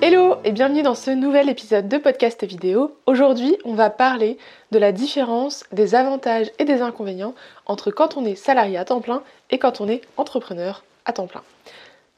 Hello 0.00 0.36
et 0.44 0.52
bienvenue 0.52 0.82
dans 0.82 0.94
ce 0.94 1.10
nouvel 1.10 1.48
épisode 1.48 1.88
de 1.88 1.98
podcast 1.98 2.44
vidéo. 2.44 2.96
Aujourd'hui, 3.06 3.56
on 3.64 3.74
va 3.74 3.90
parler 3.90 4.38
de 4.70 4.78
la 4.78 4.92
différence 4.92 5.64
des 5.72 5.96
avantages 5.96 6.52
et 6.60 6.64
des 6.64 6.82
inconvénients 6.82 7.34
entre 7.66 7.90
quand 7.90 8.16
on 8.16 8.24
est 8.24 8.36
salarié 8.36 8.78
à 8.78 8.84
temps 8.84 9.00
plein 9.00 9.24
et 9.50 9.58
quand 9.58 9.80
on 9.80 9.88
est 9.88 10.02
entrepreneur 10.16 10.84
à 11.04 11.12
temps 11.12 11.26
plein. 11.26 11.42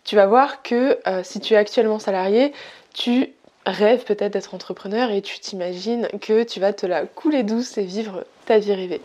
Tu 0.05 0.14
vas 0.14 0.27
voir 0.27 0.62
que 0.62 0.98
euh, 1.06 1.22
si 1.25 1.41
tu 1.41 1.55
es 1.55 1.56
actuellement 1.56 1.98
salarié, 1.98 2.53
tu 2.92 3.33
rêves 3.64 4.05
peut-être 4.05 4.34
d'être 4.34 4.55
entrepreneur 4.55 5.11
et 5.11 5.22
tu 5.22 5.41
t'imagines 5.41 6.06
que 6.20 6.42
tu 6.42 6.61
vas 6.61 6.75
te 6.75 6.84
la 6.84 7.06
couler 7.06 7.44
douce 7.44 7.78
et 7.78 7.84
vivre 7.84 8.27
ta 8.44 8.59
vie 8.59 8.75
rêvée. 8.75 9.00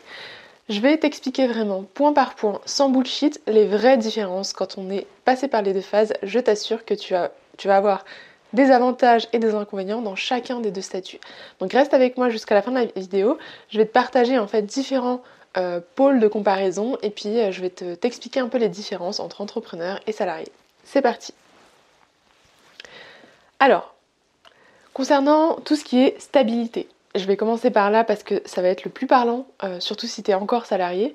Je 0.67 0.81
vais 0.81 0.97
t'expliquer 0.97 1.47
vraiment 1.47 1.85
point 1.93 2.11
par 2.11 2.35
point, 2.35 2.59
sans 2.65 2.89
bullshit, 2.89 3.39
les 3.47 3.65
vraies 3.65 3.97
différences 3.97 4.51
quand 4.51 4.77
on 4.77 4.89
est 4.89 5.07
passé 5.23 5.47
par 5.47 5.61
les 5.61 5.71
deux 5.71 5.79
phases. 5.79 6.11
Je 6.23 6.39
t'assure 6.39 6.83
que 6.83 6.93
tu, 6.93 7.13
tu 7.57 7.67
vas 7.69 7.77
avoir 7.77 8.03
des 8.55 8.71
avantages 8.71 9.27
et 9.33 9.39
des 9.39 9.53
inconvénients 9.53 10.01
dans 10.01 10.15
chacun 10.15 10.59
des 10.59 10.71
deux 10.71 10.81
statuts. 10.81 11.19
Donc 11.59 11.73
reste 11.73 11.93
avec 11.93 12.17
moi 12.17 12.29
jusqu'à 12.29 12.55
la 12.55 12.61
fin 12.61 12.71
de 12.71 12.77
la 12.77 12.85
vidéo. 12.85 13.37
Je 13.69 13.77
vais 13.77 13.85
te 13.85 13.91
partager 13.91 14.39
en 14.39 14.47
fait 14.47 14.63
différents 14.63 15.21
euh, 15.57 15.79
pôles 15.95 16.19
de 16.19 16.27
comparaison 16.27 16.97
et 17.01 17.11
puis 17.11 17.39
euh, 17.39 17.51
je 17.51 17.61
vais 17.61 17.69
t'expliquer 17.69 18.39
un 18.39 18.47
peu 18.47 18.57
les 18.57 18.69
différences 18.69 19.19
entre 19.19 19.41
entrepreneurs 19.41 19.99
et 20.07 20.11
salariés. 20.11 20.51
C'est 20.83 21.01
parti. 21.01 21.33
Alors, 23.59 23.93
concernant 24.93 25.55
tout 25.55 25.75
ce 25.75 25.83
qui 25.83 26.01
est 26.01 26.19
stabilité, 26.19 26.87
je 27.15 27.25
vais 27.25 27.37
commencer 27.37 27.71
par 27.71 27.89
là 27.89 28.03
parce 28.03 28.23
que 28.23 28.41
ça 28.45 28.61
va 28.61 28.67
être 28.67 28.83
le 28.83 28.91
plus 28.91 29.07
parlant, 29.07 29.45
euh, 29.63 29.79
surtout 29.79 30.07
si 30.07 30.23
tu 30.23 30.31
es 30.31 30.33
encore 30.33 30.65
salarié. 30.65 31.13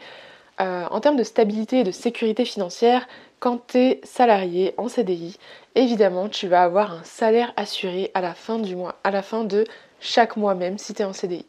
en 0.58 1.00
termes 1.00 1.16
de 1.16 1.24
stabilité 1.24 1.80
et 1.80 1.84
de 1.84 1.90
sécurité 1.90 2.44
financière, 2.44 3.08
quand 3.40 3.66
tu 3.68 3.78
es 3.78 4.00
salarié 4.04 4.74
en 4.76 4.88
CDI, 4.88 5.36
évidemment, 5.74 6.28
tu 6.28 6.46
vas 6.46 6.62
avoir 6.62 6.92
un 6.92 7.04
salaire 7.04 7.52
assuré 7.56 8.10
à 8.14 8.20
la 8.20 8.34
fin 8.34 8.58
du 8.58 8.76
mois, 8.76 8.96
à 9.02 9.10
la 9.10 9.22
fin 9.22 9.44
de 9.44 9.64
chaque 9.98 10.36
mois 10.36 10.54
même 10.54 10.78
si 10.78 10.94
tu 10.94 11.02
es 11.02 11.04
en 11.04 11.14
CDI. 11.14 11.46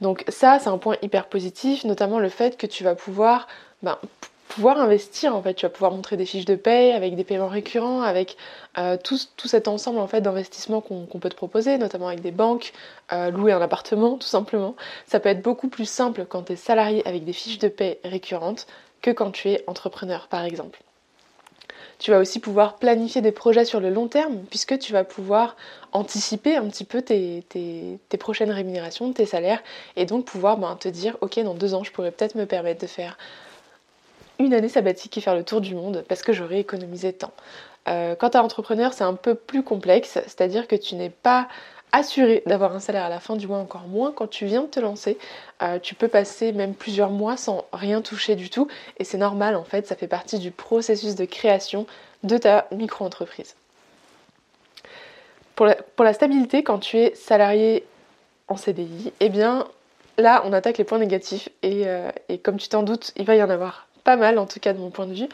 Donc 0.00 0.24
ça, 0.28 0.58
c'est 0.58 0.68
un 0.68 0.78
point 0.78 0.96
hyper 1.00 1.26
positif, 1.26 1.84
notamment 1.84 2.18
le 2.18 2.28
fait 2.28 2.56
que 2.56 2.66
tu 2.66 2.82
vas 2.82 2.96
pouvoir, 2.96 3.46
ben, 3.82 3.98
pouvoir 4.48 4.80
investir 4.80 5.36
en 5.36 5.42
fait. 5.42 5.54
Tu 5.54 5.64
vas 5.64 5.70
pouvoir 5.70 5.92
montrer 5.92 6.16
des 6.16 6.26
fiches 6.26 6.44
de 6.44 6.56
paye 6.56 6.90
avec 6.90 7.14
des 7.14 7.22
paiements 7.22 7.46
récurrents, 7.46 8.02
avec 8.02 8.36
euh, 8.78 8.96
tout, 8.96 9.16
cet 9.46 9.68
ensemble 9.68 10.00
en 10.00 10.08
fait 10.08 10.20
d'investissements 10.20 10.80
qu'on 10.80 11.06
peut 11.06 11.28
te 11.28 11.36
proposer, 11.36 11.78
notamment 11.78 12.08
avec 12.08 12.20
des 12.20 12.32
banques, 12.32 12.72
euh, 13.12 13.30
louer 13.30 13.52
un 13.52 13.62
appartement 13.62 14.16
tout 14.16 14.26
simplement. 14.26 14.74
Ça 15.06 15.20
peut 15.20 15.28
être 15.28 15.42
beaucoup 15.42 15.68
plus 15.68 15.88
simple 15.88 16.26
quand 16.28 16.44
tu 16.44 16.54
es 16.54 16.56
salarié 16.56 17.06
avec 17.06 17.24
des 17.24 17.32
fiches 17.32 17.58
de 17.60 17.68
paye 17.68 17.98
récurrentes 18.04 18.66
que 19.02 19.12
quand 19.12 19.30
tu 19.30 19.50
es 19.50 19.62
entrepreneur 19.68 20.26
par 20.26 20.44
exemple. 20.44 20.80
Tu 22.02 22.10
vas 22.10 22.18
aussi 22.18 22.40
pouvoir 22.40 22.78
planifier 22.78 23.20
des 23.20 23.30
projets 23.30 23.64
sur 23.64 23.78
le 23.78 23.88
long 23.88 24.08
terme 24.08 24.38
puisque 24.50 24.76
tu 24.80 24.92
vas 24.92 25.04
pouvoir 25.04 25.54
anticiper 25.92 26.56
un 26.56 26.66
petit 26.66 26.82
peu 26.82 27.00
tes, 27.00 27.44
prochaines 28.18 28.50
rémunérations, 28.50 29.12
tes 29.12 29.24
salaires 29.24 29.62
et 29.94 30.04
donc 30.04 30.24
pouvoir 30.24 30.58
ben, 30.58 30.74
te 30.74 30.88
dire 30.88 31.16
ok 31.20 31.38
dans 31.44 31.54
deux 31.54 31.74
ans 31.74 31.84
je 31.84 31.92
pourrais 31.92 32.10
peut-être 32.10 32.34
me 32.34 32.44
permettre 32.44 32.80
de 32.80 32.88
faire 32.88 33.16
une 34.40 34.52
année 34.52 34.68
sabbatique 34.68 35.16
et 35.16 35.20
faire 35.20 35.36
le 35.36 35.44
tour 35.44 35.60
du 35.60 35.76
monde 35.76 36.04
parce 36.08 36.22
que 36.22 36.32
j'aurais 36.32 36.58
économisé 36.58 37.12
temps. 37.12 37.34
Euh, 37.88 38.16
quand 38.16 38.30
tu 38.30 38.36
es 38.36 38.40
entrepreneur, 38.40 38.92
c'est 38.92 39.04
un 39.04 39.14
peu 39.14 39.36
plus 39.36 39.62
complexe, 39.62 40.18
c'est-à-dire 40.26 40.66
que 40.66 40.74
tu 40.74 40.96
n'es 40.96 41.10
pas 41.10 41.46
assuré 41.92 42.42
d'avoir 42.46 42.74
un 42.74 42.80
salaire 42.80 43.04
à 43.04 43.08
la 43.08 43.20
fin 43.20 43.36
du 43.36 43.46
mois, 43.46 43.58
encore 43.58 43.86
moins 43.86 44.12
quand 44.12 44.26
tu 44.26 44.46
viens 44.46 44.62
de 44.62 44.66
te 44.66 44.80
lancer. 44.80 45.18
Euh, 45.62 45.78
tu 45.78 45.94
peux 45.94 46.08
passer 46.08 46.52
même 46.52 46.74
plusieurs 46.74 47.10
mois 47.10 47.36
sans 47.36 47.66
rien 47.72 48.00
toucher 48.00 48.34
du 48.34 48.50
tout 48.50 48.66
et 48.98 49.04
c'est 49.04 49.18
normal 49.18 49.54
en 49.54 49.64
fait, 49.64 49.86
ça 49.86 49.94
fait 49.94 50.08
partie 50.08 50.38
du 50.38 50.50
processus 50.50 51.14
de 51.14 51.24
création 51.24 51.86
de 52.22 52.38
ta 52.38 52.66
micro-entreprise. 52.72 53.54
Pour 55.54 55.66
la, 56.04 56.12
stabilité, 56.14 56.64
quand 56.64 56.78
tu 56.78 56.96
es 56.96 57.14
salarié 57.14 57.84
en 58.48 58.56
CDI, 58.56 59.12
eh 59.20 59.28
bien 59.28 59.68
là 60.18 60.42
on 60.46 60.52
attaque 60.52 60.78
les 60.78 60.84
points 60.84 60.98
négatifs 60.98 61.50
et, 61.62 61.86
euh, 61.86 62.10
et 62.28 62.38
comme 62.38 62.56
tu 62.56 62.68
t'en 62.68 62.82
doutes, 62.82 63.12
il 63.16 63.26
va 63.26 63.36
y 63.36 63.42
en 63.42 63.50
avoir 63.50 63.86
pas 64.04 64.16
mal 64.16 64.38
en 64.38 64.46
tout 64.46 64.60
cas 64.60 64.72
de 64.72 64.78
mon 64.78 64.90
point 64.90 65.06
de 65.06 65.14
vue. 65.14 65.28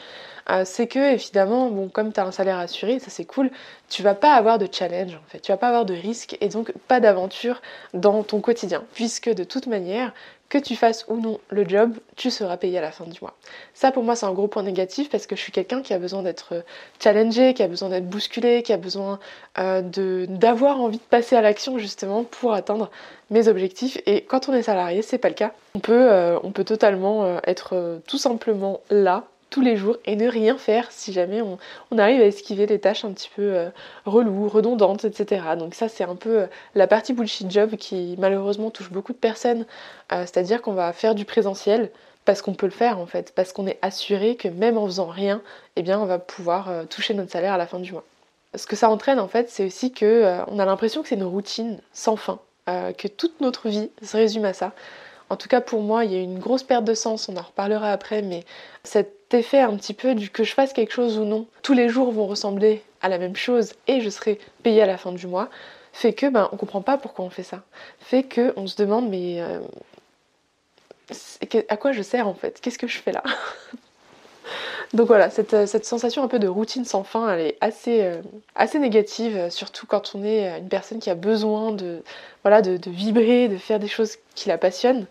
Euh, 0.51 0.63
c'est 0.65 0.87
que 0.87 1.13
évidemment, 1.13 1.69
bon, 1.69 1.89
comme 1.89 2.13
tu 2.13 2.21
as 2.21 2.25
un 2.25 2.33
salaire 2.33 2.59
assuré, 2.59 2.99
ça 3.01 3.11
c'est 3.11 3.27
cool, 3.27 3.51
tu 3.91 4.03
vas 4.03 4.15
pas 4.15 4.35
avoir 4.35 4.59
de 4.59 4.67
challenge 4.71 5.15
en 5.15 5.29
fait, 5.29 5.41
tu 5.41 5.53
vas 5.53 5.59
pas 5.59 5.69
avoir 5.69 5.85
de 5.85 5.95
risque 5.95 6.37
et 6.41 6.49
donc 6.49 6.73
pas 6.89 7.01
d'aventure 7.01 7.61
dans 7.93 8.23
ton 8.23 8.41
quotidien, 8.41 8.83
puisque 8.95 9.29
de 9.29 9.45
toute 9.45 9.67
manière, 9.67 10.15
que 10.49 10.59
tu 10.59 10.77
fasses 10.77 11.05
ou 11.09 11.17
non 11.21 11.39
le 11.51 11.69
job, 11.69 11.93
tu 12.17 12.31
seras 12.31 12.57
payé 12.57 12.79
à 12.79 12.81
la 12.81 12.91
fin 12.91 13.05
du 13.05 13.19
mois. 13.21 13.35
Ça 13.75 13.93
pour 13.93 14.03
moi 14.03 14.17
c'est 14.17 14.27
un 14.27 14.33
gros 14.33 14.49
point 14.49 14.63
négatif 14.63 15.11
parce 15.11 15.27
que 15.27 15.37
je 15.37 15.41
suis 15.41 15.53
quelqu'un 15.53 15.83
qui 15.83 15.93
a 15.93 15.99
besoin 15.99 16.23
d'être 16.23 16.65
challengé, 17.03 17.55
qui 17.55 17.63
a 17.63 17.69
besoin 17.69 17.91
d'être 17.91 18.09
bousculé, 18.09 18.63
qui 18.63 18.73
a 18.73 18.77
besoin 18.77 19.19
euh, 19.59 19.83
d'avoir 20.29 20.81
envie 20.81 20.99
de 20.99 21.03
passer 21.03 21.37
à 21.37 21.43
l'action 21.43 21.79
justement 21.79 22.25
pour 22.25 22.55
atteindre 22.55 22.91
mes 23.31 23.49
objectifs. 23.49 23.99
Et 24.07 24.23
quand 24.23 24.49
on 24.49 24.55
est 24.55 24.63
salarié, 24.63 25.03
c'est 25.03 25.19
pas 25.19 25.29
le 25.29 25.35
cas. 25.35 25.53
On 25.75 25.81
peut, 25.81 26.11
euh, 26.11 26.39
on 26.43 26.51
peut 26.51 26.65
totalement 26.65 27.39
être 27.45 28.01
tout 28.07 28.19
simplement 28.19 28.81
là 28.91 29.25
tous 29.51 29.61
les 29.61 29.77
jours 29.77 29.97
et 30.05 30.17
ne 30.17 30.29
rien 30.29 30.57
faire 30.59 30.91
si 30.91 31.13
jamais 31.13 31.43
on, 31.43 31.59
arrive 31.99 32.21
à 32.21 32.27
esquiver 32.27 32.67
des 32.67 32.79
tâches 32.79 33.05
un 33.05 33.13
petit 33.13 33.31
peu 33.35 33.43
euh, 33.43 33.71
reloues, 34.05 34.49
redondantes, 34.49 35.05
etc. 35.05 35.43
Donc 35.59 35.75
ça 35.75 35.89
c'est 35.89 36.05
un 36.05 36.17
peu 36.17 36.41
euh, 36.41 36.47
la 36.75 36.87
partie 36.87 37.13
bullshit 37.13 37.51
job 37.51 37.77
qui 37.77 38.15
malheureusement 38.19 38.71
touche 38.71 38.91
beaucoup 38.91 39.13
de 39.13 39.19
personnes, 39.19 39.67
euh, 40.13 40.23
c'est-à-dire 40.23 40.63
qu'on 40.63 40.73
va 40.73 40.93
faire 40.93 41.15
du 41.15 41.25
présentiel 41.25 41.91
parce 42.25 42.43
qu'on 42.43 42.55
peut 42.55 42.67
le 42.67 42.73
faire 42.73 42.99
en 42.99 43.07
fait, 43.07 43.33
parce 43.35 43.53
qu'on 43.53 43.67
est 43.67 43.79
assuré 43.81 44.37
que 44.37 44.49
même 44.49 44.77
en 44.77 44.87
faisant 44.87 45.07
rien, 45.07 45.41
eh 45.77 45.83
bien 45.83 45.99
on 45.99 46.05
va 46.05 46.19
pouvoir 46.19 46.71
toucher 46.91 47.15
notre 47.15 47.33
salaire 47.33 47.55
à 47.55 47.59
la 47.59 47.67
fin 47.67 47.79
du 47.79 47.93
mois. 47.93 48.05
Ce 48.55 48.67
que 48.67 48.77
ça 48.77 48.91
entraîne 48.91 49.19
en 49.19 49.29
fait, 49.29 49.49
c'est 49.49 49.65
aussi 49.65 49.93
que 49.93 50.43
on 50.47 50.59
a 50.59 50.67
l'impression 50.67 51.01
que 51.01 51.09
c'est 51.09 51.15
une 51.15 51.25
routine 51.25 51.81
sans 51.95 52.17
fin, 52.17 52.39
que 52.67 53.09
toute 53.09 53.41
notre 53.41 53.71
vie 53.71 53.91
se 54.03 54.15
résume 54.15 54.45
à 54.45 54.53
ça. 54.53 54.73
En 55.31 55.37
tout 55.37 55.49
cas 55.49 55.63
pour 55.63 55.81
moi, 55.81 56.05
il 56.05 56.13
y 56.13 56.17
a 56.17 56.21
une 56.21 56.39
grosse 56.39 56.65
perte 56.65 56.85
de 56.85 56.93
sens, 56.93 57.31
on 57.31 57.37
en 57.39 57.43
reparlera 57.43 57.93
après, 57.93 58.21
mais 58.21 58.45
cet 59.31 59.41
effet 59.41 59.61
un 59.61 59.77
petit 59.77 59.93
peu 59.93 60.15
du 60.15 60.31
que 60.31 60.43
je 60.43 60.55
fasse 60.55 60.73
quelque 60.73 60.93
chose 60.93 61.19
ou 61.19 61.25
non, 61.25 61.47
tous 61.63 61.75
les 61.75 61.91
jours 61.91 62.11
vont 62.13 62.27
ressembler 62.27 62.83
à 63.03 63.11
la 63.11 63.19
même 63.19 63.37
chose 63.37 63.75
et 63.87 64.01
je 64.01 64.09
serai 64.09 64.39
payée 64.63 64.83
à 64.83 64.87
la 64.87 64.97
fin 64.97 65.13
du 65.13 65.27
mois, 65.27 65.51
fait 65.93 66.15
que 66.15 66.27
ben 66.27 66.49
on 66.53 66.57
comprend 66.57 66.81
pas 66.81 66.97
pourquoi 66.97 67.27
on 67.27 67.31
fait 67.31 67.43
ça. 67.43 67.63
Fait 68.01 68.23
que 68.23 68.55
on 68.57 68.67
se 68.67 68.77
demande 68.77 69.11
mais 69.11 69.43
euh, 69.43 69.61
à 71.69 71.77
quoi 71.77 71.93
je 71.93 72.01
sers 72.01 72.27
en 72.27 72.33
fait? 72.33 72.59
Qu'est-ce 72.63 72.79
que 72.79 72.87
je 72.87 72.99
fais 72.99 73.13
là? 73.13 73.23
Donc 74.95 75.09
voilà, 75.09 75.29
cette, 75.29 75.85
sensation 75.85 76.23
un 76.23 76.29
peu 76.29 76.39
de 76.39 76.49
routine 76.49 76.87
sans 76.87 77.05
fin, 77.05 77.31
elle 77.31 77.49
est 77.49 77.59
assez, 77.61 78.01
euh, 78.01 78.23
assez 78.55 78.79
négative, 78.79 79.51
surtout 79.51 79.87
quand 79.87 80.15
on 80.15 80.25
est 80.25 80.59
une 80.59 80.71
personne 80.71 81.01
qui 81.01 81.11
a 81.11 81.15
besoin 81.15 81.73
de, 81.73 82.03
voilà, 82.43 82.63
de, 82.63 82.79
vibrer, 82.91 83.49
de 83.49 83.59
faire 83.59 83.79
des 83.79 83.89
choses 83.89 84.17
qui 84.35 84.49
la 84.49 84.57
passionnent. 84.57 85.07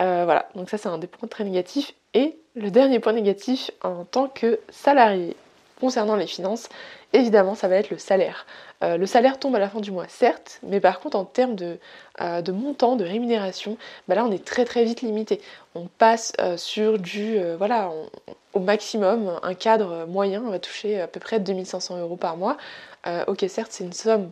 Euh, 0.00 0.24
voilà, 0.24 0.48
donc 0.54 0.70
ça 0.70 0.78
c'est 0.78 0.88
un 0.88 0.98
des 0.98 1.06
points 1.06 1.28
très 1.28 1.44
négatifs. 1.44 1.94
Et 2.14 2.38
le 2.54 2.70
dernier 2.70 3.00
point 3.00 3.12
négatif 3.12 3.70
en 3.82 4.04
tant 4.04 4.28
que 4.28 4.58
salarié 4.70 5.36
concernant 5.80 6.16
les 6.16 6.26
finances, 6.26 6.68
évidemment 7.12 7.54
ça 7.54 7.68
va 7.68 7.76
être 7.76 7.90
le 7.90 7.98
salaire. 7.98 8.46
Euh, 8.82 8.96
le 8.96 9.06
salaire 9.06 9.38
tombe 9.38 9.54
à 9.56 9.58
la 9.58 9.68
fin 9.68 9.80
du 9.80 9.90
mois, 9.90 10.06
certes, 10.08 10.58
mais 10.62 10.80
par 10.80 11.00
contre 11.00 11.16
en 11.16 11.24
termes 11.24 11.54
de, 11.54 11.78
euh, 12.20 12.42
montant, 12.52 12.96
de 12.96 13.04
rémunération, 13.04 13.76
bah 14.08 14.14
là 14.14 14.24
on 14.24 14.32
est 14.32 14.44
très 14.44 14.64
très 14.64 14.84
vite 14.84 15.02
limité. 15.02 15.40
On 15.74 15.86
passe 15.86 16.32
sur 16.56 16.98
du, 16.98 17.38
voilà, 17.56 17.90
au 18.54 18.60
maximum, 18.60 19.38
un 19.42 19.54
cadre 19.54 20.06
moyen, 20.06 20.42
on 20.46 20.50
va 20.50 20.58
toucher 20.58 21.00
à 21.00 21.06
peu 21.06 21.20
près 21.20 21.40
2500 21.40 21.98
euros 21.98 22.16
par 22.16 22.36
mois. 22.36 22.56
ok, 23.26 23.44
certes 23.48 23.72
c'est 23.72 23.84
une 23.84 23.92
somme 23.92 24.30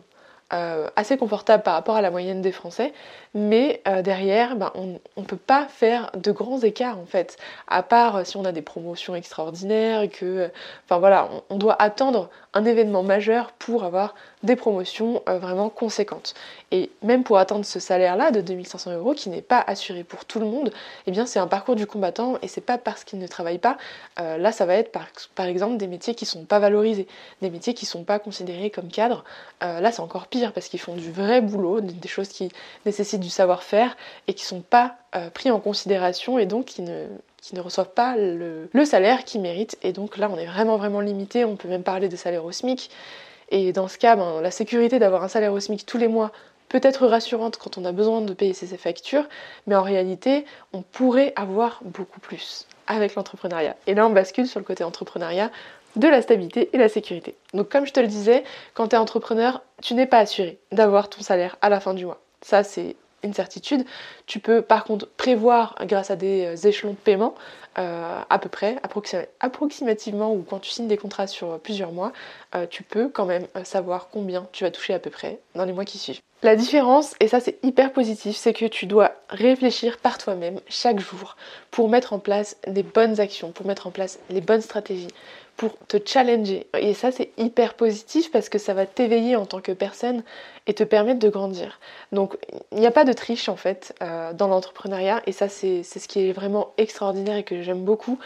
assez 0.51 1.17
confortable 1.17 1.63
par 1.63 1.75
rapport 1.75 1.95
à 1.95 2.01
la 2.01 2.11
moyenne 2.11 2.41
des 2.41 2.51
Français, 2.51 2.93
mais 3.33 3.81
derrière, 4.03 4.55
ben, 4.55 4.71
on 4.75 5.21
ne 5.21 5.25
peut 5.25 5.37
pas 5.37 5.67
faire 5.67 6.11
de 6.15 6.31
grands 6.31 6.59
écarts 6.59 6.97
en 6.97 7.05
fait, 7.05 7.37
à 7.67 7.83
part 7.83 8.25
si 8.25 8.37
on 8.37 8.45
a 8.45 8.51
des 8.51 8.61
promotions 8.61 9.15
extraordinaires, 9.15 10.09
que, 10.09 10.49
enfin 10.85 10.97
voilà, 10.97 11.29
on 11.49 11.57
doit 11.57 11.79
attendre 11.79 12.29
un 12.53 12.65
événement 12.65 13.03
majeur 13.03 13.51
pour 13.51 13.83
avoir 13.83 14.15
des 14.41 14.55
promotions 14.55 15.21
euh, 15.27 15.37
vraiment 15.37 15.69
conséquentes. 15.69 16.33
Et 16.71 16.89
même 17.03 17.23
pour 17.23 17.37
atteindre 17.37 17.65
ce 17.65 17.79
salaire-là 17.79 18.31
de 18.31 18.41
2500 18.41 18.93
euros, 18.93 19.13
qui 19.13 19.29
n'est 19.29 19.41
pas 19.41 19.63
assuré 19.65 20.03
pour 20.03 20.25
tout 20.25 20.39
le 20.39 20.45
monde, 20.45 20.71
eh 21.05 21.11
bien 21.11 21.25
c'est 21.25 21.39
un 21.39 21.47
parcours 21.47 21.75
du 21.75 21.85
combattant 21.85 22.37
et 22.41 22.47
c'est 22.47 22.61
pas 22.61 22.77
parce 22.77 23.03
qu'il 23.03 23.19
ne 23.19 23.27
travaille 23.27 23.57
pas. 23.57 23.77
Euh, 24.19 24.37
là, 24.37 24.51
ça 24.51 24.65
va 24.65 24.75
être 24.75 24.91
par, 24.91 25.45
exemple 25.45 25.77
des 25.77 25.87
métiers 25.87 26.15
qui 26.15 26.25
sont 26.25 26.45
pas 26.45 26.59
valorisés, 26.59 27.07
des 27.41 27.49
métiers 27.49 27.73
qui 27.73 27.85
sont 27.85 28.03
pas 28.03 28.19
considérés 28.19 28.69
comme 28.69 28.87
cadres. 28.87 29.23
Euh, 29.63 29.81
là, 29.81 29.91
c'est 29.91 30.01
encore 30.01 30.27
pire 30.27 30.38
parce 30.53 30.67
qu'ils 30.67 30.79
font 30.79 30.95
du 30.95 31.11
vrai 31.11 31.41
boulot, 31.41 31.81
des 31.81 32.07
choses 32.07 32.29
qui 32.29 32.49
nécessitent 32.85 33.19
du 33.19 33.29
savoir-faire 33.29 33.95
et 34.27 34.33
qui 34.33 34.45
sont 34.45 34.61
pas 34.61 34.95
pris 35.33 35.51
en 35.51 35.59
considération 35.59 36.39
et 36.39 36.45
donc 36.45 36.65
qui 36.65 36.81
ne 36.81 37.07
qui 37.41 37.55
ne 37.55 37.61
reçoivent 37.61 37.93
pas 37.93 38.15
le, 38.17 38.69
salaire 38.85 39.23
qu'ils 39.23 39.41
méritent. 39.41 39.77
Et 39.81 39.93
donc 39.93 40.17
là, 40.17 40.29
on 40.31 40.37
est 40.37 40.45
vraiment, 40.45 40.77
vraiment 40.77 41.01
limité. 41.01 41.45
On 41.45 41.55
peut 41.55 41.67
même 41.67 41.83
parler 41.83 42.09
de 42.09 42.15
salaire 42.15 42.45
au 42.45 42.51
SMIC. 42.51 42.89
Et 43.49 43.73
dans 43.73 43.87
ce 43.87 43.97
cas, 43.97 44.15
ben, 44.15 44.41
la 44.41 44.51
sécurité 44.51 44.99
d'avoir 44.99 45.23
un 45.23 45.27
salaire 45.27 45.53
au 45.53 45.59
SMIC 45.59 45.85
tous 45.85 45.97
les 45.97 46.07
mois 46.07 46.31
peut 46.67 46.79
être 46.83 47.07
rassurante 47.07 47.57
quand 47.57 47.77
on 47.79 47.85
a 47.85 47.91
besoin 47.91 48.21
de 48.21 48.33
payer 48.33 48.53
ses 48.53 48.77
factures, 48.77 49.27
mais 49.65 49.75
en 49.75 49.81
réalité, 49.81 50.45
on 50.71 50.83
pourrait 50.83 51.33
avoir 51.35 51.79
beaucoup 51.83 52.19
plus 52.19 52.67
avec 52.85 53.15
l'entrepreneuriat. 53.15 53.75
Et 53.87 53.95
là, 53.95 54.05
on 54.05 54.11
bascule 54.11 54.45
sur 54.47 54.59
le 54.59 54.65
côté 54.65 54.83
entrepreneuriat 54.83 55.49
de 55.99 56.07
la 56.07 56.21
stabilité 56.21 56.69
et 56.73 56.77
la 56.77 56.89
sécurité. 56.89 57.35
Donc 57.53 57.69
comme 57.69 57.85
je 57.85 57.93
te 57.93 57.99
le 57.99 58.07
disais, 58.07 58.43
quand 58.73 58.89
tu 58.89 58.95
es 58.95 58.97
entrepreneur, 58.97 59.61
tu 59.81 59.93
n'es 59.93 60.07
pas 60.07 60.19
assuré 60.19 60.57
d'avoir 60.71 61.09
ton 61.09 61.21
salaire 61.21 61.57
à 61.61 61.69
la 61.69 61.79
fin 61.79 61.93
du 61.93 62.05
mois. 62.05 62.19
Ça, 62.41 62.63
c'est 62.63 62.95
une 63.23 63.33
certitude. 63.33 63.85
Tu 64.25 64.39
peux 64.39 64.61
par 64.61 64.85
contre 64.85 65.07
prévoir 65.07 65.75
grâce 65.81 66.09
à 66.09 66.15
des 66.15 66.45
euh, 66.45 66.67
échelons 66.67 66.91
de 66.91 66.97
paiement 66.97 67.35
euh, 67.77 68.21
à 68.29 68.39
peu 68.39 68.49
près, 68.49 68.77
approximativement, 69.39 70.33
ou 70.33 70.43
quand 70.49 70.59
tu 70.59 70.71
signes 70.71 70.87
des 70.87 70.97
contrats 70.97 71.27
sur 71.27 71.59
plusieurs 71.59 71.91
mois, 71.91 72.11
euh, 72.55 72.65
tu 72.69 72.83
peux 72.83 73.09
quand 73.09 73.25
même 73.25 73.45
savoir 73.63 74.09
combien 74.09 74.47
tu 74.51 74.63
vas 74.63 74.71
toucher 74.71 74.93
à 74.93 74.99
peu 74.99 75.09
près 75.09 75.39
dans 75.55 75.65
les 75.65 75.73
mois 75.73 75.85
qui 75.85 75.97
suivent. 75.97 76.19
La 76.41 76.55
différence, 76.55 77.15
et 77.19 77.27
ça 77.27 77.41
c'est 77.41 77.59
hyper 77.63 77.91
positif, 77.91 78.35
c'est 78.37 78.53
que 78.53 78.65
tu 78.65 78.85
dois 78.85 79.11
réfléchir 79.29 79.97
par 79.97 80.17
toi-même 80.17 80.61
chaque 80.67 80.99
jour 80.99 81.35
pour 81.69 81.89
mettre 81.89 82.13
en 82.13 82.19
place 82.19 82.55
les 82.65 82.83
bonnes 82.83 83.19
actions, 83.19 83.51
pour 83.51 83.65
mettre 83.65 83.87
en 83.87 83.91
place 83.91 84.19
les 84.29 84.39
bonnes 84.39 84.61
stratégies, 84.61 85.09
pour 85.59 85.77
te 85.89 85.97
challenger. 86.03 86.67
Et 86.79 86.93
ça, 86.93 87.11
c'est 87.11 87.31
hyper 87.37 87.73
positif 87.73 88.31
parce 88.31 88.47
que 88.47 88.57
ça 88.57 88.73
va 88.73 88.85
t'éveiller 88.85 89.35
en 89.35 89.45
tant 89.45 89.59
que 89.59 89.73
personne 89.73 90.23
et 90.67 90.73
te 90.73 90.85
permettre 90.85 91.19
de 91.19 91.27
grandir. 91.27 91.81
Donc, 92.13 92.37
il 92.71 92.79
n'y 92.79 92.87
a 92.87 92.91
pas 92.91 93.03
de 93.03 93.11
triche 93.11 93.49
en 93.49 93.57
fait 93.57 93.93
euh, 94.01 94.31
dans 94.31 94.47
l'entrepreneuriat 94.47 95.21
et 95.25 95.33
ça, 95.33 95.49
c'est 95.49 95.83
ce 95.83 96.07
qui 96.07 96.21
est 96.21 96.31
vraiment 96.31 96.71
extraordinaire 96.77 97.35
et 97.35 97.43
que 97.43 97.61
j'aime 97.61 97.83
beaucoup. 97.83 98.17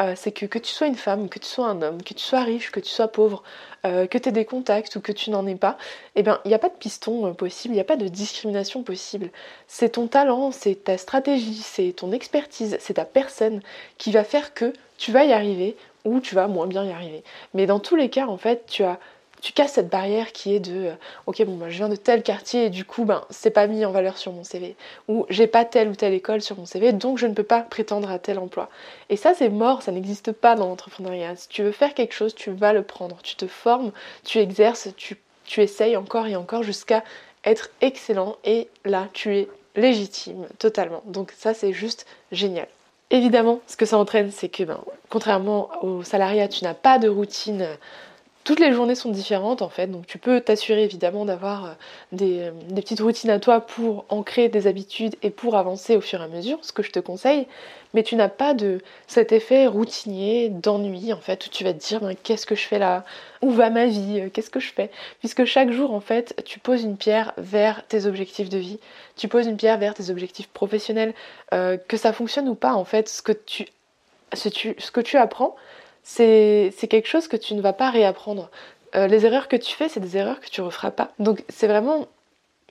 Euh, 0.00 0.14
c'est 0.16 0.32
que 0.32 0.46
que 0.46 0.58
tu 0.58 0.72
sois 0.72 0.86
une 0.86 0.94
femme, 0.94 1.28
que 1.28 1.38
tu 1.38 1.46
sois 1.46 1.66
un 1.66 1.82
homme, 1.82 2.02
que 2.02 2.14
tu 2.14 2.24
sois 2.24 2.40
riche, 2.40 2.70
que 2.70 2.80
tu 2.80 2.88
sois 2.88 3.08
pauvre, 3.08 3.42
euh, 3.84 4.06
que 4.06 4.16
tu 4.16 4.30
aies 4.30 4.32
des 4.32 4.46
contacts 4.46 4.96
ou 4.96 5.02
que 5.02 5.12
tu 5.12 5.30
n'en 5.30 5.46
aies 5.46 5.56
pas, 5.56 5.76
eh 6.14 6.22
bien, 6.22 6.40
il 6.46 6.48
n'y 6.48 6.54
a 6.54 6.58
pas 6.58 6.70
de 6.70 6.74
piston 6.74 7.34
possible, 7.34 7.74
il 7.74 7.76
n'y 7.76 7.82
a 7.82 7.84
pas 7.84 7.96
de 7.96 8.08
discrimination 8.08 8.82
possible. 8.82 9.30
C'est 9.66 9.90
ton 9.90 10.06
talent, 10.06 10.52
c'est 10.52 10.84
ta 10.84 10.96
stratégie, 10.96 11.60
c'est 11.62 11.92
ton 11.92 12.12
expertise, 12.12 12.78
c'est 12.80 12.94
ta 12.94 13.04
personne 13.04 13.60
qui 13.98 14.10
va 14.10 14.24
faire 14.24 14.54
que 14.54 14.72
tu 14.96 15.12
vas 15.12 15.24
y 15.24 15.32
arriver 15.32 15.76
ou 16.04 16.20
tu 16.20 16.34
vas 16.34 16.48
moins 16.48 16.66
bien 16.66 16.84
y 16.84 16.92
arriver. 16.92 17.22
Mais 17.54 17.66
dans 17.66 17.80
tous 17.80 17.96
les 17.96 18.10
cas, 18.10 18.26
en 18.26 18.36
fait, 18.36 18.66
tu 18.66 18.84
as 18.84 18.98
tu 19.40 19.52
casses 19.52 19.72
cette 19.72 19.88
barrière 19.88 20.32
qui 20.32 20.54
est 20.54 20.60
de 20.60 20.86
euh, 20.86 20.94
ok 21.26 21.44
bon 21.44 21.56
bah, 21.56 21.70
je 21.70 21.76
viens 21.76 21.88
de 21.88 21.96
tel 21.96 22.22
quartier 22.22 22.66
et 22.66 22.70
du 22.70 22.84
coup 22.84 23.04
ben 23.04 23.24
c'est 23.30 23.50
pas 23.50 23.66
mis 23.66 23.84
en 23.84 23.92
valeur 23.92 24.18
sur 24.18 24.32
mon 24.32 24.44
CV 24.44 24.76
ou 25.06 25.26
j'ai 25.30 25.46
pas 25.46 25.64
telle 25.64 25.88
ou 25.88 25.94
telle 25.94 26.14
école 26.14 26.42
sur 26.42 26.56
mon 26.56 26.66
CV 26.66 26.92
donc 26.92 27.18
je 27.18 27.26
ne 27.26 27.34
peux 27.34 27.42
pas 27.42 27.60
prétendre 27.60 28.10
à 28.10 28.18
tel 28.18 28.38
emploi. 28.38 28.68
Et 29.10 29.16
ça 29.16 29.34
c'est 29.34 29.48
mort 29.48 29.82
ça 29.82 29.92
n'existe 29.92 30.32
pas 30.32 30.54
dans 30.54 30.66
l'entrepreneuriat. 30.66 31.36
Si 31.36 31.48
tu 31.48 31.62
veux 31.62 31.72
faire 31.72 31.94
quelque 31.94 32.14
chose 32.14 32.34
tu 32.34 32.50
vas 32.50 32.72
le 32.72 32.82
prendre. 32.82 33.18
Tu 33.22 33.36
te 33.36 33.46
formes 33.46 33.92
tu 34.24 34.38
exerces 34.38 34.88
tu, 34.96 35.16
tu 35.44 35.62
essayes 35.62 35.96
encore 35.96 36.26
et 36.26 36.36
encore 36.36 36.62
jusqu'à 36.62 37.04
être 37.44 37.70
excellent. 37.80 38.36
Et 38.44 38.68
là 38.84 39.08
tu 39.12 39.36
es 39.36 39.48
légitime 39.76 40.46
totalement. 40.58 41.02
Donc 41.06 41.32
ça 41.36 41.54
c'est 41.54 41.72
juste 41.72 42.06
génial 42.32 42.68
Évidemment, 43.10 43.60
ce 43.66 43.76
que 43.76 43.86
ça 43.86 43.96
entraîne, 43.96 44.30
c'est 44.30 44.50
que, 44.50 44.64
ben, 44.64 44.80
contrairement 45.08 45.70
au 45.82 46.02
salariat, 46.02 46.46
tu 46.48 46.64
n'as 46.64 46.74
pas 46.74 46.98
de 46.98 47.08
routine. 47.08 47.66
Toutes 48.48 48.60
les 48.60 48.72
journées 48.72 48.94
sont 48.94 49.10
différentes 49.10 49.60
en 49.60 49.68
fait, 49.68 49.88
donc 49.88 50.06
tu 50.06 50.16
peux 50.16 50.40
t'assurer 50.40 50.82
évidemment 50.82 51.26
d'avoir 51.26 51.66
euh, 51.66 51.68
des, 52.12 52.50
des, 52.70 52.80
petites 52.80 53.00
routines 53.00 53.28
à 53.28 53.38
toi 53.38 53.60
pour 53.60 54.06
ancrer 54.08 54.48
des 54.48 54.66
habitudes 54.66 55.16
et 55.22 55.28
pour 55.28 55.54
avancer 55.54 55.98
au 55.98 56.00
fur 56.00 56.22
et 56.22 56.24
à 56.24 56.28
mesure, 56.28 56.58
ce 56.62 56.72
que 56.72 56.82
je 56.82 56.90
te 56.90 56.98
conseille. 56.98 57.46
Mais 57.92 58.02
tu 58.02 58.16
n'as 58.16 58.30
pas 58.30 58.54
de 58.54 58.80
cet 59.06 59.32
effet 59.32 59.66
routinier 59.66 60.48
d'ennui 60.48 61.12
en 61.12 61.20
fait 61.20 61.44
où 61.44 61.50
tu 61.50 61.62
vas 61.62 61.74
te 61.74 61.78
dire 61.86 62.00
ben, 62.00 62.16
qu'est-ce 62.22 62.46
que 62.46 62.54
je 62.54 62.66
fais 62.66 62.78
là? 62.78 63.04
Où 63.42 63.50
va 63.50 63.68
ma 63.68 63.84
vie? 63.84 64.18
Euh, 64.18 64.30
qu'est-ce 64.32 64.48
que 64.48 64.60
je 64.60 64.72
fais? 64.72 64.90
Puisque 65.18 65.44
chaque 65.44 65.70
jour 65.70 65.92
en 65.92 66.00
fait 66.00 66.34
tu 66.46 66.58
poses 66.58 66.84
une 66.84 66.96
pierre 66.96 67.34
vers 67.36 67.86
tes 67.86 68.06
objectifs 68.06 68.48
de 68.48 68.56
vie. 68.56 68.80
Tu 69.16 69.28
poses 69.28 69.46
une 69.46 69.58
pierre 69.58 69.76
vers 69.76 69.92
tes 69.92 70.08
objectifs 70.08 70.48
professionnels. 70.48 71.12
Euh, 71.52 71.76
que 71.76 71.98
ça 71.98 72.14
fonctionne 72.14 72.48
ou 72.48 72.54
pas 72.54 72.72
en 72.72 72.86
fait 72.86 73.10
ce 73.10 73.20
que 73.20 73.32
tu 75.02 75.16
apprends 75.18 75.54
c'est 76.08 76.88
quelque 76.88 77.06
chose 77.06 77.28
que 77.28 77.36
tu 77.36 77.54
ne 77.54 77.60
vas 77.60 77.74
pas 77.74 77.90
réapprendre 77.90 78.50
euh, 78.94 79.06
les 79.06 79.26
erreurs 79.26 79.48
que 79.48 79.56
tu 79.56 79.74
fais, 79.74 79.88
c'est 79.88 80.00
des 80.00 80.16
erreurs 80.16 80.40
que 80.40 80.48
tu 80.48 80.62
referas 80.62 80.90
pas. 80.90 81.10
Donc 81.18 81.44
c'est 81.50 81.66
vraiment 81.66 82.08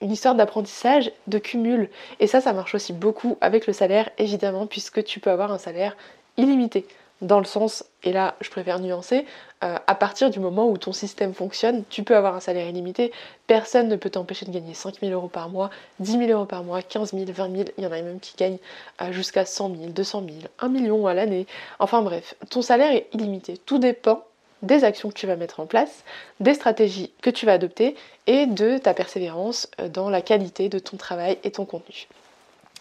une 0.02 0.10
histoire 0.10 0.34
d'apprentissage, 0.34 1.12
de 1.28 1.38
cumul. 1.38 1.88
Et 2.18 2.26
ça, 2.26 2.40
ça 2.40 2.52
marche 2.52 2.74
aussi 2.74 2.92
beaucoup 2.92 3.38
avec 3.40 3.66
le 3.66 3.72
salaire, 3.72 4.10
évidemment, 4.18 4.66
puisque 4.66 5.04
tu 5.04 5.20
peux 5.20 5.30
avoir 5.30 5.52
un 5.52 5.58
salaire 5.58 5.96
illimité. 6.36 6.86
Dans 7.20 7.38
le 7.40 7.44
sens, 7.44 7.84
et 8.04 8.12
là 8.12 8.36
je 8.40 8.48
préfère 8.48 8.78
nuancer, 8.78 9.26
euh, 9.64 9.76
à 9.86 9.94
partir 9.96 10.30
du 10.30 10.38
moment 10.38 10.68
où 10.68 10.78
ton 10.78 10.92
système 10.92 11.34
fonctionne, 11.34 11.82
tu 11.90 12.04
peux 12.04 12.16
avoir 12.16 12.36
un 12.36 12.40
salaire 12.40 12.68
illimité. 12.68 13.10
Personne 13.48 13.88
ne 13.88 13.96
peut 13.96 14.10
t'empêcher 14.10 14.46
de 14.46 14.52
gagner 14.52 14.72
5 14.72 15.00
000 15.00 15.12
euros 15.12 15.28
par 15.28 15.48
mois, 15.48 15.70
10 15.98 16.12
000 16.12 16.30
euros 16.30 16.44
par 16.44 16.62
mois, 16.62 16.80
15 16.80 17.12
000, 17.12 17.24
20 17.26 17.56
000. 17.56 17.68
Il 17.76 17.84
y 17.84 17.86
en 17.86 17.92
a 17.92 18.00
même 18.02 18.20
qui 18.20 18.36
gagnent 18.36 18.58
euh, 19.02 19.10
jusqu'à 19.10 19.44
100 19.44 19.74
000, 19.74 19.90
200 19.90 20.22
000, 20.26 20.36
1 20.60 20.68
million 20.68 21.06
à 21.08 21.14
l'année. 21.14 21.46
Enfin 21.80 22.02
bref, 22.02 22.36
ton 22.50 22.62
salaire 22.62 22.92
est 22.92 23.08
illimité. 23.12 23.58
Tout 23.58 23.78
dépend 23.78 24.22
des 24.62 24.84
actions 24.84 25.08
que 25.08 25.14
tu 25.14 25.26
vas 25.26 25.36
mettre 25.36 25.60
en 25.60 25.66
place, 25.66 26.04
des 26.40 26.54
stratégies 26.54 27.12
que 27.22 27.30
tu 27.30 27.46
vas 27.46 27.52
adopter 27.54 27.96
et 28.26 28.46
de 28.46 28.78
ta 28.78 28.94
persévérance 28.94 29.68
euh, 29.80 29.88
dans 29.88 30.08
la 30.08 30.22
qualité 30.22 30.68
de 30.68 30.78
ton 30.78 30.96
travail 30.96 31.38
et 31.42 31.50
ton 31.50 31.64
contenu. 31.64 32.06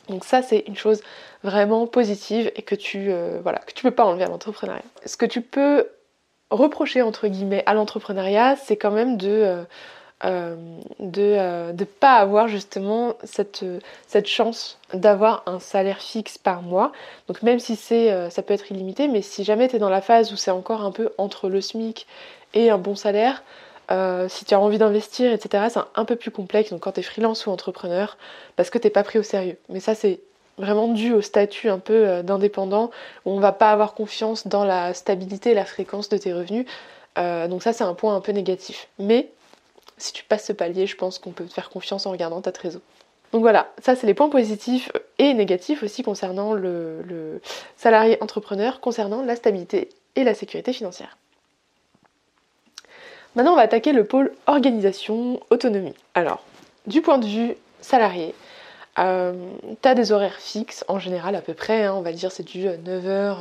Donc 0.09 0.23
ça 0.23 0.41
c'est 0.41 0.63
une 0.67 0.75
chose 0.75 1.01
vraiment 1.43 1.87
positive 1.87 2.51
et 2.55 2.61
que 2.61 2.75
tu 2.75 3.07
euh, 3.11 3.39
voilà 3.43 3.59
que 3.59 3.73
tu 3.73 3.83
peux 3.83 3.91
pas 3.91 4.05
enlever 4.05 4.23
à 4.23 4.27
l'entrepreneuriat. 4.27 4.83
Ce 5.05 5.17
que 5.17 5.25
tu 5.25 5.41
peux 5.41 5.87
reprocher 6.49 7.01
entre 7.01 7.27
guillemets 7.27 7.63
à 7.65 7.73
l'entrepreneuriat, 7.73 8.55
c'est 8.55 8.77
quand 8.77 8.91
même 8.91 9.17
de 9.17 9.27
euh, 9.29 9.63
euh, 10.25 10.55
ne 10.99 11.11
euh, 11.17 11.85
pas 11.99 12.15
avoir 12.15 12.47
justement 12.47 13.13
cette, 13.23 13.63
chance 14.25 14.79
d'avoir 14.91 15.43
un 15.45 15.59
salaire 15.59 15.99
fixe 15.99 16.39
par 16.39 16.63
mois. 16.63 16.91
Donc 17.27 17.43
même 17.43 17.59
si 17.59 17.75
c'est 17.75 18.11
euh, 18.11 18.31
ça 18.31 18.41
peut 18.41 18.55
être 18.55 18.71
illimité, 18.71 19.07
mais 19.07 19.21
si 19.21 19.43
jamais 19.43 19.67
tu 19.67 19.75
es 19.75 19.79
dans 19.79 19.91
la 19.91 20.01
phase 20.01 20.33
où 20.33 20.35
c'est 20.35 20.49
encore 20.49 20.83
un 20.83 20.91
peu 20.91 21.11
entre 21.19 21.49
le 21.49 21.61
SMIC 21.61 22.07
et 22.55 22.71
un 22.71 22.79
bon 22.79 22.95
salaire, 22.95 23.43
si 23.89 24.45
tu 24.45 24.53
as 24.53 24.59
envie 24.59 24.77
d'investir, 24.77 25.31
etc., 25.31 25.65
c'est 25.69 25.79
un, 25.95 26.05
peu 26.05 26.15
plus 26.15 26.31
complexe 26.31 26.71
donc 26.71 26.81
quand 26.81 26.93
tu 26.93 26.99
es 26.99 27.03
freelance 27.03 27.45
ou 27.45 27.51
entrepreneur, 27.51 28.17
parce 28.55 28.69
que 28.69 28.77
t'es 28.77 28.89
pas 28.89 29.03
pris 29.03 29.19
au 29.19 29.23
sérieux. 29.23 29.57
Mais 29.69 29.79
ça 29.79 29.95
c'est 29.95 30.19
vraiment 30.57 30.87
dû 30.87 31.13
au 31.13 31.21
statut 31.21 31.69
un 31.69 31.79
peu 31.79 32.23
d'indépendant, 32.23 32.91
où 33.25 33.31
on 33.31 33.39
va 33.39 33.51
pas 33.51 33.71
avoir 33.71 33.93
confiance 33.93 34.47
dans 34.47 34.65
la 34.65 34.93
stabilité 34.93 35.51
et 35.51 35.53
la 35.53 35.65
fréquence 35.65 36.09
de 36.09 36.17
tes 36.17 36.33
revenus. 36.33 36.65
donc 37.15 37.63
ça 37.63 37.73
c'est 37.73 37.83
un 37.83 37.93
point 37.93 38.15
un 38.15 38.21
peu 38.21 38.31
négatif. 38.31 38.87
Mais 38.99 39.29
si 39.97 40.13
tu 40.13 40.23
passes 40.23 40.45
ce 40.45 40.53
palier, 40.53 40.87
je 40.87 40.95
pense 40.95 41.19
qu'on 41.19 41.31
peut 41.31 41.45
te 41.45 41.53
faire 41.53 41.69
confiance 41.69 42.05
en 42.05 42.11
regardant 42.11 42.41
ta 42.41 42.51
trésor. 42.51 42.81
Donc 43.33 43.41
voilà, 43.41 43.71
ça 43.83 43.95
c'est 43.95 44.07
les 44.07 44.13
points 44.13 44.29
positifs 44.29 44.91
et 45.19 45.33
négatifs 45.33 45.83
aussi 45.83 46.03
concernant 46.03 46.53
le, 46.53 47.41
salarié 47.75 48.17
entrepreneur, 48.21 48.79
concernant 48.79 49.21
la 49.21 49.35
stabilité 49.35 49.89
et 50.15 50.23
la 50.23 50.33
sécurité 50.33 50.71
financière. 50.71 51.17
Maintenant 53.37 53.53
on 53.53 53.55
va 53.55 53.61
attaquer 53.61 53.93
le 53.93 54.03
pôle 54.03 54.33
organisation, 54.47 55.39
autonomie. 55.49 55.93
Alors, 56.13 56.43
du 56.87 57.01
point 57.01 57.19
de 57.19 57.25
vue 57.25 57.55
salarié, 57.79 58.35
euh, 58.99 59.33
tu 59.81 59.87
as 59.87 59.95
des 59.95 60.11
horaires 60.11 60.39
fixes 60.39 60.83
en 60.89 60.99
général 60.99 61.35
à 61.35 61.41
peu 61.41 61.53
près, 61.53 61.85
hein, 61.85 61.93
on 61.95 62.01
va 62.01 62.11
dire 62.11 62.31
c'est 62.31 62.43
du 62.43 62.65
9h, 62.67 63.37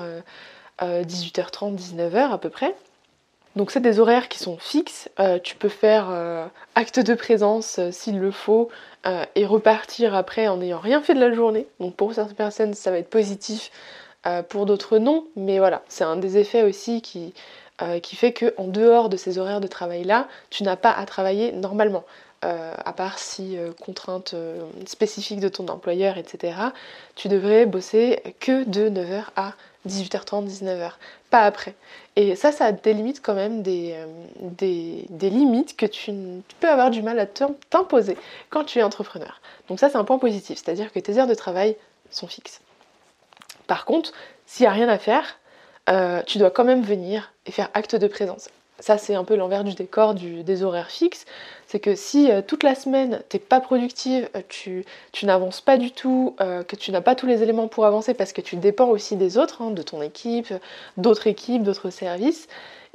18h30, 0.81 1.76
19h 1.76 2.31
à 2.31 2.38
peu 2.38 2.50
près. 2.50 2.76
Donc 3.57 3.71
c'est 3.71 3.81
des 3.81 3.99
horaires 3.99 4.29
qui 4.29 4.38
sont 4.38 4.59
fixes. 4.59 5.09
Euh, 5.19 5.38
tu 5.43 5.57
peux 5.57 5.71
faire 5.71 6.09
euh, 6.11 6.47
acte 6.75 7.00
de 7.00 7.15
présence 7.15 7.79
euh, 7.79 7.91
s'il 7.91 8.21
le 8.21 8.31
faut 8.31 8.69
et 9.37 9.47
repartir 9.47 10.17
après 10.17 10.49
en 10.49 10.57
n'ayant 10.57 10.81
rien 10.81 11.00
fait 11.00 11.15
de 11.15 11.21
la 11.21 11.33
journée. 11.33 11.69
Donc 11.79 11.95
pour 11.95 12.12
certaines 12.12 12.35
personnes 12.35 12.75
ça 12.75 12.91
va 12.91 12.99
être 12.99 13.09
positif, 13.09 13.71
pour 14.49 14.67
d'autres 14.67 14.99
non. 14.99 15.29
Mais 15.37 15.61
voilà, 15.61 15.83
c'est 15.87 16.03
un 16.03 16.17
des 16.17 16.38
effets 16.38 16.65
aussi 16.65 17.03
qui, 17.03 17.33
qui 18.02 18.16
fait 18.16 18.33
qu'en 18.33 18.68
dehors 18.68 19.09
de 19.09 19.16
ces 19.16 19.38
horaires 19.38 19.61
de 19.61 19.66
travail 19.66 20.04
là, 20.04 20.28
tu 20.50 20.62
n'as 20.62 20.76
pas 20.76 20.92
à 20.92 21.04
travailler 21.04 21.52
normalement. 21.52 22.04
à 22.42 22.92
part 22.95 23.18
si 23.18 23.59
contrainte 23.80 24.35
spécifique 24.87 25.40
de 25.40 25.49
ton 25.49 25.68
employeur, 25.68 26.16
etc., 26.16 26.54
tu 27.16 27.28
devrais 27.28 27.66
bosser 27.66 28.23
que 28.40 28.64
de 28.64 28.88
9h 28.88 29.25
à 29.37 29.52
18h30, 29.87 30.49
19h, 30.49 30.92
pas 31.30 31.42
après. 31.42 31.75
Et 32.16 32.35
ça, 32.37 32.52
ça 32.52 32.73
délimite 32.73 33.23
quand 33.23 33.35
même 33.35 33.62
des, 33.62 33.95
des, 34.40 35.30
limites 35.30 35.76
que 35.76 35.87
tu, 35.87 36.12
peux 36.61 36.68
avoir 36.68 36.90
du 36.90 37.02
mal 37.02 37.18
à 37.18 37.26
t'imposer 37.26 38.16
quand 38.50 38.64
tu 38.64 38.78
es 38.78 38.83
entrepreneur. 38.83 39.40
Donc 39.68 39.80
ça, 39.80 39.90
c'est 39.90 39.97
un 39.97 40.04
point 40.04 40.18
positif, 40.18 40.59
c'est-à-dire 40.62 40.92
que 40.92 40.99
tes 40.99 41.18
heures 41.18 41.26
de 41.26 41.35
travail 41.35 41.76
sont 42.11 42.26
fixes. 42.26 42.61
Par 43.66 43.85
contre, 43.85 44.12
s'il 44.47 44.64
n'y 44.64 44.68
a 44.68 44.73
rien 44.73 44.88
à 44.88 44.99
faire, 44.99 45.38
euh, 45.88 46.23
tu 46.26 46.38
dois 46.38 46.50
quand 46.50 46.64
même 46.64 46.83
venir 46.83 47.33
et 47.47 47.52
faire 47.52 47.71
acte 47.75 47.97
de 47.97 48.07
présence. 48.07 48.49
Ça, 48.78 48.99
c'est 48.99 49.14
un 49.14 49.25
peu 49.25 49.37
l'envers 49.37 49.64
du 49.64 49.75
décor 49.75 50.14
des 50.14 50.62
horaires 50.62 50.90
fixes. 50.90 51.25
C'est 51.66 51.81
que 51.81 51.95
si 51.95 52.31
euh, 52.31 52.43
toute 52.47 52.62
la 52.62 52.75
semaine, 52.75 53.23
tu 53.31 53.37
n'es 53.37 53.40
pas 53.40 53.61
productive, 53.61 54.28
euh, 54.37 54.43
tu, 54.49 54.85
n'avances 55.23 55.62
pas 55.62 55.78
du 55.78 55.93
tout, 55.93 56.37
que 56.38 56.76
tu 56.76 56.93
n'as 56.93 57.00
pas 57.00 57.14
tous 57.14 57.26
les 57.26 57.43
éléments 57.43 57.69
pour 57.69 57.87
avancer 57.87 58.12
parce 58.12 58.33
que 58.33 58.43
tu 58.43 58.57
dépends 58.57 58.88
aussi 58.88 59.16
des 59.16 59.38
autres, 59.38 59.62
hein, 59.62 59.71
de 59.71 59.83
ton 59.83 60.02
équipe, 60.02 60.52
d'autres 60.99 61.26
équipes, 61.26 61.62
d'autres 61.62 61.90
services, 61.90 62.49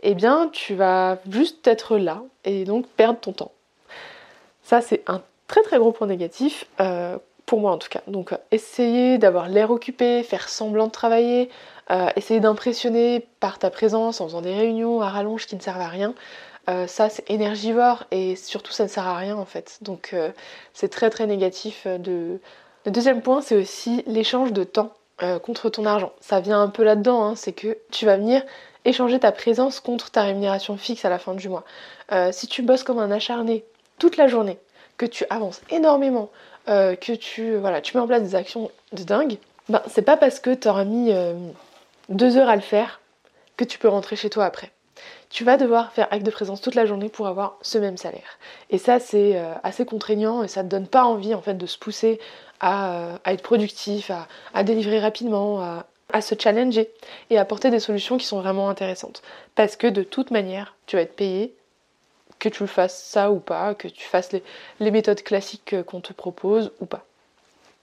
eh 0.04 0.14
bien, 0.14 0.50
tu 0.52 0.76
vas 0.76 1.18
juste 1.30 1.68
être 1.68 1.98
là 1.98 2.22
et 2.46 2.64
donc 2.64 2.88
perdre 2.88 3.20
ton 3.20 3.34
temps. 3.34 3.52
Ça, 4.64 4.82
c'est 4.82 5.04
un 5.08 5.22
très 5.48 5.64
très 5.64 5.80
gros 5.80 5.92
point 5.92 6.08
négatif 6.08 6.66
pour 7.52 7.60
moi 7.60 7.72
en 7.74 7.78
tout 7.78 7.90
cas. 7.90 8.02
Donc 8.08 8.34
essayer 8.52 9.18
d'avoir 9.18 9.50
l'air 9.50 9.72
occupé, 9.72 10.24
faire 10.24 10.48
semblant 10.48 10.88
de 10.88 10.92
travailler, 10.92 11.50
euh, 11.92 12.10
essayer 12.16 12.40
d'impressionner 12.40 13.28
par 13.40 13.60
ta 13.60 13.70
présence 13.70 14.22
en 14.22 14.28
faisant 14.28 14.42
des 14.42 14.54
réunions 14.54 15.02
à 15.02 15.10
rallonge 15.10 15.46
qui 15.48 15.56
ne 15.56 15.62
servent 15.62 15.82
à 15.82 15.88
rien. 15.88 16.14
Euh, 16.70 16.88
ça 16.88 17.10
c'est 17.10 17.30
énergivore 17.30 18.06
et 18.12 18.36
surtout 18.36 18.72
ça 18.72 18.84
ne 18.84 18.90
sert 18.90 19.08
à 19.08 19.18
rien 19.18 19.36
en 19.36 19.46
fait. 19.46 19.80
Donc 19.82 20.16
c'est 20.74 20.90
très 20.90 21.10
très 21.10 21.28
négatif. 21.28 21.88
De... 21.88 22.40
Le 22.86 22.92
deuxième 22.92 23.22
point 23.22 23.42
c'est 23.42 23.56
aussi 23.56 24.04
l'échange 24.06 24.54
de 24.54 24.64
temps 24.64 24.94
contre 25.44 25.70
ton 25.70 25.86
argent. 25.86 26.14
Ça 26.20 26.40
vient 26.40 26.62
un 26.62 26.70
peu 26.70 26.84
là-dedans, 26.84 27.24
hein. 27.24 27.36
c'est 27.36 27.54
que 27.54 27.78
tu 27.92 28.08
vas 28.08 28.18
venir 28.18 28.42
échanger 28.86 29.20
ta 29.20 29.32
présence 29.32 29.80
contre 29.80 30.10
ta 30.10 30.24
rémunération 30.24 30.78
fixe 30.78 31.06
à 31.06 31.10
la 31.10 31.20
fin 31.20 31.36
du 31.36 31.48
mois. 31.48 31.64
si 32.32 32.48
tu 32.48 32.64
bosses 32.64 32.84
comme 32.84 32.98
un 32.98 33.12
acharné 33.12 33.64
toute 34.00 34.18
la 34.18 34.28
journée, 34.28 34.58
que 34.98 35.06
tu 35.08 35.26
avances 35.30 35.62
énormément, 35.72 36.30
euh, 36.70 36.96
que 36.96 37.14
tu, 37.14 37.56
voilà, 37.56 37.82
tu 37.82 37.98
mets 37.98 38.04
en 38.04 38.08
place 38.08 38.22
des 38.22 38.36
actions 38.36 38.70
de 38.94 39.04
dingue, 39.04 39.38
ben, 39.68 39.82
c'est 39.88 40.04
pas 40.04 40.16
parce 40.16 40.40
que 40.40 40.54
tu 40.54 40.68
auras 40.68 40.86
mis 40.86 41.12
euh, 41.12 41.34
deux 42.12 42.38
heures 42.38 42.50
à 42.50 42.56
le 42.56 42.62
faire 42.62 43.02
que 43.58 43.64
tu 43.64 43.78
peux 43.80 43.88
rentrer 43.88 44.16
chez 44.16 44.30
toi 44.30 44.46
après. 44.46 44.72
Tu 45.30 45.44
vas 45.44 45.58
devoir 45.58 45.94
faire 45.94 46.08
acte 46.12 46.26
de 46.26 46.32
présence 46.32 46.62
toute 46.62 46.76
la 46.76 46.86
journée 46.86 47.10
pour 47.10 47.28
avoir 47.28 47.58
ce 47.62 47.78
même 47.78 47.98
salaire. 47.98 48.38
Et 48.70 48.78
ça, 48.78 49.00
c'est 49.00 49.38
euh, 49.38 49.54
assez 49.64 49.86
contraignant 49.86 50.44
et 50.44 50.48
ça 50.48 50.64
ne 50.64 50.70
donne 50.70 50.88
pas 50.88 51.06
envie 51.06 51.34
en 51.34 51.42
fait 51.42 51.54
de 51.54 51.66
se 51.66 51.78
pousser 51.78 52.20
à, 52.60 53.20
être 53.26 53.42
productif, 53.42 54.12
à, 54.54 54.64
délivrer 54.64 55.00
rapidement, 55.00 55.62
à, 56.14 56.22
se 56.22 56.36
challenger 56.38 56.92
et 57.30 57.38
à 57.38 57.42
apporter 57.42 57.72
des 57.72 57.80
solutions 57.80 58.18
qui 58.18 58.26
sont 58.26 58.40
vraiment 58.40 58.70
intéressantes. 58.70 59.24
Parce 59.56 59.76
que 59.76 59.88
de 59.88 60.04
toute 60.04 60.30
manière, 60.30 60.76
tu 60.86 60.96
vas 60.96 61.02
être 61.02 61.16
payé 61.16 61.56
que 62.38 62.50
tu 62.50 62.68
fasses 62.68 63.02
ça 63.04 63.32
ou 63.32 63.40
pas, 63.40 63.74
que 63.74 63.88
tu 63.88 64.04
fasses 64.04 64.32
les, 64.80 64.92
méthodes 64.92 65.24
classiques 65.24 65.76
qu'on 65.88 66.02
te 66.02 66.14
propose 66.14 66.72
ou 66.82 66.86
pas. 66.86 67.06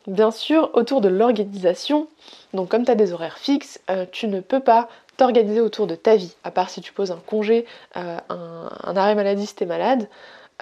Bien 0.09 0.31
sûr, 0.31 0.71
autour 0.73 1.03
de 1.03 1.09
l'organisation, 1.09 2.09
donc 2.55 2.71
comme 2.71 2.87
tu 2.87 2.91
as 2.91 2.95
des 2.95 3.13
horaires 3.13 3.37
fixes, 3.37 3.79
euh, 3.91 4.07
tu 4.11 4.27
ne 4.27 4.41
peux 4.41 4.61
pas 4.61 4.89
t'organiser 5.19 5.61
autour 5.61 5.87
de 5.87 5.97
ta 5.97 6.17
vie, 6.17 6.35
à 6.45 6.51
part 6.51 6.71
si 6.71 6.81
tu 6.81 6.95
poses 6.95 7.11
un 7.11 7.21
congé, 7.27 7.67
euh, 7.99 8.17
un, 8.31 8.97
arrêt 8.97 9.15
maladie 9.15 9.45
si 9.45 9.55
tu 9.55 9.65
es 9.65 9.67
malade. 9.67 10.09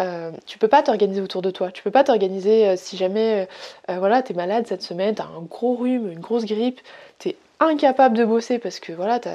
Euh, 0.01 0.33
tu 0.47 0.59
peux 0.59 0.67
pas 0.67 0.83
t'organiser 0.83 1.21
autour 1.21 1.43
de 1.43 1.53
toi. 1.53 1.71
Tu 1.71 1.85
peux 1.85 1.93
pas 1.93 2.03
t'organiser 2.03 2.77
si 2.77 2.97
jamais 2.97 3.49
voilà, 3.89 4.21
tu 4.21 4.33
es 4.33 4.35
malade 4.35 4.67
cette 4.67 4.83
semaine, 4.83 5.15
tu 5.15 5.23
as 5.23 5.27
un 5.27 5.43
gros 5.43 5.77
rhume, 5.77 6.11
une 6.11 6.19
grosse 6.19 6.45
grippe, 6.45 6.81
tu 7.21 7.29
es 7.29 7.37
incapable 7.61 8.17
de 8.17 8.25
bosser 8.25 8.59
parce 8.59 8.81
que 8.81 8.93
voilà, 8.93 9.21
tu, 9.21 9.29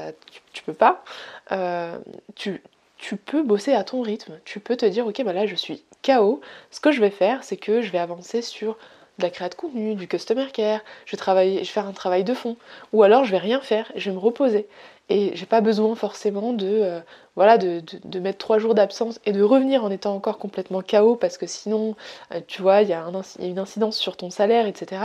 tu, 0.52 0.64
peux 0.64 0.74
pas. 0.74 1.06
tu, 2.36 2.62
tu 2.98 3.16
peux 3.16 3.44
bosser 3.44 3.74
à 3.74 3.86
ton 3.86 4.02
rythme. 4.02 4.40
Tu 4.44 4.60
peux 4.60 4.76
te 4.76 4.86
dire, 4.86 5.08
ok, 5.08 5.24
bah 5.24 5.32
là 5.32 5.46
je 5.46 5.56
suis 5.56 5.86
KO. 6.04 6.42
Ce 6.70 6.82
que 6.82 6.92
je 6.92 7.00
vais 7.00 7.12
faire, 7.12 7.46
c'est 7.46 7.58
que 7.58 7.82
je 7.82 7.92
vais 7.92 8.00
avancer 8.00 8.42
sur 8.42 8.78
de 9.22 9.26
la 9.26 9.30
création 9.30 9.50
de 9.52 9.56
contenu, 9.56 9.96
du 9.96 10.08
customer 10.08 10.48
care, 10.52 10.82
je 11.06 11.16
vais, 11.16 11.54
je 11.54 11.60
vais 11.60 11.66
faire 11.66 11.88
un 11.88 11.94
travail 11.94 12.24
de 12.24 12.34
fond. 12.34 12.58
Ou 12.94 13.04
alors 13.04 13.24
je 13.24 13.32
vais 13.32 13.38
rien 13.38 13.62
faire, 13.62 13.92
je 13.96 14.10
vais 14.10 14.16
me 14.16 14.20
reposer. 14.20 14.68
Et 15.10 15.32
j'ai 15.36 15.46
pas 15.46 15.60
besoin 15.60 15.94
forcément 15.96 16.54
de, 16.54 16.68
euh, 16.68 17.02
voilà, 17.36 17.58
de, 17.58 18.20
mettre 18.20 18.38
trois 18.38 18.60
jours 18.60 18.76
d'absence 18.76 19.20
et 19.26 19.34
de 19.34 19.44
revenir 19.44 19.84
en 19.84 19.92
étant 19.92 20.16
encore 20.16 20.38
complètement 20.38 20.82
KO 20.82 21.18
parce 21.18 21.38
que 21.38 21.48
sinon, 21.48 21.98
euh, 22.34 22.40
tu 22.48 22.62
vois, 22.62 22.82
il 22.82 22.88
y, 22.88 22.94
a 22.94 23.06
une 23.40 23.60
incidence 23.60 23.98
sur 23.98 24.16
ton 24.16 24.30
salaire, 24.30 24.68
etc. 24.68 25.02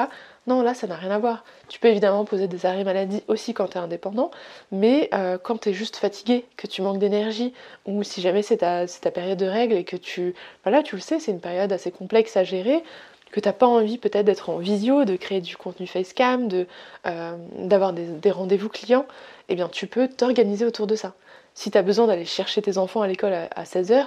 Non, 0.47 0.63
là, 0.63 0.75
ça 0.75 0.87
n'a 0.87 0.95
rien 0.95 1.11
à 1.11 1.19
voir. 1.19 1.45
Tu 1.69 1.81
peux 1.81 1.89
évidemment 1.89 2.25
poser 2.25 2.47
des 2.47 2.67
arrêts 2.67 2.85
maladie 2.85 3.25
aussi 3.27 3.53
quand 3.53 3.67
tu 3.67 3.79
es 3.79 3.81
indépendant, 3.81 4.31
mais 4.71 5.09
euh, 5.13 5.39
quand 5.43 5.63
tu 5.63 5.71
es 5.71 5.73
juste 5.73 5.97
fatigué, 5.97 6.45
que 6.57 6.69
tu 6.69 6.83
manques 6.83 7.01
d'énergie, 7.01 7.53
ou 7.85 8.05
si 8.05 8.21
jamais 8.21 8.43
c'est 8.43 8.59
ta, 8.59 8.87
ta, 8.87 9.11
période 9.11 9.39
de 9.39 9.47
règles 9.47 9.75
et 9.75 9.83
que 9.83 9.97
tu... 9.97 10.37
Voilà, 10.63 10.85
tu 10.85 10.95
le 10.95 11.01
sais, 11.01 11.19
c'est 11.19 11.33
une 11.33 11.41
période 11.41 11.73
assez 11.73 11.91
complexe 11.91 12.37
à 12.37 12.45
gérer, 12.45 12.85
que 13.31 13.41
tu 13.41 13.49
n'as 13.49 13.53
pas 13.53 13.67
envie 13.67 13.99
peut-être 13.99 14.25
d'être 14.25 14.51
en 14.51 14.59
visio, 14.59 15.05
de 15.05 15.17
créer 15.17 15.41
du 15.41 15.57
contenu 15.57 15.87
facecam, 15.87 16.49
de, 16.49 16.67
euh, 17.07 17.37
d'avoir 17.59 17.93
des, 17.93 18.31
rendez-vous 18.31 18.69
clients, 18.69 19.07
eh 19.49 19.55
bien 19.55 19.69
tu 19.69 19.87
peux 19.87 20.09
t'organiser 20.09 20.65
autour 20.65 20.87
de 20.87 20.97
ça. 20.97 21.15
Si 21.55 21.71
tu 21.71 21.79
as 21.79 21.83
besoin 21.83 22.07
d'aller 22.07 22.25
chercher 22.25 22.63
tes 22.63 22.79
enfants 22.79 23.03
à 23.03 23.09
l'école 23.09 23.33
à, 23.33 23.65
16h, 23.65 24.07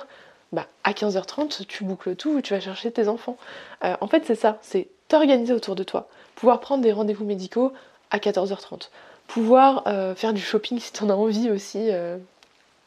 bah, 0.51 0.67
à 0.83 0.93
15h30, 0.93 1.65
tu 1.67 1.83
boucles 1.83 2.15
tout, 2.15 2.41
tu 2.41 2.53
vas 2.53 2.59
chercher 2.59 2.91
tes 2.91 3.07
enfants. 3.07 3.37
Euh, 3.83 3.95
en 4.01 4.07
fait, 4.07 4.23
c'est 4.25 4.35
ça, 4.35 4.57
c'est 4.61 4.87
t'organiser 5.07 5.53
autour 5.53 5.75
de 5.75 5.83
toi 5.83 6.07
pouvoir 6.35 6.61
prendre 6.61 6.81
des 6.81 6.93
rendez-vous 6.93 7.25
médicaux 7.25 7.73
à 8.11 8.17
14h30, 8.17 8.89
pouvoir 9.27 9.83
euh, 9.87 10.15
faire 10.15 10.31
du 10.31 10.41
shopping 10.41 10.79
si 10.79 10.93
tu 10.93 11.03
en 11.03 11.09
as 11.09 11.13
envie 11.13 11.51
aussi 11.51 11.89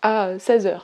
à 0.02 0.36
16h. 0.36 0.80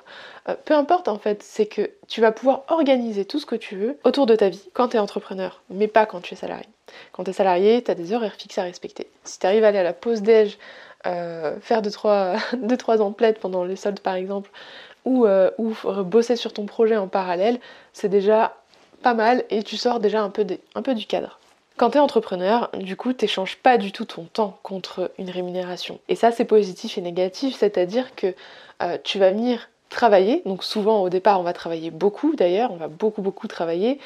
Euh, 0.49 0.55
peu 0.65 0.75
importe 0.75 1.09
en 1.09 1.19
fait, 1.19 1.43
c'est 1.43 1.67
que 1.67 1.91
tu 2.07 2.21
vas 2.21 2.33
pouvoir 2.33 2.65
organiser 2.69 3.25
tout 3.25 3.39
ce 3.39 3.47
que 3.47 3.57
tu 3.57 3.77
veux 3.77 3.99
autour 4.05 4.27
de 4.27 4.35
ta 4.35 4.49
vie 4.49 4.69
quand 4.73 4.89
tu 4.89 4.97
es 4.97 5.01
entrepreneur, 5.01 5.63
mais 5.71 5.89
pas 5.89 6.07
quand 6.07 6.21
tu 6.21 6.35
es 6.35 6.37
salarié. 6.37 6.67
Quand 7.13 7.25
tu 7.25 7.31
es 7.31 7.33
salarié, 7.33 7.83
tu 7.83 7.91
as 7.91 7.95
des 7.95 8.13
horaires 8.13 8.35
fixes 8.35 8.59
à 8.59 8.63
respecter. 8.63 9.09
Si 9.25 9.39
tu 9.39 9.47
arrives 9.47 9.65
à 9.65 9.69
aller 9.69 9.79
à 9.79 9.83
la 9.83 9.93
pause 9.93 10.23
déj, 10.23 10.59
faire 11.05 11.83
2-3 11.83 12.77
trois 12.79 13.03
emplettes 13.03 13.41
pendant 13.41 13.65
les 13.65 13.77
soldes 13.77 14.01
par 14.01 14.15
exemple, 14.15 14.51
ou, 15.05 15.27
ou 15.59 15.75
bosser 16.05 16.37
sur 16.37 16.53
ton 16.53 16.67
projet 16.67 16.97
en 16.97 17.09
parallèle, 17.09 17.61
c'est 17.93 18.09
déjà 18.09 18.57
pas 19.03 19.15
mal 19.15 19.45
et 19.51 19.63
tu 19.63 19.77
sors 19.77 20.01
déjà 20.01 20.23
un 20.23 20.31
peu, 20.31 20.47
un 20.75 20.83
peu 20.83 20.95
du 20.95 21.07
cadre. 21.07 21.39
Quand 21.79 21.91
tu 21.91 21.99
es 21.99 22.01
entrepreneur, 22.01 22.71
du 22.75 22.97
coup, 22.97 23.13
tu 23.13 23.25
n'échanges 23.25 23.57
pas 23.57 23.79
du 23.79 23.93
tout 23.93 24.05
ton 24.05 24.25
temps 24.25 24.59
contre 24.65 25.13
une 25.17 25.31
rémunération. 25.31 26.01
Et 26.09 26.17
ça, 26.17 26.33
c'est 26.33 26.45
positif 26.45 26.99
et 26.99 27.01
négatif, 27.01 27.57
c'est-à-dire 27.57 28.17
que 28.17 28.35
euh, 28.83 28.99
tu 29.05 29.21
vas 29.21 29.31
venir 29.31 29.71
travailler, 29.89 30.43
donc 30.45 30.65
souvent 30.65 31.03
au 31.03 31.09
départ, 31.09 31.39
on 31.39 31.45
va 31.45 31.53
travailler 31.53 31.93
beaucoup 31.93 32.35
d'ailleurs, 32.35 32.73
on 32.73 32.77
va 32.77 32.89
beaucoup, 32.89 33.23
beaucoup 33.23 33.47
travailler, 33.47 34.01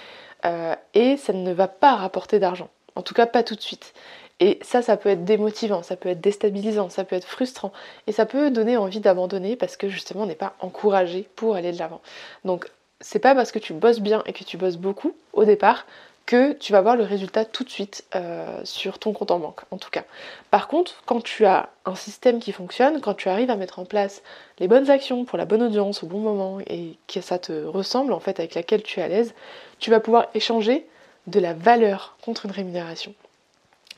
euh, 0.45 0.75
et 0.93 1.17
ça 1.17 1.33
ne 1.33 1.51
va 1.51 1.67
pas 1.67 1.97
rapporter 1.97 2.39
d'argent. 2.39 2.69
En 2.95 3.01
tout 3.01 3.15
cas, 3.15 3.25
pas 3.25 3.43
tout 3.43 3.55
de 3.55 3.63
suite. 3.63 3.95
Et 4.39 4.59
ça, 4.61 4.83
ça 4.83 4.99
peut 4.99 5.09
être 5.09 5.25
démotivant, 5.25 5.83
ça 5.83 5.97
peut 5.97 6.11
être 6.11 6.21
déstabilisant, 6.21 6.91
ça 6.91 7.05
peut 7.05 7.17
être 7.17 7.27
frustrant, 7.27 7.73
et 8.07 8.13
ça 8.13 8.27
peut 8.27 8.51
donner 8.51 8.77
envie 8.77 9.01
d'abandonner 9.01 9.57
parce 9.57 9.79
que 9.79 9.89
justement, 9.89 10.25
on 10.25 10.27
n'est 10.27 10.35
pas 10.35 10.57
encouragé 10.61 11.27
pour 11.37 11.57
aller 11.57 11.73
de 11.73 11.79
l'avant. 11.79 12.03
Donc, 12.45 12.69
c'est 13.01 13.19
pas 13.19 13.35
parce 13.35 13.51
que 13.51 13.59
tu 13.59 13.73
bosses 13.73 14.01
bien 14.01 14.23
et 14.27 14.35
que 14.35 14.45
tu 14.45 14.59
bosses 14.59 14.77
beaucoup 14.77 15.15
au 15.33 15.47
départ 15.47 15.87
que 16.27 16.53
tu 16.53 16.73
vas 16.73 16.81
voir 16.81 16.97
le 16.97 17.05
résultat 17.05 17.45
tout 17.45 17.65
de 17.65 17.71
suite 17.71 18.05
euh, 18.15 18.61
sur 18.65 18.99
ton 18.99 19.13
compte 19.13 19.31
en 19.31 19.39
banque, 19.39 19.61
en 19.71 19.79
tout 19.79 19.91
cas. 19.91 20.05
Par 20.51 20.69
contre, 20.69 21.03
quand 21.07 21.23
tu 21.23 21.45
as 21.45 21.71
un 21.85 21.95
système 21.95 22.39
qui 22.39 22.53
fonctionne, 22.53 23.01
quand 23.01 23.15
tu 23.15 23.29
arrives 23.29 23.51
à 23.51 23.57
mettre 23.57 23.79
en 23.79 23.85
place 23.85 24.23
les 24.59 24.69
bonnes 24.69 24.91
actions 24.91 25.25
pour 25.25 25.39
la 25.39 25.45
bonne 25.45 25.63
audience 25.63 26.03
au 26.03 26.07
bon 26.07 26.21
moment 26.21 26.59
et 26.67 26.97
que 27.09 27.21
ça 27.21 27.39
te 27.39 27.65
ressemble 27.65 28.13
en 28.13 28.21
fait 28.21 28.39
avec 28.39 28.55
laquelle 28.55 28.83
tu 28.83 29.01
es 29.01 29.03
à 29.03 29.09
l'aise, 29.09 29.35
tu 29.79 29.91
vas 29.91 30.01
pouvoir 30.01 30.27
échanger 30.35 30.87
de 31.27 31.41
la 31.41 31.55
valeur 31.55 32.17
contre 32.23 32.47
une 32.47 32.53
rémunération. 32.53 33.15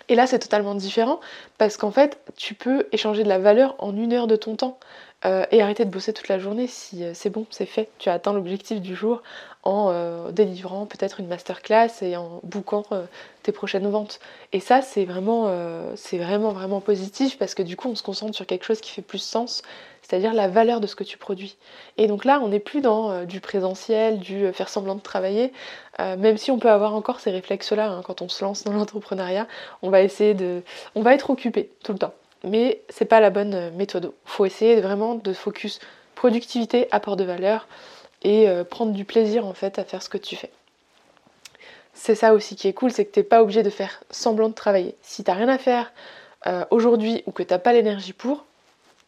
Et 0.08 0.14
là, 0.14 0.26
c'est 0.26 0.38
totalement 0.38 0.74
différent 0.74 1.20
parce 1.56 1.76
qu'en 1.76 1.90
fait, 1.90 2.18
tu 2.36 2.54
peux 2.54 2.86
échanger 2.92 3.24
de 3.24 3.28
la 3.28 3.38
valeur 3.38 3.74
en 3.78 3.96
une 3.96 4.12
heure 4.12 4.26
de 4.26 4.36
ton 4.36 4.56
temps. 4.56 4.78
Euh, 5.26 5.46
et 5.50 5.62
arrêter 5.62 5.86
de 5.86 5.90
bosser 5.90 6.12
toute 6.12 6.28
la 6.28 6.38
journée 6.38 6.66
si 6.66 7.02
euh, 7.02 7.12
c'est 7.14 7.30
bon, 7.30 7.46
c'est 7.48 7.64
fait. 7.64 7.88
Tu 7.98 8.10
as 8.10 8.12
atteint 8.12 8.34
l'objectif 8.34 8.80
du 8.80 8.94
jour 8.94 9.22
en 9.62 9.88
euh, 9.90 10.30
délivrant 10.32 10.84
peut-être 10.84 11.18
une 11.18 11.28
masterclass 11.28 11.88
et 12.02 12.16
en 12.18 12.40
bouquant 12.42 12.84
tes 13.42 13.52
prochaines 13.52 13.88
ventes. 13.88 14.20
Et 14.52 14.60
ça, 14.60 14.82
c'est 14.82 15.06
vraiment, 15.06 15.50
c'est 15.96 16.18
vraiment, 16.18 16.52
vraiment 16.52 16.80
positif 16.80 17.38
parce 17.38 17.54
que 17.54 17.62
du 17.62 17.74
coup, 17.76 17.88
on 17.88 17.94
se 17.94 18.02
concentre 18.02 18.34
sur 18.34 18.46
quelque 18.46 18.64
chose 18.64 18.82
qui 18.82 18.90
fait 18.90 19.00
plus 19.00 19.22
sens, 19.22 19.62
c'est-à-dire 20.02 20.34
la 20.34 20.48
valeur 20.48 20.80
de 20.80 20.86
ce 20.86 20.94
que 20.94 21.04
tu 21.04 21.16
produis. 21.16 21.56
Et 21.96 22.06
donc 22.06 22.26
là, 22.26 22.40
on 22.42 22.48
n'est 22.48 22.60
plus 22.60 22.82
dans 22.82 23.24
du 23.24 23.40
présentiel, 23.40 24.18
du 24.18 24.52
faire 24.52 24.68
semblant 24.68 24.96
de 24.96 25.00
travailler, 25.00 25.50
même 25.98 26.36
si 26.36 26.50
on 26.50 26.58
peut 26.58 26.70
avoir 26.70 26.94
encore 26.94 27.20
ces 27.20 27.30
réflexes-là 27.30 27.90
hein, 27.90 28.02
quand 28.04 28.20
on 28.20 28.28
se 28.28 28.44
lance 28.44 28.64
dans 28.64 28.72
l'entrepreneuriat, 28.72 29.46
on 29.80 29.88
va 29.88 30.02
essayer 30.02 30.34
de, 30.34 30.62
on 30.94 31.00
va 31.00 31.14
être 31.14 31.30
occupé 31.30 31.70
tout 31.82 31.92
le 31.92 31.98
temps 31.98 32.14
mais 32.44 32.82
c'est 32.88 33.04
pas 33.04 33.20
la 33.20 33.30
bonne 33.30 33.54
euh, 33.54 33.70
méthode. 33.70 34.12
Il 34.26 34.30
faut 34.30 34.44
essayer 34.44 34.80
vraiment 34.80 35.14
de 35.14 35.32
focus 35.32 35.80
productivité, 36.14 36.88
apport 36.90 37.16
de 37.16 37.24
valeur 37.24 37.66
et 38.22 38.48
euh, 38.48 38.64
prendre 38.64 38.92
du 38.92 39.04
plaisir 39.04 39.46
en 39.46 39.54
fait 39.54 39.78
à 39.78 39.84
faire 39.84 40.02
ce 40.02 40.08
que 40.08 40.18
tu 40.18 40.36
fais. 40.36 40.50
c'est 41.92 42.14
ça 42.14 42.34
aussi 42.34 42.56
qui 42.56 42.68
est 42.68 42.72
cool, 42.72 42.90
c'est 42.92 43.04
que 43.04 43.12
t'es 43.12 43.22
pas 43.22 43.42
obligé 43.42 43.62
de 43.62 43.70
faire 43.70 44.02
semblant 44.10 44.48
de 44.48 44.54
travailler. 44.54 44.94
Si 45.02 45.24
t'as 45.24 45.34
rien 45.34 45.48
à 45.48 45.58
faire 45.58 45.92
euh, 46.46 46.64
aujourd'hui 46.70 47.22
ou 47.26 47.32
que 47.32 47.42
t'as 47.42 47.58
pas 47.58 47.72
l'énergie 47.72 48.12
pour, 48.12 48.44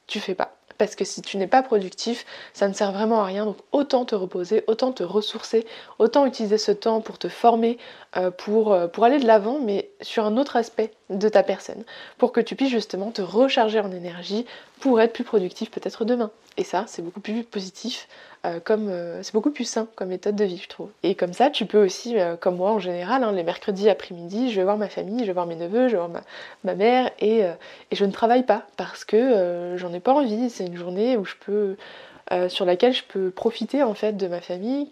tu 0.07 0.21
fais 0.21 0.35
pas. 0.35 0.56
Parce 0.79 0.95
que 0.95 1.05
si 1.05 1.23
tu 1.23 1.37
n'es 1.37 1.47
pas 1.47 1.63
productif, 1.63 2.25
ça 2.53 2.69
ne 2.69 2.75
sert 2.75 2.93
vraiment 2.93 3.21
à 3.21 3.25
rien. 3.25 3.47
Donc 3.47 3.57
autant 3.73 4.05
te 4.05 4.15
reposer, 4.15 4.65
autant 4.67 4.93
te 4.93 5.03
ressourcer, 5.03 5.67
autant 5.99 6.27
utiliser 6.27 6.59
ce 6.59 6.73
temps 6.73 7.01
pour 7.01 7.19
te 7.19 7.29
former, 7.29 7.79
euh, 8.17 8.31
pour, 8.31 8.73
euh, 8.73 8.87
pour 8.87 9.05
aller 9.05 9.19
de 9.19 9.27
l'avant, 9.27 9.59
mais 9.61 9.91
sur 10.01 10.25
un 10.25 10.37
autre 10.37 10.57
aspect 10.57 10.93
de 11.11 11.29
ta 11.29 11.43
personne. 11.43 11.85
Pour 12.19 12.33
que 12.33 12.41
tu 12.41 12.57
puisses 12.57 12.71
justement 12.71 13.11
te 13.11 13.23
recharger 13.23 13.81
en 13.81 13.91
énergie 13.91 14.47
pour 14.81 15.01
être 15.01 15.13
plus 15.13 15.25
productif 15.25 15.71
peut-être 15.71 16.05
demain. 16.05 16.31
Et 16.57 16.65
ça, 16.65 16.85
c'est 16.87 17.03
beaucoup 17.03 17.21
plus 17.21 17.45
positif, 17.45 18.09
comme 18.65 18.91
c'est 19.23 19.33
beaucoup 19.33 19.51
plus 19.51 19.65
sain 19.65 19.89
comme 19.97 20.09
méthode 20.09 20.37
de 20.37 20.45
vie, 20.45 20.61
je 20.63 20.69
trouve. 20.69 20.91
Et 21.03 21.15
comme 21.15 21.33
ça, 21.33 21.51
tu 21.51 21.67
peux 21.67 21.83
aussi, 21.83 22.17
comme 22.41 22.57
moi 22.57 22.71
en 22.73 22.79
général, 22.79 23.25
hein, 23.25 23.33
les 23.33 23.43
mercredis 23.43 23.89
après-midi, 23.89 24.51
je 24.51 24.57
vais 24.57 24.65
voir 24.65 24.77
ma 24.77 24.89
famille, 24.89 25.21
je 25.21 25.27
vais 25.27 25.33
voir 25.33 25.47
mes 25.47 25.57
neveux, 25.57 25.89
je 25.89 25.93
vais 25.97 26.05
voir 26.05 26.23
ma, 26.65 26.75
mère, 26.75 27.11
et, 27.21 27.43
je 27.93 28.05
ne 28.05 28.13
travaille 28.13 28.45
pas 28.45 28.67
parce 28.77 29.05
que 29.05 29.75
j'en 29.77 29.93
ai 29.93 30.01
pas 30.01 30.13
envie. 30.13 30.51
C'est 30.51 30.67
une 30.67 30.77
journée 30.77 31.19
sur 32.49 32.65
laquelle 32.65 32.93
je 32.93 33.03
peux 33.09 33.31
profiter 33.31 33.83
en 33.83 33.95
fait 33.95 34.17
de 34.17 34.27
ma 34.27 34.41
famille, 34.41 34.91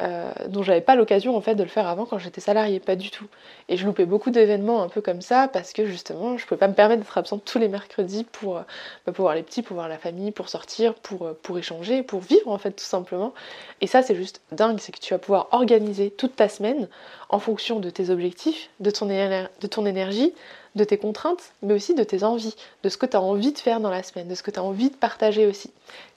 euh, 0.00 0.32
dont 0.48 0.64
j'avais 0.64 0.80
pas 0.80 0.96
l'occasion 0.96 1.36
en 1.36 1.40
fait 1.40 1.54
de 1.54 1.62
le 1.62 1.68
faire 1.68 1.86
avant 1.86 2.04
quand 2.04 2.18
j'étais 2.18 2.40
salariée, 2.40 2.80
pas 2.80 2.96
du 2.96 3.10
tout. 3.10 3.26
Et 3.68 3.76
je 3.76 3.86
loupais 3.86 4.06
beaucoup 4.06 4.30
d'événements 4.30 4.82
un 4.82 4.88
peu 4.88 5.00
comme 5.00 5.20
ça 5.20 5.46
parce 5.46 5.72
que 5.72 5.86
justement 5.86 6.36
je 6.36 6.44
pouvais 6.46 6.58
pas 6.58 6.66
me 6.66 6.74
permettre 6.74 7.02
d'être 7.02 7.16
absente 7.16 7.44
tous 7.44 7.60
les 7.60 7.68
mercredis 7.68 8.24
pour, 8.24 8.56
euh, 8.58 8.62
bah, 9.06 9.12
voir 9.14 9.36
les 9.36 9.44
petits, 9.44 9.62
pour 9.62 9.76
voir 9.76 9.88
la 9.88 9.98
famille, 9.98 10.32
pour 10.32 10.48
sortir, 10.48 10.94
pour, 10.94 11.26
euh, 11.26 11.38
pour 11.42 11.58
échanger, 11.58 12.02
pour 12.02 12.20
vivre 12.20 12.48
en 12.48 12.58
fait 12.58 12.72
tout 12.72 12.84
simplement. 12.84 13.34
Et 13.80 13.86
ça 13.86 14.02
c'est 14.02 14.16
juste 14.16 14.40
dingue, 14.50 14.80
c'est 14.80 14.90
que 14.90 14.98
tu 14.98 15.14
vas 15.14 15.18
pouvoir 15.18 15.46
organiser 15.52 16.10
toute 16.10 16.34
ta 16.34 16.48
semaine 16.48 16.88
en 17.28 17.38
fonction 17.38 17.78
de 17.78 17.88
tes 17.88 18.10
objectifs, 18.10 18.70
de 18.80 18.90
ton, 18.90 19.06
de 19.06 19.66
ton 19.68 19.86
énergie, 19.86 20.34
de 20.74 20.82
tes 20.82 20.98
contraintes, 20.98 21.52
mais 21.62 21.72
aussi 21.72 21.94
de 21.94 22.02
tes 22.02 22.24
envies, 22.24 22.56
de 22.82 22.88
ce 22.88 22.96
que 22.96 23.06
tu 23.06 23.16
as 23.16 23.20
envie 23.20 23.52
de 23.52 23.58
faire 23.58 23.78
dans 23.78 23.90
la 23.90 24.02
semaine, 24.02 24.26
de 24.26 24.34
ce 24.34 24.42
que 24.42 24.50
tu 24.50 24.58
as 24.58 24.64
envie 24.64 24.90
de 24.90 24.96
partager 24.96 25.46
aussi. 25.46 25.70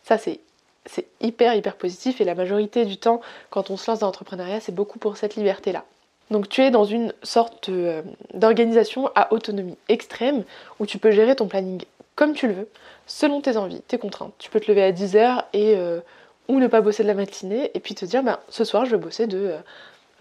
Ça, 0.04 0.18
c'est 0.18 0.40
c'est 0.88 1.08
hyper 1.22 1.54
hyper 1.56 1.76
positif 1.76 2.22
et 2.22 2.26
la 2.26 2.36
majorité 2.36 2.86
du 2.86 2.98
temps 2.98 3.22
quand 3.50 3.70
on 3.70 3.78
se 3.78 3.90
lance 3.90 4.00
dans 4.00 4.08
l'entrepreneuriat 4.08 4.60
c'est 4.60 4.74
beaucoup 4.74 5.00
pour 5.00 5.18
cette 5.18 5.36
liberté 5.36 5.72
là. 5.72 5.84
Donc 6.32 6.50
tu 6.50 6.62
es 6.62 6.72
dans 6.72 6.84
une 6.84 7.14
sorte 7.24 7.70
euh, 7.70 8.02
d'organisation 8.34 9.10
à 9.16 9.34
autonomie 9.34 9.78
extrême 9.88 10.44
où 10.80 10.86
tu 10.86 10.98
peux 10.98 11.12
gérer 11.12 11.36
ton 11.36 11.48
planning 11.48 11.84
comme 12.16 12.34
tu 12.34 12.48
le 12.48 12.54
veux, 12.54 12.68
selon 13.06 13.42
tes 13.42 13.58
envies, 13.58 13.82
tes 13.82 14.00
contraintes. 14.00 14.34
Tu 14.40 14.50
peux 14.50 14.60
te 14.60 14.70
lever 14.70 14.84
à 14.84 14.92
10h 14.92 15.44
et 15.54 15.76
euh, 15.78 16.00
ou 16.48 16.60
ne 16.60 16.68
pas 16.68 16.82
bosser 16.82 17.04
de 17.04 17.08
la 17.08 17.14
matinée 17.14 17.72
et 17.74 17.80
puis 17.80 17.94
te 17.96 18.06
dire 18.06 18.24
ben, 18.24 18.40
ce 18.50 18.64
soir 18.64 18.86
je 18.86 18.92
vais 18.92 19.02
bosser 19.02 19.28
de 19.28 19.38
euh, 19.38 19.58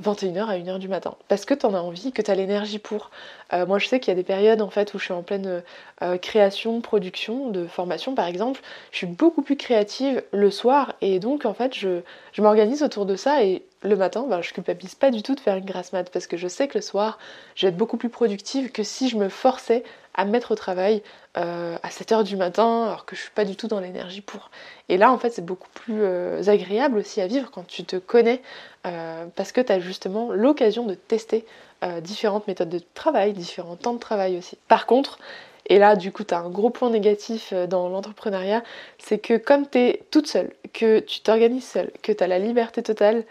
21h 0.03 0.47
à 0.47 0.59
1h 0.59 0.79
du 0.79 0.89
matin. 0.89 1.15
Parce 1.29 1.45
que 1.45 1.55
tu 1.55 1.67
en 1.67 1.75
as 1.75 1.81
envie, 1.81 2.13
que 2.13 2.23
tu 2.23 2.31
as 2.31 2.35
l'énergie 2.35 2.79
pour. 2.79 3.11
Euh, 3.53 3.67
moi, 3.67 3.79
je 3.79 3.87
sais 3.87 4.01
qu'il 4.01 4.11
y 4.11 4.13
a 4.13 4.15
des 4.17 4.25
périodes 4.25 4.61
en 4.61 4.71
fait 4.71 4.95
où 4.95 4.99
je 4.99 5.05
suis 5.05 5.13
en 5.13 5.23
pleine 5.23 5.63
euh, 6.03 6.19
création, 6.19 6.81
production 6.81 7.51
de 7.51 7.67
formation 7.67 8.15
par 8.15 8.27
exemple. 8.27 8.61
Je 8.93 8.99
suis 8.99 9.07
beaucoup 9.07 9.43
plus 9.43 9.57
créative 9.57 10.23
le 10.33 10.51
soir 10.51 10.95
et 11.01 11.19
donc 11.19 11.45
en 11.45 11.55
fait, 11.55 11.75
je, 11.75 12.01
je 12.33 12.43
m'organise 12.43 12.83
autour 12.83 13.07
de 13.07 13.17
ça 13.17 13.43
et 13.43 13.63
le 13.83 13.97
matin, 13.97 14.27
ben, 14.29 14.43
je 14.43 14.53
culpabilise 14.53 14.95
pas 14.95 15.11
du 15.11 15.23
tout 15.23 15.35
de 15.35 15.41
faire 15.41 15.57
une 15.57 15.65
grasse 15.65 15.93
mat 15.93 16.11
parce 16.11 16.27
que 16.27 16.37
je 16.37 16.49
sais 16.49 16.69
que 16.69 16.79
le 16.79 16.83
soir, 16.83 17.19
je 17.55 17.67
vais 17.67 17.71
être 17.71 17.77
beaucoup 17.77 17.97
plus 17.97 18.09
productive 18.09 18.71
que 18.73 18.83
si 18.83 19.09
je 19.09 19.17
me 19.17 19.29
forçais 19.29 19.85
à 20.15 20.25
me 20.25 20.31
mettre 20.31 20.53
au 20.53 20.55
travail 20.55 21.03
euh, 21.37 21.77
à 21.83 21.89
7h 21.89 22.25
du 22.25 22.37
matin 22.37 22.85
alors 22.87 23.05
que 23.05 23.17
je 23.17 23.23
suis 23.23 23.31
pas 23.31 23.45
du 23.45 23.57
tout 23.57 23.69
dans 23.69 23.81
l'énergie 23.81 24.21
pour. 24.21 24.51
Et 24.89 24.97
là, 24.97 25.13
en 25.13 25.19
fait, 25.19 25.31
c'est 25.31 25.45
beaucoup 25.45 25.69
plus 25.75 26.05
agréable 26.49 26.99
aussi 26.99 27.21
à 27.21 27.27
vivre 27.27 27.51
quand 27.51 27.67
tu 27.67 27.85
te 27.85 27.97
connais 27.97 28.41
euh, 28.87 29.27
parce 29.35 29.51
que 29.51 29.61
tu 29.61 29.73
as 29.73 29.81
justement 29.81 30.31
l'occasion 30.31 30.87
de 30.87 30.95
tester 30.95 31.45
euh, 31.83 32.01
différentes 32.01 32.47
méthodes 32.47 32.69
de 32.69 32.81
travail, 32.95 33.33
différents 33.33 33.75
temps 33.75 33.95
de 33.95 33.99
travail 33.99 34.39
aussi. 34.39 34.57
Par 34.69 34.87
contre, 34.87 35.19
et 35.67 35.79
là 35.79 35.97
du 35.97 36.13
coup 36.13 36.23
tu 36.23 36.35
as 36.35 36.39
un 36.39 36.51
gros 36.51 36.71
point 36.71 36.91
négatif 36.91 37.53
euh, 37.53 37.67
dans 37.67 37.89
l'entrepreneuriat, 37.89 38.63
c'est 38.99 39.19
que 39.19 39.37
comme 39.37 39.69
tu 39.69 39.79
es 39.79 40.03
toute 40.13 40.29
seule, 40.29 40.53
que 40.73 41.01
tu 41.01 41.21
t'organises 41.21 41.67
seule, 41.67 41.91
que 42.03 42.13
tu 42.13 42.23
as 42.23 42.29
la 42.29 42.39
liberté 42.39 42.81
totale, 42.81 43.25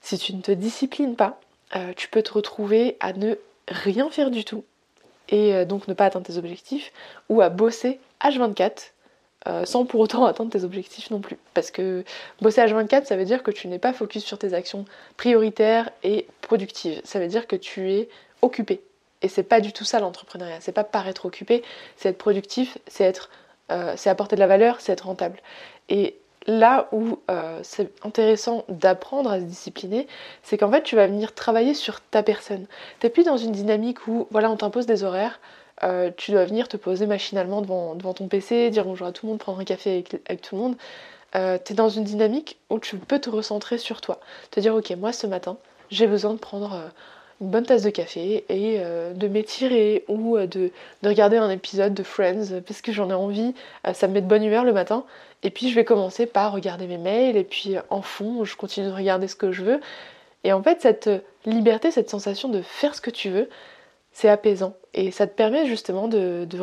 si 0.00 0.18
tu 0.18 0.34
ne 0.34 0.42
te 0.42 0.52
disciplines 0.52 1.16
pas, 1.16 1.40
tu 1.96 2.08
peux 2.08 2.22
te 2.22 2.32
retrouver 2.32 2.96
à 3.00 3.12
ne 3.14 3.34
rien 3.68 4.08
faire 4.10 4.30
du 4.30 4.44
tout 4.44 4.64
et 5.28 5.64
donc 5.64 5.88
ne 5.88 5.94
pas 5.94 6.06
atteindre 6.06 6.26
tes 6.26 6.36
objectifs 6.36 6.92
ou 7.28 7.40
à 7.40 7.48
bosser 7.48 7.98
H24 8.22 8.94
euh, 9.46 9.66
sans 9.66 9.84
pour 9.84 10.00
autant 10.00 10.24
atteindre 10.26 10.50
tes 10.50 10.64
objectifs 10.64 11.10
non 11.10 11.20
plus. 11.20 11.36
Parce 11.52 11.70
que 11.70 12.04
bosser 12.40 12.62
H24, 12.62 13.04
ça 13.04 13.16
veut 13.16 13.24
dire 13.24 13.42
que 13.42 13.50
tu 13.50 13.68
n'es 13.68 13.78
pas 13.78 13.92
focus 13.92 14.24
sur 14.24 14.38
tes 14.38 14.54
actions 14.54 14.84
prioritaires 15.16 15.90
et 16.02 16.26
productives. 16.40 17.00
Ça 17.04 17.18
veut 17.18 17.28
dire 17.28 17.46
que 17.46 17.56
tu 17.56 17.92
es 17.92 18.08
occupé. 18.42 18.80
Et 19.22 19.28
c'est 19.28 19.42
pas 19.42 19.60
du 19.60 19.72
tout 19.72 19.84
ça 19.84 20.00
l'entrepreneuriat. 20.00 20.58
C'est 20.60 20.72
pas 20.72 20.84
paraître 20.84 21.26
occupé, 21.26 21.62
c'est 21.96 22.10
être 22.10 22.18
productif, 22.18 22.78
c'est 22.86 23.04
être, 23.04 23.30
euh, 23.70 23.94
c'est 23.96 24.10
apporter 24.10 24.36
de 24.36 24.40
la 24.40 24.46
valeur, 24.46 24.80
c'est 24.80 24.92
être 24.92 25.06
rentable. 25.06 25.40
Là 26.46 26.88
où 26.92 27.18
euh, 27.30 27.60
c'est 27.62 27.90
intéressant 28.04 28.64
d'apprendre 28.68 29.30
à 29.30 29.40
se 29.40 29.44
discipliner, 29.44 30.06
c'est 30.42 30.58
qu'en 30.58 30.70
fait 30.70 30.82
tu 30.82 30.96
vas 30.96 31.06
venir 31.06 31.34
travailler 31.34 31.74
sur 31.74 32.00
ta 32.00 32.22
personne. 32.22 32.66
T'es 33.00 33.10
plus 33.10 33.24
dans 33.24 33.36
une 33.36 33.52
dynamique 33.52 34.06
où 34.06 34.26
voilà 34.30 34.50
on 34.50 34.56
t'impose 34.56 34.86
des 34.86 35.04
horaires, 35.04 35.40
euh, 35.82 36.10
tu 36.16 36.30
dois 36.30 36.44
venir 36.44 36.68
te 36.68 36.76
poser 36.76 37.06
machinalement 37.06 37.60
devant, 37.60 37.96
ton 38.14 38.28
PC, 38.28 38.70
dire 38.70 38.84
bonjour 38.84 39.06
à 39.06 39.12
tout 39.12 39.26
le 39.26 39.30
monde, 39.30 39.40
prendre 39.40 39.60
un 39.60 39.64
café 39.64 40.04
avec, 40.26 40.42
tout 40.42 40.54
le 40.54 40.62
monde. 40.62 40.76
Euh, 41.34 41.58
tu 41.64 41.72
es 41.72 41.76
dans 41.76 41.88
une 41.88 42.04
dynamique 42.04 42.58
où 42.70 42.78
tu 42.78 42.96
peux 42.96 43.18
te 43.18 43.28
recentrer 43.28 43.78
sur 43.78 44.00
toi. 44.00 44.20
Te 44.52 44.60
dire, 44.60 44.74
ok, 44.74 44.90
moi 44.92 45.12
ce 45.12 45.26
matin, 45.26 45.56
j'ai 45.90 46.06
besoin 46.06 46.32
de 46.32 46.38
prendre 46.38 46.74
euh, 46.74 46.88
une 47.40 47.48
bonne 47.48 47.66
tasse 47.66 47.82
de 47.82 47.90
café 47.90 48.44
et 48.48 48.78
de 48.78 49.28
m'étirer 49.28 50.04
ou 50.08 50.38
de, 50.38 50.70
regarder 51.02 51.36
un 51.36 51.50
épisode 51.50 51.94
de 51.94 52.02
Friends 52.02 52.60
parce 52.66 52.80
que 52.80 52.92
j'en 52.92 53.10
ai 53.10 53.14
envie, 53.14 53.54
ça 53.92 54.08
me 54.08 54.14
met 54.14 54.20
de 54.20 54.26
bonne 54.26 54.44
humeur 54.44 54.64
le 54.64 54.72
matin. 54.72 55.04
Et 55.42 55.50
puis 55.50 55.68
je 55.68 55.74
vais 55.74 55.84
commencer 55.84 56.26
par 56.26 56.52
regarder 56.52 56.86
mes 56.86 56.96
mails 56.96 57.36
et 57.36 57.44
puis 57.44 57.76
en 57.90 58.02
fond, 58.02 58.44
je 58.44 58.56
continue 58.56 58.86
de 58.86 58.92
regarder 58.92 59.28
ce 59.28 59.36
que 59.36 59.52
je 59.52 59.62
veux. 59.62 59.80
Et 60.44 60.52
en 60.52 60.62
fait, 60.62 60.80
cette 60.80 61.10
liberté, 61.44 61.90
cette 61.90 62.10
sensation 62.10 62.48
de 62.48 62.62
faire 62.62 62.94
ce 62.94 63.00
que 63.00 63.10
tu 63.10 63.30
veux, 63.30 63.48
c'est 64.12 64.28
apaisant 64.28 64.74
et 64.94 65.10
ça 65.10 65.26
te 65.26 65.34
permet 65.34 65.66
justement 65.66 66.08
de, 66.08 66.46
de 66.48 66.58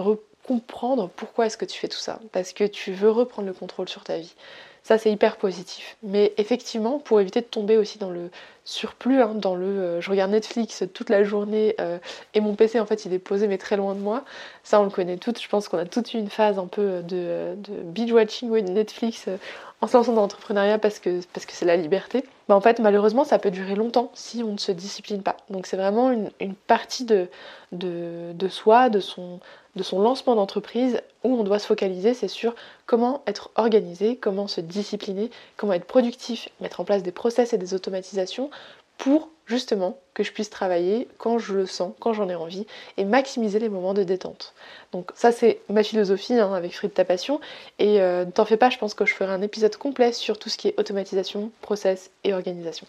comprendre 0.47 1.09
pourquoi 1.15 1.45
est-ce 1.45 1.57
que 1.57 1.65
tu 1.65 1.77
fais 1.77 1.87
tout 1.87 1.99
ça. 1.99 2.19
Parce 2.31 2.53
que 2.53 2.63
tu 2.63 2.91
veux 2.91 3.11
reprendre 3.11 3.47
le 3.47 3.53
contrôle 3.53 3.89
sur 3.89 4.03
ta 4.03 4.17
vie. 4.17 4.33
Ça, 4.83 4.97
c'est 4.97 5.11
hyper 5.11 5.37
positif. 5.37 5.95
Mais 6.01 6.33
effectivement, 6.37 6.97
pour 6.97 7.21
éviter 7.21 7.41
de 7.41 7.45
tomber 7.45 7.77
aussi 7.77 7.99
dans 7.99 8.09
le 8.09 8.31
surplus, 8.65 9.21
hein, 9.21 9.33
dans 9.35 9.55
le 9.55 9.65
euh, 9.65 10.01
je 10.01 10.09
regarde 10.09 10.31
Netflix 10.31 10.83
toute 10.93 11.09
la 11.09 11.23
journée 11.23 11.75
euh, 11.79 11.99
et 12.33 12.41
mon 12.41 12.55
PC, 12.55 12.79
en 12.79 12.85
fait, 12.87 13.05
il 13.05 13.13
est 13.13 13.19
posé 13.19 13.47
mais 13.47 13.59
très 13.59 13.77
loin 13.77 13.93
de 13.93 13.99
moi. 13.99 14.23
Ça, 14.63 14.81
on 14.81 14.83
le 14.83 14.89
connaît 14.89 15.17
toutes. 15.17 15.39
Je 15.41 15.47
pense 15.47 15.67
qu'on 15.67 15.77
a 15.77 15.85
toutes 15.85 16.13
eu 16.13 16.17
une 16.17 16.29
phase 16.29 16.57
un 16.57 16.65
peu 16.67 17.01
de, 17.03 17.55
de 17.57 17.73
binge-watching 17.83 18.49
Netflix 18.71 19.25
euh, 19.27 19.37
en 19.81 19.87
se 19.87 19.97
lançant 19.97 20.13
dans 20.13 20.21
l'entrepreneuriat 20.21 20.79
parce 20.79 20.99
que 20.99 21.21
parce 21.33 21.45
que 21.45 21.53
c'est 21.53 21.65
la 21.65 21.75
liberté. 21.75 22.23
En 22.49 22.61
fait, 22.61 22.79
malheureusement, 22.79 23.23
ça 23.23 23.39
peut 23.39 23.51
durer 23.51 23.75
longtemps 23.75 24.11
si 24.13 24.43
on 24.43 24.53
ne 24.53 24.57
se 24.57 24.71
discipline 24.71 25.21
pas. 25.21 25.37
Donc, 25.49 25.67
c'est 25.67 25.77
vraiment 25.77 26.11
une, 26.11 26.31
une 26.39 26.55
partie 26.55 27.05
de, 27.05 27.29
de, 27.71 28.33
de 28.33 28.47
soi, 28.47 28.89
de 28.89 28.99
son, 28.99 29.39
de 29.75 29.83
son 29.83 29.99
lancement 29.99 30.35
d'entreprise 30.35 31.01
où 31.23 31.35
on 31.35 31.43
doit 31.43 31.59
se 31.59 31.67
focaliser, 31.67 32.13
c'est 32.13 32.27
sur 32.27 32.55
comment 32.85 33.21
être 33.27 33.51
organisé, 33.55 34.15
comment 34.17 34.47
se 34.47 34.61
discipliner, 34.61 35.29
comment 35.57 35.73
être 35.73 35.85
productif, 35.85 36.49
mettre 36.59 36.79
en 36.79 36.83
place 36.83 37.03
des 37.03 37.11
process 37.11 37.53
et 37.53 37.57
des 37.57 37.73
automatisations 37.73 38.49
pour 38.97 39.29
justement 39.47 39.97
que 40.13 40.23
je 40.23 40.31
puisse 40.31 40.49
travailler 40.49 41.07
quand 41.17 41.39
je 41.39 41.53
le 41.53 41.65
sens, 41.65 41.93
quand 41.99 42.13
j'en 42.13 42.29
ai 42.29 42.35
envie 42.35 42.67
et 42.97 43.03
maximiser 43.03 43.59
les 43.59 43.69
moments 43.69 43.93
de 43.93 44.03
détente. 44.03 44.53
Donc 44.91 45.11
ça 45.15 45.31
c'est 45.31 45.59
ma 45.69 45.83
philosophie 45.83 46.35
hein, 46.35 46.53
avec 46.53 46.75
Fruit 46.75 46.89
de 46.89 46.93
ta 46.93 47.03
passion 47.03 47.41
et 47.79 47.99
euh, 48.01 48.25
ne 48.25 48.31
t'en 48.31 48.45
fais 48.45 48.57
pas, 48.57 48.69
je 48.69 48.77
pense 48.77 48.93
que 48.93 49.05
je 49.05 49.13
ferai 49.13 49.31
un 49.31 49.41
épisode 49.41 49.75
complet 49.75 50.13
sur 50.13 50.37
tout 50.37 50.49
ce 50.49 50.57
qui 50.57 50.67
est 50.67 50.79
automatisation, 50.79 51.51
process 51.61 52.11
et 52.23 52.33
organisation. 52.33 52.85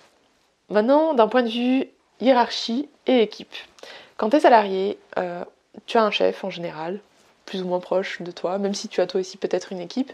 Maintenant 0.68 1.14
d'un 1.14 1.28
point 1.28 1.42
de 1.42 1.48
vue 1.48 1.88
hiérarchie 2.20 2.88
et 3.06 3.22
équipe. 3.22 3.54
Quand 4.16 4.30
tu 4.30 4.36
es 4.36 4.40
salarié, 4.40 4.98
euh, 5.18 5.44
tu 5.86 5.98
as 5.98 6.02
un 6.02 6.10
chef 6.10 6.44
en 6.44 6.50
général, 6.50 7.00
plus 7.46 7.62
ou 7.62 7.66
moins 7.66 7.80
proche 7.80 8.22
de 8.22 8.30
toi, 8.30 8.58
même 8.58 8.74
si 8.74 8.88
tu 8.88 9.00
as 9.00 9.06
toi 9.06 9.20
aussi 9.20 9.36
peut-être 9.36 9.72
une 9.72 9.80
équipe. 9.80 10.12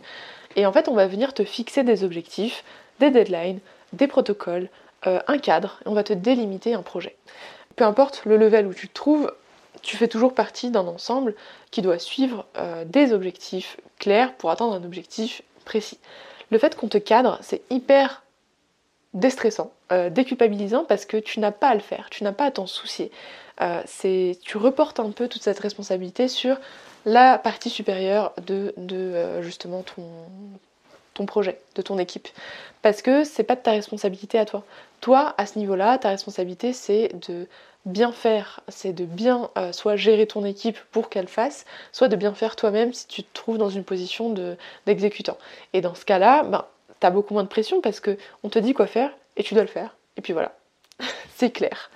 Et 0.56 0.66
en 0.66 0.72
fait, 0.72 0.88
on 0.88 0.94
va 0.94 1.06
venir 1.06 1.34
te 1.34 1.44
fixer 1.44 1.84
des 1.84 2.04
objectifs, 2.04 2.64
des 3.00 3.10
deadlines, 3.10 3.60
des 3.92 4.06
protocoles, 4.06 4.68
euh, 5.06 5.20
un 5.26 5.38
cadre, 5.38 5.78
et 5.84 5.88
on 5.88 5.94
va 5.94 6.04
te 6.04 6.12
délimiter 6.12 6.74
un 6.74 6.82
projet. 6.82 7.16
Peu 7.76 7.84
importe 7.84 8.22
le 8.24 8.36
level 8.36 8.66
où 8.66 8.74
tu 8.74 8.88
te 8.88 8.94
trouves, 8.94 9.32
tu 9.82 9.96
fais 9.96 10.08
toujours 10.08 10.34
partie 10.34 10.70
d'un 10.70 10.86
ensemble 10.86 11.34
qui 11.70 11.82
doit 11.82 11.98
suivre 11.98 12.46
euh, 12.56 12.84
des 12.84 13.12
objectifs 13.12 13.76
clairs 13.98 14.34
pour 14.34 14.50
atteindre 14.50 14.74
un 14.74 14.84
objectif 14.84 15.42
précis. 15.64 15.98
Le 16.50 16.58
fait 16.58 16.74
qu'on 16.74 16.88
te 16.88 16.98
cadre, 16.98 17.38
c'est 17.42 17.62
hyper 17.70 18.22
déstressant, 19.14 19.72
euh, 19.92 20.10
déculpabilisant 20.10 20.84
parce 20.84 21.04
que 21.04 21.16
tu 21.16 21.40
n'as 21.40 21.52
pas 21.52 21.68
à 21.68 21.74
le 21.74 21.80
faire, 21.80 22.08
tu 22.10 22.24
n'as 22.24 22.32
pas 22.32 22.46
à 22.46 22.50
t'en 22.50 22.66
soucier. 22.66 23.10
Euh, 23.60 23.82
tu 24.42 24.56
reportes 24.56 25.00
un 25.00 25.10
peu 25.10 25.28
toute 25.28 25.42
cette 25.42 25.58
responsabilité 25.58 26.28
sur 26.28 26.56
la 27.04 27.38
partie 27.38 27.70
supérieure 27.70 28.32
de, 28.46 28.74
euh, 28.78 29.42
justement 29.42 29.84
ton, 31.14 31.26
projet, 31.26 31.58
de 31.74 31.82
ton 31.82 31.98
équipe. 31.98 32.28
Parce 32.82 33.02
que 33.02 33.24
c'est 33.24 33.42
pas 33.42 33.56
de 33.56 33.60
ta 33.60 33.72
responsabilité 33.72 34.38
à 34.38 34.44
toi. 34.44 34.64
Toi, 35.00 35.34
à 35.36 35.46
ce 35.46 35.58
niveau-là, 35.58 35.98
ta 35.98 36.10
responsabilité, 36.10 36.72
c'est 36.72 37.10
de 37.28 37.46
bien 37.86 38.12
faire, 38.12 38.60
c'est 38.68 38.92
de 38.92 39.04
bien 39.04 39.50
euh, 39.56 39.72
soit 39.72 39.96
gérer 39.96 40.26
ton 40.26 40.44
équipe 40.44 40.78
pour 40.92 41.08
qu'elle 41.08 41.28
fasse, 41.28 41.64
soit 41.92 42.08
de 42.08 42.16
bien 42.16 42.34
faire 42.34 42.54
toi-même 42.54 42.92
si 42.92 43.06
tu 43.06 43.22
te 43.22 43.34
trouves 43.34 43.58
dans 43.58 43.70
une 43.70 43.84
position 43.84 44.34
d'exécutant. 44.86 45.38
et 45.72 45.80
dans 45.80 45.94
ce 45.94 46.04
cas-là, 46.04 46.44
ben, 46.44 46.66
tu 47.00 47.06
as 47.06 47.10
beaucoup 47.10 47.34
moins 47.34 47.44
de 47.44 47.48
pression 47.48 47.80
parce 47.80 48.00
qu'on 48.00 48.48
te 48.48 48.58
dit 48.58 48.74
quoi 48.74 48.86
faire 48.86 49.10
et 49.36 49.42
tu 49.42 49.54
dois 49.54 49.62
le 49.62 49.68
faire. 49.68 49.96
Et 50.16 50.20
puis 50.20 50.32
voilà, 50.32 50.54
c'est 51.36 51.50
clair. 51.50 51.90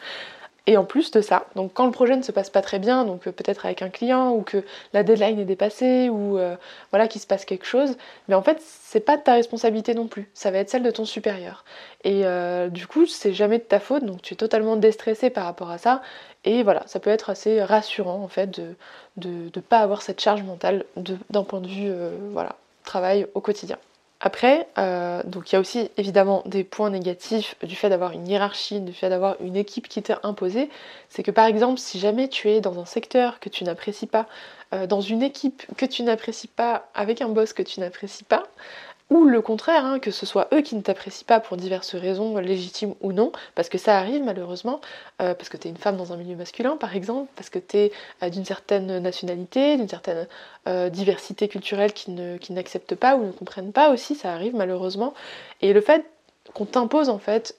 Et 0.69 0.77
en 0.77 0.85
plus 0.85 1.11
de 1.11 1.21
ça, 1.21 1.47
donc 1.57 1.73
quand 1.75 1.87
le 1.87 1.91
projet 1.91 2.17
ne 2.17 2.23
se 2.23 2.31
passe 2.31 2.49
pas 2.49 2.63
très 2.63 2.79
bien, 2.79 3.05
donc 3.05 3.27
euh, 3.27 3.33
peut-être 3.33 3.67
avec 3.67 3.83
un 3.83 3.89
client 3.89 4.31
ou 4.31 4.43
que 4.43 4.65
la 4.93 5.03
deadline 5.03 5.41
est 5.41 5.45
dépassée 5.45 6.09
ou 6.09 6.39
euh, 6.39 6.55
voilà 6.93 7.09
qu'il 7.09 7.21
se 7.21 7.27
passe 7.27 7.45
quelque 7.45 7.65
chose, 7.67 7.97
mais 8.29 8.37
en 8.37 8.43
fait 8.43 8.59
c'est 8.61 9.01
pas 9.01 9.17
de 9.17 9.23
ta 9.23 9.33
responsabilité 9.33 9.93
non 9.93 10.07
plus, 10.07 10.31
ça 10.35 10.53
va 10.53 10.59
être 10.59 10.71
celle 10.71 10.85
de 10.85 10.91
ton 10.93 11.05
supérieur. 11.05 11.65
Et 12.05 12.25
euh, 12.27 12.69
du 12.69 12.87
coup 12.87 13.07
c'est 13.07 13.33
jamais 13.33 13.59
de 13.59 13.65
ta 13.65 13.81
faute, 13.81 14.05
donc 14.05 14.23
tu 14.23 14.35
es 14.35 14.37
totalement 14.37 14.77
déstressé 14.77 15.31
par 15.31 15.47
rapport 15.47 15.71
à 15.71 15.79
ça. 15.79 16.01
Et 16.45 16.63
voilà, 16.63 16.85
ça 16.87 17.01
peut 17.01 17.11
être 17.11 17.31
assez 17.31 17.61
rassurant 17.63 18.23
en 18.23 18.29
fait 18.29 18.51
de 18.51 18.77
ne 19.17 19.49
de, 19.49 19.61
pas 19.61 19.81
avoir 19.81 20.03
cette 20.03 20.21
charge 20.21 20.45
mentale 20.45 20.85
d'un 21.31 21.43
point 21.43 21.61
de 21.61 21.69
vue 21.69 21.93
voilà 22.31 22.57
travail 22.85 23.27
au 23.35 23.41
quotidien. 23.41 23.79
Après, 24.25 24.69
euh, 24.79 25.21
donc 25.25 25.51
il 25.51 25.57
y 25.57 25.59
a 25.59 25.61
aussi 25.61 25.91
évidemment 25.97 26.45
des 26.47 26.63
points 26.63 26.91
négatifs 26.91 27.57
du 27.65 27.75
fait 27.75 27.89
d'avoir 27.89 28.13
une 28.13 28.29
hiérarchie, 28.29 28.81
du 28.81 28.93
fait 28.93 29.09
d'avoir 29.09 29.35
une 29.41 29.57
équipe 29.57 29.89
qui 29.89 30.01
t'est 30.01 30.15
imposée. 30.23 30.71
C'est 31.09 31.25
que 31.25 31.33
par 31.33 31.47
exemple, 31.47 31.81
si 31.81 31.99
jamais 31.99 32.29
tu 32.29 32.49
es 32.49 32.61
dans 32.61 32.79
un 32.79 32.85
secteur 32.85 33.41
que 33.41 33.49
tu 33.49 33.65
n'apprécies 33.65 34.07
pas, 34.07 34.29
euh, 34.75 34.87
dans 34.87 35.01
une 35.01 35.25
équipe 35.25 35.65
que 35.77 35.85
tu 35.85 36.05
n'apprécies 36.05 36.47
pas, 36.47 36.89
avec 36.95 37.21
un 37.21 37.29
boss 37.29 37.53
que 37.53 37.65
tu 37.65 37.81
n'apprécies 37.81 38.23
pas, 38.23 38.45
ou 39.13 39.27
le 39.27 39.43
contraire, 39.43 39.85
hein, 39.85 39.99
que 39.99 40.11
ce 40.11 40.25
soit 40.25 40.49
eux 40.55 40.63
qui 40.63 40.75
ne 40.75 40.81
t'apprécient 40.81 41.27
pas 41.27 41.39
pour 41.39 41.59
diverses 41.59 41.95
raisons, 41.95 42.39
légitimes 42.39 42.95
ou 43.03 43.13
non, 43.13 43.31
parce 43.55 43.69
que 43.69 43.77
ça 43.77 43.99
arrive 43.99 44.23
malheureusement, 44.23 44.81
euh, 45.21 45.35
parce 45.35 45.51
que 45.51 45.59
tu 45.59 45.69
es 45.69 45.71
une 45.71 45.77
femme 45.77 45.99
dans 45.99 46.15
un 46.15 46.17
milieu 46.17 46.35
masculin 46.35 46.79
par 46.79 46.97
exemple, 46.97 47.31
parce 47.37 47.51
que 47.51 47.59
tu 47.59 47.77
es 47.77 47.93
euh, 48.23 48.31
d'une 48.31 48.47
certaine 48.47 49.01
nationalité, 49.01 49.77
d'une 49.77 49.89
certaine 49.89 50.27
euh, 50.67 50.89
diversité 50.89 51.47
culturelle 51.47 51.93
qui, 51.93 52.11
n'acceptent 52.51 52.95
pas 52.95 53.17
ou 53.17 53.27
ne 53.27 53.33
comprennent 53.33 53.73
pas 53.73 53.91
aussi, 53.91 54.15
ça 54.15 54.33
arrive 54.33 54.55
malheureusement. 54.55 55.13
Et 55.61 55.75
le 55.75 55.83
fait 55.83 56.07
qu'on 56.55 56.65
t'impose 56.65 57.11
en 57.11 57.19
fait 57.19 57.57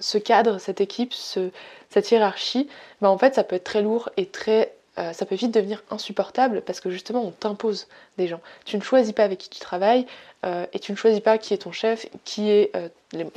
ce 0.00 0.18
cadre, 0.18 0.58
cette 0.58 0.80
équipe, 0.80 1.12
cette 1.14 2.10
hiérarchie, 2.10 2.68
bah, 3.00 3.10
en 3.10 3.18
fait 3.18 3.34
ça 3.34 3.42
peut 3.42 3.56
être 3.56 3.64
très 3.64 3.82
lourd 3.82 4.08
et 4.16 4.26
très 4.26 4.75
euh, 4.98 5.12
ça 5.12 5.26
peut 5.26 5.34
vite 5.34 5.52
devenir 5.52 5.82
insupportable 5.90 6.62
parce 6.62 6.80
que 6.80 6.90
justement 6.90 7.22
on 7.22 7.30
t'impose 7.30 7.86
des 8.16 8.28
gens. 8.28 8.40
Tu 8.64 8.78
ne 8.78 8.82
choisis 8.82 9.12
pas 9.12 9.24
avec 9.24 9.38
qui 9.38 9.50
tu 9.50 9.60
travailles 9.60 10.06
euh, 10.46 10.64
et 10.72 10.78
tu 10.78 10.90
ne 10.90 10.96
choisis 10.96 11.20
pas 11.20 11.36
qui 11.36 11.52
est 11.52 11.58
ton 11.58 11.72
chef, 11.72 12.06
qui, 12.24 12.68
euh, 12.74 12.88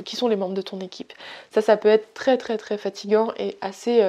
qui 0.04 0.16
sont 0.16 0.28
les 0.28 0.36
membres 0.36 0.54
de 0.54 0.62
ton 0.62 0.80
équipe. 0.80 1.12
Ça, 1.50 1.60
ça 1.60 1.76
peut 1.76 1.88
être 1.88 2.14
très 2.14 2.38
très 2.38 2.56
très 2.56 2.78
fatigant 2.78 3.32
et 3.36 3.58
assez 3.60 4.02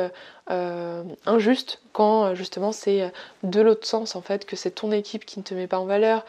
injuste 1.26 1.80
quand 1.94 2.36
justement 2.36 2.74
c'est 2.74 3.10
de 3.44 3.62
l'autre 3.62 3.88
sens 3.88 4.18
en 4.18 4.22
fait, 4.22 4.46
que 4.46 4.58
c'est 4.58 4.72
ton 4.72 4.92
équipe 4.92 5.26
qui 5.26 5.40
ne 5.40 5.44
te 5.44 5.54
met 5.54 5.68
pas 5.68 5.80
en 5.80 5.86
valeur, 5.86 6.26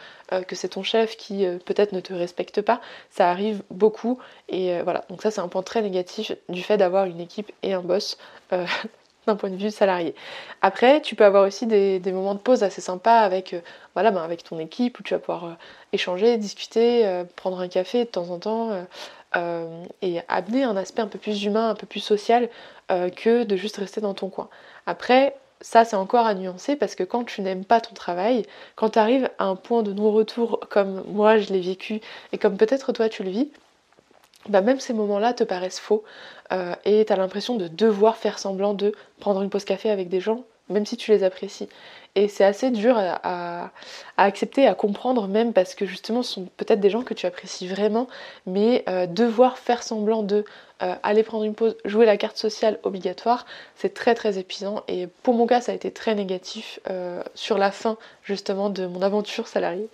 que 0.47 0.55
c'est 0.55 0.69
ton 0.69 0.83
chef 0.83 1.17
qui 1.17 1.45
peut-être 1.65 1.91
ne 1.91 1.99
te 1.99 2.13
respecte 2.13 2.61
pas. 2.61 2.79
Ça 3.11 3.29
arrive 3.29 3.63
beaucoup 3.69 4.19
et 4.47 4.81
voilà. 4.81 5.03
Donc 5.09 5.21
ça 5.21 5.31
c'est 5.31 5.41
un 5.41 5.49
point 5.49 5.63
très 5.63 5.81
négatif 5.81 6.31
du 6.47 6.63
fait 6.63 6.77
d'avoir 6.77 7.05
une 7.05 7.19
équipe 7.19 7.51
et 7.63 7.73
un 7.73 7.81
boss 7.81 8.17
d'un 9.27 9.35
point 9.35 9.49
de 9.49 9.55
vue 9.55 9.71
salarié. 9.71 10.15
Après, 10.61 11.01
tu 11.01 11.15
peux 11.15 11.25
avoir 11.25 11.45
aussi 11.45 11.65
des, 11.67 11.99
moments 12.05 12.35
de 12.35 12.39
pause 12.39 12.63
assez 12.63 12.81
sympas 12.81 13.19
avec, 13.19 13.53
euh, 13.53 13.61
voilà, 13.93 14.11
ben 14.11 14.21
avec 14.21 14.43
ton 14.43 14.59
équipe 14.59 14.99
où 14.99 15.03
tu 15.03 15.13
vas 15.13 15.19
pouvoir 15.19 15.45
euh, 15.45 15.53
échanger, 15.91 16.37
discuter, 16.37 17.05
euh, 17.05 17.23
prendre 17.35 17.59
un 17.59 17.67
café 17.67 18.05
de 18.05 18.09
temps 18.09 18.29
en 18.29 18.39
temps 18.39 18.71
et 20.03 20.21
amener 20.27 20.63
un 20.63 20.77
aspect 20.77 21.01
un 21.01 21.07
peu 21.07 21.17
plus 21.17 21.43
humain, 21.43 21.69
un 21.69 21.75
peu 21.75 21.87
plus 21.87 22.01
social 22.01 22.49
que 22.89 23.43
de 23.43 23.55
juste 23.55 23.77
rester 23.77 23.99
dans 23.99 24.13
ton 24.13 24.29
coin. 24.29 24.47
Après, 24.85 25.35
ça 25.63 25.85
c'est 25.85 25.95
encore 25.95 26.27
à 26.27 26.35
nuancer 26.35 26.75
parce 26.75 26.93
que 26.93 27.03
quand 27.03 27.23
tu 27.23 27.41
n'aimes 27.41 27.65
pas 27.65 27.81
ton 27.81 27.95
travail, 27.95 28.45
quand 28.75 28.91
tu 28.91 28.99
arrives 28.99 29.29
à 29.39 29.45
un 29.45 29.55
point 29.55 29.81
de 29.81 29.91
non-retour 29.93 30.59
comme 30.69 31.03
moi 31.07 31.39
je 31.39 31.51
l'ai 31.51 31.61
vécu 31.61 32.01
et 32.31 32.37
comme 32.37 32.57
peut-être 32.57 32.91
toi 32.91 33.09
tu 33.09 33.23
le 33.23 33.31
vis, 33.31 33.49
bah 34.49 34.61
même 34.61 34.79
ces 34.79 34.93
moments-là 34.93 35.33
te 35.33 35.43
paraissent 35.43 35.79
faux 35.79 36.03
euh, 36.51 36.75
et 36.85 37.05
tu 37.05 37.13
as 37.13 37.15
l'impression 37.15 37.55
de 37.55 37.67
devoir 37.67 38.17
faire 38.17 38.39
semblant 38.39 38.73
de 38.73 38.93
prendre 39.19 39.41
une 39.41 39.49
pause 39.49 39.65
café 39.65 39.89
avec 39.89 40.09
des 40.09 40.19
gens, 40.19 40.43
même 40.69 40.85
si 40.85 40.97
tu 40.97 41.11
les 41.11 41.23
apprécies. 41.23 41.69
Et 42.15 42.27
c'est 42.27 42.43
assez 42.43 42.69
dur 42.69 42.95
à, 42.97 43.71
accepter, 44.17 44.67
à 44.67 44.75
comprendre 44.75 45.27
même 45.27 45.51
parce 45.51 45.73
que 45.73 45.85
justement 45.85 46.21
ce 46.21 46.33
sont 46.33 46.47
peut-être 46.57 46.79
des 46.79 46.91
gens 46.91 47.01
que 47.01 47.13
tu 47.15 47.25
apprécies 47.25 47.67
vraiment, 47.67 48.07
mais 48.45 48.83
euh, 48.87 49.07
devoir 49.07 49.57
faire 49.57 49.81
semblant 49.81 50.21
de 50.21 50.45
euh, 50.83 50.93
aller 51.01 51.23
prendre 51.23 51.43
une 51.43 51.55
pause, 51.55 51.75
jouer 51.85 52.05
la 52.05 52.17
carte 52.17 52.37
sociale 52.37 52.77
obligatoire, 52.83 53.47
c'est 53.75 53.95
très 53.95 54.13
très 54.13 54.37
épuisant 54.37 54.83
et 54.87 55.07
pour 55.23 55.33
mon 55.33 55.47
cas 55.47 55.61
ça 55.61 55.71
a 55.71 55.75
été 55.75 55.89
très 55.89 56.13
négatif 56.13 56.79
sur 57.33 57.57
la 57.57 57.71
fin 57.71 57.97
justement 58.23 58.69
de 58.69 58.85
mon 58.85 59.01
aventure 59.01 59.47
salariée. 59.47 59.89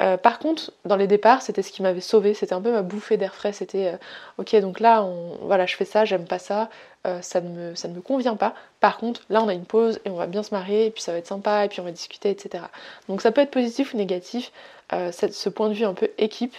Euh, 0.00 0.16
par 0.16 0.38
contre, 0.38 0.72
dans 0.84 0.96
les 0.96 1.06
départs, 1.06 1.42
c'était 1.42 1.62
ce 1.62 1.72
qui 1.72 1.82
m'avait 1.82 2.00
sauvé, 2.00 2.32
c'était 2.32 2.54
un 2.54 2.60
peu 2.60 2.72
ma 2.72 2.82
bouffée 2.82 3.16
d'air 3.16 3.34
frais. 3.34 3.52
C'était 3.52 3.88
euh, 3.88 3.96
ok, 4.38 4.56
donc 4.60 4.80
là, 4.80 5.06
voilà, 5.42 5.66
je 5.66 5.76
fais 5.76 5.84
ça, 5.84 6.04
j'aime 6.04 6.24
pas 6.24 6.38
ça, 6.38 6.70
euh, 7.06 7.20
ça, 7.20 7.40
ne 7.40 7.70
me, 7.70 8.00
convient 8.00 8.36
pas. 8.36 8.54
Par 8.80 8.96
contre, 8.96 9.22
là, 9.28 9.42
on 9.42 9.48
a 9.48 9.54
une 9.54 9.66
pause 9.66 10.00
et 10.04 10.10
on 10.10 10.16
va 10.16 10.26
bien 10.26 10.42
se 10.42 10.54
marier, 10.54 10.86
et 10.86 10.90
puis 10.90 11.02
ça 11.02 11.12
va 11.12 11.18
être 11.18 11.26
sympa, 11.26 11.64
et 11.64 11.68
puis 11.68 11.80
on 11.80 11.84
va 11.84 11.92
discuter, 11.92 12.30
etc. 12.30 12.64
Donc 13.08 13.20
ça 13.20 13.30
peut 13.30 13.42
être 13.42 13.50
positif 13.50 13.92
ou 13.94 13.96
négatif, 13.96 14.52
ce 14.90 15.48
point 15.48 15.68
de 15.68 15.74
vue 15.74 15.84
un 15.84 15.94
peu 15.94 16.08
équipe 16.18 16.56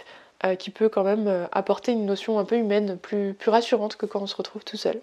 qui 0.58 0.72
peut 0.72 0.90
quand 0.90 1.04
même 1.04 1.48
apporter 1.52 1.92
une 1.92 2.06
notion 2.06 2.40
un 2.40 2.46
peu 2.46 2.56
humaine, 2.58 2.98
plus, 2.98 3.34
plus 3.34 3.52
rassurante 3.52 3.96
que 3.96 4.06
quand 4.06 4.22
on 4.22 4.28
se 4.28 4.36
retrouve 4.36 4.64
tout 4.64 4.78
seul. 4.78 5.00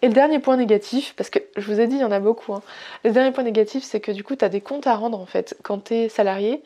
Et 0.00 0.08
le 0.08 0.14
dernier 0.14 0.40
point 0.40 0.56
négatif, 0.56 1.14
parce 1.16 1.30
que 1.30 1.38
je 1.56 1.64
vous 1.72 1.80
ai 1.80 1.86
dit, 1.86 1.96
il 1.96 2.00
y 2.00 2.04
en 2.04 2.10
a 2.10 2.18
beaucoup, 2.18 2.52
hein. 2.54 2.62
le 3.04 3.12
dernier 3.12 3.30
point 3.30 3.44
négatif, 3.44 3.84
c'est 3.84 4.00
que 4.00 4.10
du 4.10 4.24
coup, 4.24 4.34
tu 4.34 4.44
as 4.44 4.48
des 4.48 4.60
comptes 4.60 4.86
à 4.86 4.96
rendre 4.96 5.20
en 5.20 5.26
fait 5.26 5.56
quand 5.62 5.84
tu 5.84 5.94
es 5.94 6.08
salarié 6.08 6.62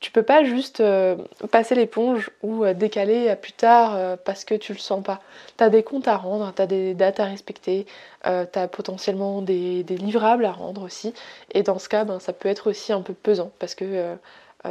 tu 0.00 0.10
peux 0.10 0.22
pas 0.22 0.44
juste 0.44 0.80
euh, 0.80 1.16
passer 1.50 1.74
l'éponge 1.74 2.30
ou 2.42 2.64
euh, 2.64 2.74
décaler 2.74 3.30
à 3.30 3.36
plus 3.36 3.52
tard 3.52 3.94
euh, 3.96 4.16
parce 4.22 4.44
que 4.44 4.54
tu 4.54 4.72
le 4.72 4.78
sens 4.78 5.02
pas. 5.02 5.20
Tu 5.56 5.64
as 5.64 5.70
des 5.70 5.82
comptes 5.82 6.06
à 6.06 6.16
rendre, 6.16 6.52
tu 6.54 6.60
as 6.60 6.66
des 6.66 6.94
dates 6.94 7.18
à 7.20 7.24
respecter, 7.24 7.86
tu 8.24 8.58
as 8.58 8.68
potentiellement 8.68 9.40
des, 9.40 9.84
livrables 9.88 10.44
à 10.44 10.52
rendre 10.52 10.82
aussi. 10.82 11.14
Et 11.52 11.62
dans 11.62 11.78
ce 11.78 11.88
cas, 11.88 12.04
ben, 12.04 12.20
ça 12.20 12.32
peut 12.32 12.48
être 12.48 12.68
aussi 12.70 12.92
un 12.92 13.00
peu 13.00 13.14
pesant 13.14 13.50
parce 13.58 13.74
que 13.74 14.16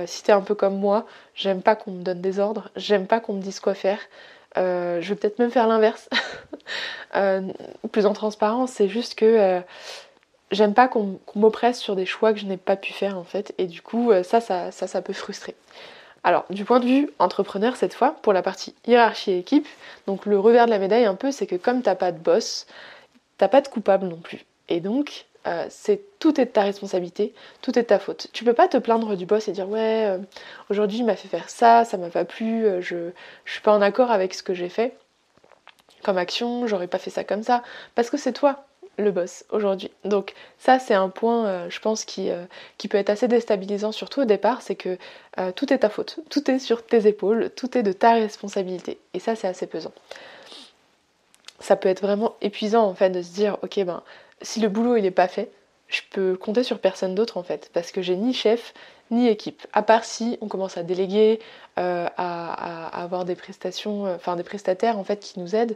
si 0.06 0.24
tu 0.24 0.32
es 0.32 0.34
un 0.34 0.42
peu 0.42 0.56
comme 0.56 0.78
moi, 0.78 1.06
j'aime 1.36 1.62
pas 1.62 1.76
qu'on 1.76 1.92
me 1.92 2.04
donne 2.04 2.22
des 2.22 2.40
ordres, 2.40 2.70
j'aime 2.76 3.08
pas 3.08 3.22
qu'on 3.22 3.34
me 3.34 3.42
dise 3.42 3.60
quoi 3.60 3.74
faire. 3.74 4.00
je 4.56 5.02
vais 5.02 5.16
peut-être 5.16 5.40
même 5.40 5.52
faire 5.52 5.68
l'inverse. 5.68 6.10
plus 7.92 8.06
en 8.06 8.14
transparence, 8.14 8.72
c'est 8.72 8.90
juste 8.90 9.16
que 9.16 9.62
j'aime 10.52 10.74
pas 10.74 10.88
qu'on 10.88 11.20
m'oppresse 11.36 11.80
sur 11.80 11.96
des 11.96 12.06
choix 12.06 12.34
que 12.34 12.40
je 12.40 12.46
n'ai 12.46 12.58
pas 12.58 12.76
pu 12.76 12.94
faire 12.94 13.18
en 13.18 13.24
fait 13.24 13.54
et 13.58 13.66
du 13.66 13.82
coup 13.82 14.12
euh, 14.12 14.24
ça 14.24 14.42
ça, 14.42 14.72
ça 14.72 15.02
peut 15.02 15.14
frustrer. 15.14 15.56
Alors 16.24 16.46
du 16.50 16.66
point 16.66 16.80
de 16.80 16.86
vue 16.86 17.10
entrepreneur 17.20 17.76
cette 17.76 17.94
fois 17.94 18.16
pour 18.22 18.34
la 18.34 18.42
partie 18.42 18.76
hiérarchie 18.88 19.32
et 19.32 19.40
équipe, 19.40 19.68
donc 20.08 20.26
le 20.26 20.40
revers 20.40 20.66
de 20.66 20.72
la 20.72 20.80
médaille 20.80 21.06
un 21.06 21.16
peu 21.16 21.32
c'est 21.32 21.48
que 21.48 21.56
comme 21.56 21.82
t'as 21.82 21.96
pas 21.96 22.12
de 22.12 22.20
boss, 22.20 22.68
t'as 23.38 23.48
pas 23.48 23.62
de 23.62 23.68
coupable 23.68 24.08
non 24.08 24.18
plus 24.18 24.46
et 24.70 24.80
donc 24.80 25.26
euh, 25.48 25.66
c'est 25.70 26.02
tout 26.20 26.42
est 26.42 26.46
de 26.46 26.50
ta 26.50 26.64
responsabilité, 26.64 27.36
tout 27.62 27.78
est 27.78 27.84
de 27.84 27.88
ta 27.88 28.00
faute. 28.00 28.28
Tu 28.34 28.44
peux 28.44 28.54
pas 28.54 28.68
te 28.68 28.78
plaindre 28.78 29.16
du 29.16 29.28
boss 29.28 29.48
et 29.48 29.52
dire 29.52 29.70
ouais 29.70 30.06
euh, 30.08 30.18
aujourd'hui 30.70 31.00
il 31.00 31.06
m'a 31.06 31.16
fait 31.16 31.28
faire 31.28 31.50
ça, 31.50 31.86
ça 31.86 31.98
m'a 31.98 32.10
pas 32.10 32.26
plu, 32.26 32.66
je, 32.82 33.12
je 33.46 33.52
suis 33.52 33.62
pas 33.62 33.74
en 33.74 33.82
accord 33.82 34.12
avec 34.12 34.34
ce 34.34 34.42
que 34.42 34.54
j'ai 34.54 34.70
fait 34.70 34.96
comme 36.06 36.18
action, 36.20 36.68
j'aurais 36.68 36.88
pas 36.88 37.00
fait 37.00 37.10
ça 37.10 37.24
comme 37.24 37.42
ça 37.42 37.64
parce 37.96 38.12
que 38.12 38.18
c'est 38.18 38.32
toi 38.32 38.66
le 38.98 39.12
boss 39.12 39.46
aujourd'hui. 39.50 39.92
Donc 40.04 40.34
ça 40.60 40.80
c'est 40.80 40.94
un 40.94 41.10
point 41.10 41.46
euh, 41.46 41.70
je 41.70 41.80
pense 41.80 42.06
qui, 42.06 42.30
euh, 42.30 42.46
qui, 42.78 42.88
peut 42.88 42.98
être 42.98 43.10
assez 43.10 43.28
déstabilisant 43.28 43.92
surtout 43.92 44.22
au 44.22 44.26
départ, 44.26 44.62
c'est 44.62 44.76
que 44.76 44.98
euh, 45.40 45.52
tout 45.52 45.72
est 45.74 45.80
ta 45.80 45.90
faute, 45.90 46.20
tout 46.30 46.50
est 46.50 46.60
sur 46.60 46.86
tes 46.86 47.08
épaules, 47.08 47.50
tout 47.56 47.78
est 47.78 47.84
de 47.84 47.92
ta 47.92 48.14
responsabilité 48.14 49.00
et 49.14 49.20
ça 49.20 49.36
c'est 49.36 49.48
assez 49.48 49.68
pesant. 49.68 49.94
Ça 51.60 51.76
peut 51.76 51.90
être 51.90 52.02
vraiment 52.02 52.36
épuisant 52.42 52.84
en 52.84 52.94
fait 52.94 53.10
de 53.10 53.22
se 53.22 53.34
dire 53.34 53.58
ok 53.62 53.84
ben 53.84 54.04
si 54.42 54.60
le 54.60 54.70
boulot 54.70 54.98
il 54.98 55.04
n'est 55.04 55.12
pas 55.12 55.28
fait, 55.28 55.52
je 55.88 56.02
peux 56.12 56.36
compter 56.36 56.64
sur 56.64 56.80
personne 56.80 57.16
d'autre 57.16 57.38
en 57.38 57.44
fait 57.44 57.70
parce 57.74 57.92
que 57.92 58.02
j'ai 58.02 58.16
ni 58.16 58.34
chef 58.34 58.74
ni 59.12 59.28
équipe. 59.28 59.66
À 59.74 59.84
part 59.84 60.04
si 60.04 60.38
on 60.42 60.48
commence 60.48 60.78
à 60.78 60.84
déléguer, 60.84 61.40
à, 61.78 62.08
à, 62.18 63.04
avoir 63.04 63.26
des 63.26 63.36
prestations, 63.36 64.04
enfin 64.16 64.36
des 64.36 64.44
prestataires 64.44 64.98
en 64.98 65.04
fait 65.04 65.20
qui 65.20 65.40
nous 65.40 65.56
aident. 65.56 65.76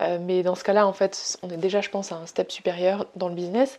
Euh, 0.00 0.18
mais 0.20 0.42
dans 0.42 0.54
ce 0.54 0.64
cas-là, 0.64 0.86
en 0.86 0.92
fait, 0.92 1.38
on 1.42 1.50
est 1.50 1.56
déjà, 1.56 1.80
je 1.80 1.90
pense, 1.90 2.12
à 2.12 2.16
un 2.16 2.26
step 2.26 2.50
supérieur 2.52 3.06
dans 3.16 3.28
le 3.28 3.34
business. 3.34 3.78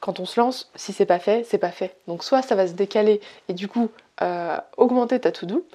Quand 0.00 0.18
on 0.18 0.26
se 0.26 0.40
lance, 0.40 0.70
si 0.74 0.92
c'est 0.92 1.06
pas 1.06 1.18
fait, 1.18 1.44
c'est 1.44 1.58
pas 1.58 1.70
fait. 1.70 1.96
Donc 2.08 2.24
soit 2.24 2.42
ça 2.42 2.54
va 2.54 2.66
se 2.66 2.72
décaler 2.72 3.20
et 3.48 3.52
du 3.52 3.68
coup 3.68 3.90
euh, 4.22 4.56
augmenter 4.78 5.20
ta 5.20 5.30
to-do, 5.30 5.66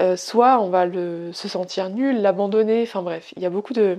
euh, 0.00 0.16
soit 0.16 0.58
on 0.60 0.70
va 0.70 0.86
se 0.90 1.48
sentir 1.48 1.90
nul, 1.90 2.22
l'abandonner. 2.22 2.82
Enfin 2.82 3.02
bref, 3.02 3.32
il 3.36 3.42
y 3.42 3.46
a 3.46 3.50
beaucoup 3.50 3.74
de, 3.74 3.98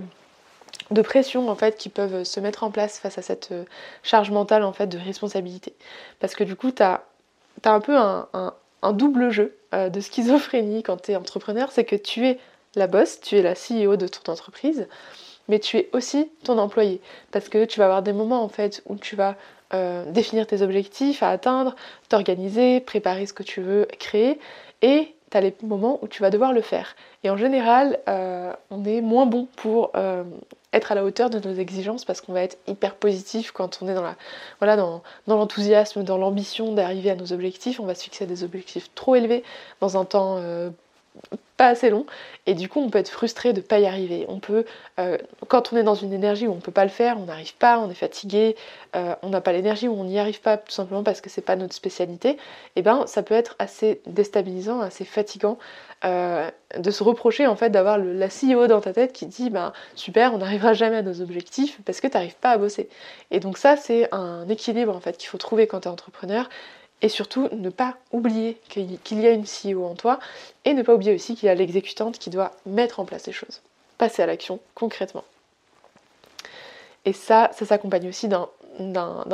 de 0.90 1.38
en 1.38 1.54
fait 1.54 1.76
qui 1.76 1.88
peuvent 1.88 2.24
se 2.24 2.40
mettre 2.40 2.64
en 2.64 2.72
place 2.72 2.98
face 2.98 3.16
à 3.16 3.22
cette 3.22 3.54
charge 4.02 4.32
mentale 4.32 4.64
en 4.64 4.72
fait 4.72 4.88
de 4.88 4.98
responsabilité. 4.98 5.72
Parce 6.18 6.34
que 6.34 6.42
du 6.42 6.56
coup, 6.56 6.72
tu 6.72 6.82
as, 6.82 7.04
un 7.64 7.80
peu 7.80 7.96
un, 7.96 8.22
double 8.92 9.30
jeu 9.30 9.56
de 9.72 10.00
schizophrénie 10.00 10.82
quand 10.82 11.02
tu 11.02 11.12
es 11.12 11.16
entrepreneur, 11.16 11.70
c'est 11.70 11.84
que 11.84 11.96
tu 11.96 12.26
es 12.26 12.38
la 12.74 12.86
boss, 12.86 13.20
tu 13.20 13.36
es 13.36 13.42
la 13.42 13.54
CEO 13.54 13.96
de 13.96 14.06
ton 14.06 14.32
entreprise, 14.32 14.86
mais 15.48 15.58
tu 15.58 15.76
es 15.76 15.90
aussi 15.92 16.30
ton 16.44 16.58
employé. 16.58 17.00
Parce 17.32 17.48
que 17.48 17.64
tu 17.64 17.78
vas 17.78 17.86
avoir 17.86 18.02
des 18.02 18.12
moments 18.12 18.42
en 18.42 18.48
fait 18.48 18.82
où 18.86 18.96
tu 18.96 19.16
vas 19.16 19.36
euh, 19.72 20.10
définir 20.10 20.46
tes 20.46 20.62
objectifs 20.62 21.22
à 21.22 21.30
atteindre, 21.30 21.76
t'organiser, 22.08 22.80
préparer 22.80 23.26
ce 23.26 23.32
que 23.32 23.42
tu 23.42 23.60
veux 23.60 23.86
créer, 23.98 24.40
et 24.82 25.14
tu 25.30 25.36
as 25.36 25.40
les 25.40 25.54
moments 25.62 25.98
où 26.02 26.08
tu 26.08 26.22
vas 26.22 26.30
devoir 26.30 26.52
le 26.52 26.60
faire. 26.60 26.96
Et 27.24 27.30
en 27.30 27.36
général, 27.36 27.98
euh, 28.08 28.52
on 28.70 28.84
est 28.84 29.00
moins 29.00 29.26
bon 29.26 29.46
pour 29.56 29.90
euh, 29.94 30.24
être 30.72 30.92
à 30.92 30.94
la 30.94 31.04
hauteur 31.04 31.30
de 31.30 31.38
nos 31.38 31.54
exigences 31.54 32.04
parce 32.04 32.20
qu'on 32.20 32.32
va 32.32 32.42
être 32.42 32.58
hyper 32.66 32.94
positif 32.94 33.52
quand 33.52 33.78
on 33.82 33.88
est 33.88 33.94
dans 33.94 34.02
la 34.02 34.16
voilà 34.60 34.76
dans, 34.76 35.02
dans 35.26 35.36
l'enthousiasme, 35.36 36.02
dans 36.02 36.18
l'ambition 36.18 36.72
d'arriver 36.72 37.10
à 37.10 37.16
nos 37.16 37.32
objectifs. 37.32 37.80
On 37.80 37.86
va 37.86 37.94
se 37.94 38.04
fixer 38.04 38.26
des 38.26 38.44
objectifs 38.44 38.90
trop 38.94 39.14
élevés 39.14 39.44
dans 39.80 39.96
un 39.96 40.04
temps 40.04 40.38
pas 41.60 41.68
assez 41.68 41.90
long 41.90 42.06
et 42.46 42.54
du 42.54 42.70
coup 42.70 42.80
on 42.80 42.88
peut 42.88 43.00
être 43.00 43.10
frustré 43.10 43.52
de 43.52 43.60
pas 43.60 43.80
y 43.80 43.86
arriver. 43.86 44.24
On 44.28 44.38
peut, 44.38 44.64
euh, 44.98 45.18
quand 45.48 45.74
on 45.74 45.76
est 45.76 45.82
dans 45.82 45.94
une 45.94 46.14
énergie 46.14 46.46
où 46.46 46.52
on 46.52 46.58
peut 46.58 46.72
pas 46.72 46.84
le 46.84 46.90
faire, 46.90 47.18
on 47.20 47.26
n'arrive 47.26 47.54
pas, 47.54 47.78
on 47.80 47.90
est 47.90 47.94
fatigué, 47.94 48.56
euh, 48.96 49.14
on 49.20 49.28
n'a 49.28 49.42
pas 49.42 49.52
l'énergie 49.52 49.86
ou 49.86 49.92
on 49.92 50.04
n'y 50.04 50.18
arrive 50.18 50.40
pas 50.40 50.56
tout 50.56 50.72
simplement 50.72 51.02
parce 51.02 51.20
que 51.20 51.28
c'est 51.28 51.42
pas 51.42 51.56
notre 51.56 51.74
spécialité, 51.74 52.30
et 52.30 52.38
eh 52.76 52.82
ben 52.82 53.06
ça 53.06 53.22
peut 53.22 53.34
être 53.34 53.56
assez 53.58 54.00
déstabilisant, 54.06 54.80
assez 54.80 55.04
fatigant 55.04 55.58
euh, 56.06 56.50
de 56.78 56.90
se 56.90 57.02
reprocher 57.02 57.46
en 57.46 57.56
fait 57.56 57.68
d'avoir 57.68 57.98
la 57.98 58.28
CEO 58.28 58.66
dans 58.66 58.80
ta 58.80 58.94
tête 58.94 59.12
qui 59.12 59.26
dit 59.26 59.50
ben 59.50 59.74
super 59.94 60.32
on 60.32 60.38
n'arrivera 60.38 60.72
jamais 60.72 60.96
à 60.96 61.02
nos 61.02 61.20
objectifs 61.20 61.78
parce 61.84 62.00
que 62.00 62.06
tu 62.06 62.14
n'arrives 62.14 62.36
pas 62.36 62.52
à 62.52 62.56
bosser. 62.56 62.88
Et 63.30 63.38
donc 63.38 63.58
ça 63.58 63.76
c'est 63.76 64.08
un 64.14 64.48
équilibre 64.48 64.96
en 64.96 65.00
fait 65.00 65.18
qu'il 65.18 65.28
faut 65.28 65.36
trouver 65.36 65.66
quand 65.66 65.80
tu 65.80 65.88
es 65.88 65.90
entrepreneur 65.90 66.48
et 67.02 67.08
surtout 67.08 67.48
ne 67.52 67.70
pas 67.70 67.96
oublier 68.12 68.58
qu'il 68.68 69.20
y 69.20 69.26
a 69.26 69.30
une 69.30 69.44
CEO 69.44 69.84
en 69.84 69.94
toi 69.94 70.18
et 70.64 70.74
ne 70.74 70.82
pas 70.82 70.94
oublier 70.94 71.14
aussi 71.14 71.34
qu'il 71.34 71.46
y 71.46 71.50
a 71.50 71.54
l'exécutante 71.54 72.18
qui 72.18 72.30
doit 72.30 72.52
mettre 72.66 73.00
en 73.00 73.04
place 73.04 73.26
les 73.26 73.32
choses, 73.32 73.60
passer 73.98 74.22
à 74.22 74.26
l'action 74.26 74.60
concrètement. 74.74 75.24
Et 77.04 77.12
ça, 77.12 77.50
ça 77.54 77.64
s'accompagne 77.64 78.08
aussi 78.08 78.28
d'un 78.28 78.48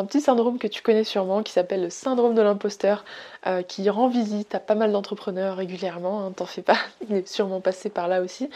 petit 0.07 0.21
syndrome 0.21 0.59
que 0.59 0.69
tu 0.69 0.83
connais 0.83 1.05
sûrement 1.05 1.43
qui 1.43 1.53
s'appelle 1.53 1.83
le 1.83 1.91
syndrome 1.91 2.35
de 2.35 2.43
l'imposteur 2.43 3.05
euh, 3.47 3.63
qui 3.63 3.89
rend 3.91 4.09
visite 4.09 4.55
à 4.55 4.61
pas 4.61 4.77
mal 4.77 4.93
d'entrepreneurs 4.93 5.57
régulièrement, 5.57 6.25
hein, 6.25 6.33
t'en 6.35 6.47
fais 6.47 6.63
pas, 6.63 6.79
il 7.09 7.17
est 7.17 7.29
sûrement 7.29 7.61
passé 7.61 7.91
par 7.91 8.07
là 8.09 8.23
aussi. 8.23 8.49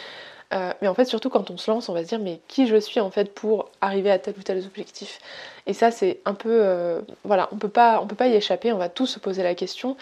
Euh, 0.52 0.72
mais 0.82 0.88
en 0.88 0.94
fait, 0.94 1.04
surtout 1.04 1.30
quand 1.30 1.50
on 1.50 1.56
se 1.56 1.70
lance, 1.70 1.88
on 1.88 1.94
va 1.94 2.02
se 2.02 2.08
dire 2.08 2.18
mais 2.18 2.40
qui 2.48 2.66
je 2.66 2.76
suis 2.76 3.00
en 3.00 3.10
fait 3.10 3.32
pour 3.34 3.70
arriver 3.80 4.10
à 4.10 4.18
tel 4.18 4.34
ou 4.36 4.42
tel 4.42 4.58
objectif? 4.58 5.20
Et 5.66 5.74
ça, 5.74 5.90
c'est 5.90 6.20
un 6.24 6.34
peu, 6.34 6.50
euh, 6.50 7.00
voilà, 7.24 7.48
on 7.52 7.56
peut 7.56 7.68
pas, 7.68 8.04
peut 8.08 8.16
pas 8.16 8.26
y 8.28 8.34
échapper. 8.34 8.72
On 8.72 8.78
va 8.78 8.88
tous 8.88 9.06
se 9.06 9.18
poser 9.20 9.42
la 9.42 9.54
question. 9.54 9.96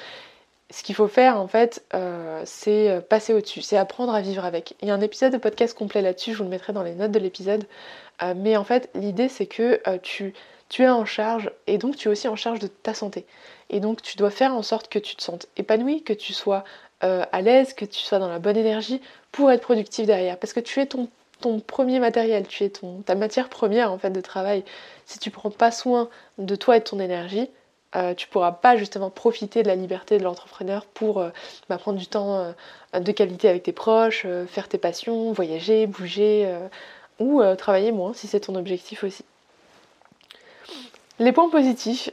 Ce 0.70 0.82
qu'il 0.82 0.94
faut 0.94 1.08
faire 1.08 1.40
en 1.40 1.48
fait, 1.48 1.82
euh, 1.94 2.42
c'est 2.44 3.00
passer 3.08 3.32
au-dessus, 3.32 3.62
c'est 3.62 3.78
apprendre 3.78 4.14
à 4.14 4.20
vivre 4.20 4.44
avec. 4.44 4.74
Il 4.82 4.88
y 4.88 4.90
a 4.90 4.94
un 4.94 5.00
épisode 5.00 5.32
de 5.32 5.38
podcast 5.38 5.76
complet 5.76 6.02
là-dessus, 6.02 6.32
je 6.32 6.38
vous 6.38 6.44
le 6.44 6.50
mettrai 6.50 6.74
dans 6.74 6.82
les 6.82 6.94
notes 6.94 7.10
de 7.10 7.18
l'épisode. 7.18 7.64
mais 8.36 8.54
en 8.56 8.64
fait, 8.64 8.90
l'idée 8.94 9.30
c'est 9.30 9.46
que 9.46 9.80
tu, 10.02 10.34
tu 10.68 10.82
es 10.82 10.88
en 10.90 11.06
charge 11.06 11.50
et 11.66 11.78
donc 11.78 11.96
tu 11.96 12.08
es 12.08 12.10
aussi 12.10 12.28
en 12.28 12.36
charge 12.36 12.58
de 12.58 12.66
ta 12.66 12.92
santé. 12.92 13.24
Et 13.70 13.80
donc 13.80 14.02
tu 14.02 14.18
dois 14.18 14.30
faire 14.30 14.54
en 14.54 14.62
sorte 14.62 14.90
que 14.90 14.98
tu 14.98 15.16
te 15.16 15.22
sentes 15.22 15.46
épanoui, 15.56 16.02
que 16.02 16.12
tu 16.12 16.34
sois 16.34 16.64
à 17.00 17.40
l'aise, 17.40 17.72
que 17.72 17.86
tu 17.86 18.00
sois 18.00 18.18
dans 18.18 18.28
la 18.28 18.38
bonne 18.38 18.58
énergie 18.58 19.00
pour 19.32 19.50
être 19.50 19.62
productif 19.62 20.06
derrière. 20.06 20.38
Parce 20.38 20.52
que 20.52 20.60
tu 20.60 20.80
es 20.80 20.86
ton, 20.86 21.08
premier 21.66 22.00
matériel, 22.00 22.46
tu 22.46 22.64
es 22.64 22.70
ton, 22.70 23.02
ta 23.02 23.14
matière 23.14 23.48
première 23.48 23.92
en 23.92 23.98
fait 23.98 24.10
de 24.10 24.20
travail. 24.20 24.64
Si 25.06 25.18
tu 25.18 25.30
prends 25.30 25.50
pas 25.50 25.70
soin 25.70 26.08
de 26.38 26.56
toi 26.56 26.76
et 26.76 26.80
de 26.80 26.84
ton 26.84 27.00
énergie, 27.00 27.48
euh, 27.96 28.14
tu 28.14 28.28
pourras 28.28 28.52
pas 28.52 28.76
justement 28.76 29.08
profiter 29.08 29.62
de 29.62 29.68
la 29.68 29.74
liberté 29.74 30.18
de 30.18 30.24
l'entrepreneur 30.24 30.84
pour 30.84 31.18
euh, 31.18 31.30
bah, 31.70 31.78
prendre 31.78 31.98
du 31.98 32.06
temps 32.06 32.54
euh, 32.94 33.00
de 33.00 33.12
qualité 33.12 33.48
avec 33.48 33.62
tes 33.62 33.72
proches, 33.72 34.26
faire 34.48 34.68
tes 34.68 34.76
passions, 34.76 35.32
voyager, 35.32 35.86
bouger 35.86 36.54
ou 37.18 37.42
travailler 37.56 37.92
moins 37.92 38.14
si 38.14 38.26
c'est 38.26 38.40
ton 38.40 38.54
objectif 38.54 39.04
aussi. 39.04 39.24
Les 41.18 41.32
points 41.32 41.50
positifs, 41.50 42.10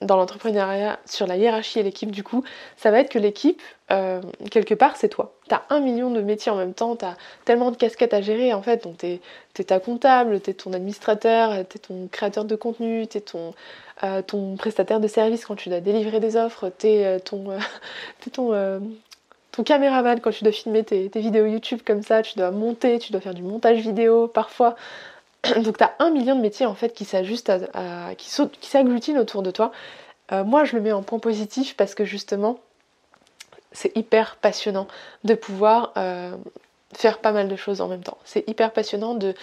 dans 0.00 0.16
l'entrepreneuriat 0.16 0.98
sur 1.06 1.26
la 1.26 1.36
hiérarchie 1.36 1.80
et 1.80 1.82
l'équipe 1.82 2.10
du 2.10 2.22
coup, 2.22 2.44
ça 2.76 2.90
va 2.90 3.00
être 3.00 3.10
que 3.10 3.18
l'équipe, 3.18 3.60
euh, 3.90 4.20
quelque 4.50 4.74
part, 4.74 4.96
c'est 4.96 5.08
toi. 5.08 5.34
T'as 5.48 5.62
un 5.70 5.80
million 5.80 6.10
de 6.10 6.20
métiers 6.20 6.52
en 6.52 6.56
même 6.56 6.74
temps, 6.74 6.94
t'as 6.96 7.16
tellement 7.44 7.70
de 7.70 7.76
casquettes 7.76 8.14
à 8.14 8.20
gérer 8.20 8.52
en 8.54 8.62
fait, 8.62 8.84
donc 8.84 8.98
t'es 8.98 9.20
es 9.58 9.64
ta 9.64 9.80
comptable, 9.80 10.40
t'es 10.40 10.54
ton 10.54 10.72
administrateur, 10.72 11.66
t'es 11.68 11.80
ton 11.80 12.06
créateur 12.12 12.44
de 12.44 12.54
contenu, 12.54 13.08
t'es 13.08 13.20
ton, 13.20 13.54
euh, 14.04 14.22
ton 14.22 14.56
prestataire 14.56 15.00
de 15.00 15.08
service 15.08 15.44
quand 15.44 15.56
tu 15.56 15.68
dois 15.68 15.80
délivrer 15.80 16.20
des 16.20 16.36
offres, 16.36 16.68
t'es 16.68 17.04
euh, 17.04 17.18
ton, 17.18 17.52
es 18.26 18.30
ton 18.30 19.64
caméraman 19.64 20.20
quand 20.20 20.30
tu 20.30 20.44
dois 20.44 20.52
filmer 20.52 20.84
tes, 20.84 21.10
vidéos 21.16 21.46
YouTube 21.46 21.80
comme 21.84 22.02
ça, 22.02 22.22
tu 22.22 22.38
dois 22.38 22.52
monter, 22.52 22.98
tu 23.00 23.10
dois 23.10 23.20
faire 23.20 23.34
du 23.34 23.42
montage 23.42 23.78
vidéo 23.78 24.28
parfois. 24.28 24.76
Donc 25.62 25.78
tu 25.78 25.84
as 25.84 25.94
un 25.98 26.10
million 26.10 26.34
de 26.34 26.40
métiers 26.40 26.66
en 26.66 26.74
fait 26.74 26.92
qui 26.92 27.04
s'ajustent 27.04 27.52
qui, 28.16 28.30
s'agglutinent 28.68 29.20
autour 29.20 29.42
de 29.42 29.50
toi. 29.50 29.72
Euh, 30.32 30.44
moi 30.44 30.64
je 30.64 30.76
le 30.76 30.82
mets 30.82 30.92
en 30.92 31.02
point 31.02 31.18
positif 31.18 31.76
parce 31.76 31.94
que 31.94 32.04
justement 32.04 32.58
c'est 33.72 33.96
hyper 33.96 34.36
passionnant 34.36 34.88
de 35.24 35.34
pouvoir 35.34 35.92
euh, 35.96 36.32
faire 36.94 37.18
pas 37.18 37.32
mal 37.32 37.48
de 37.48 37.56
choses 37.56 37.80
en 37.80 37.88
même 37.88 38.02
temps. 38.02 38.18
C'est 38.24 38.48
hyper 38.48 38.72
passionnant 38.72 39.14
de 39.14 39.34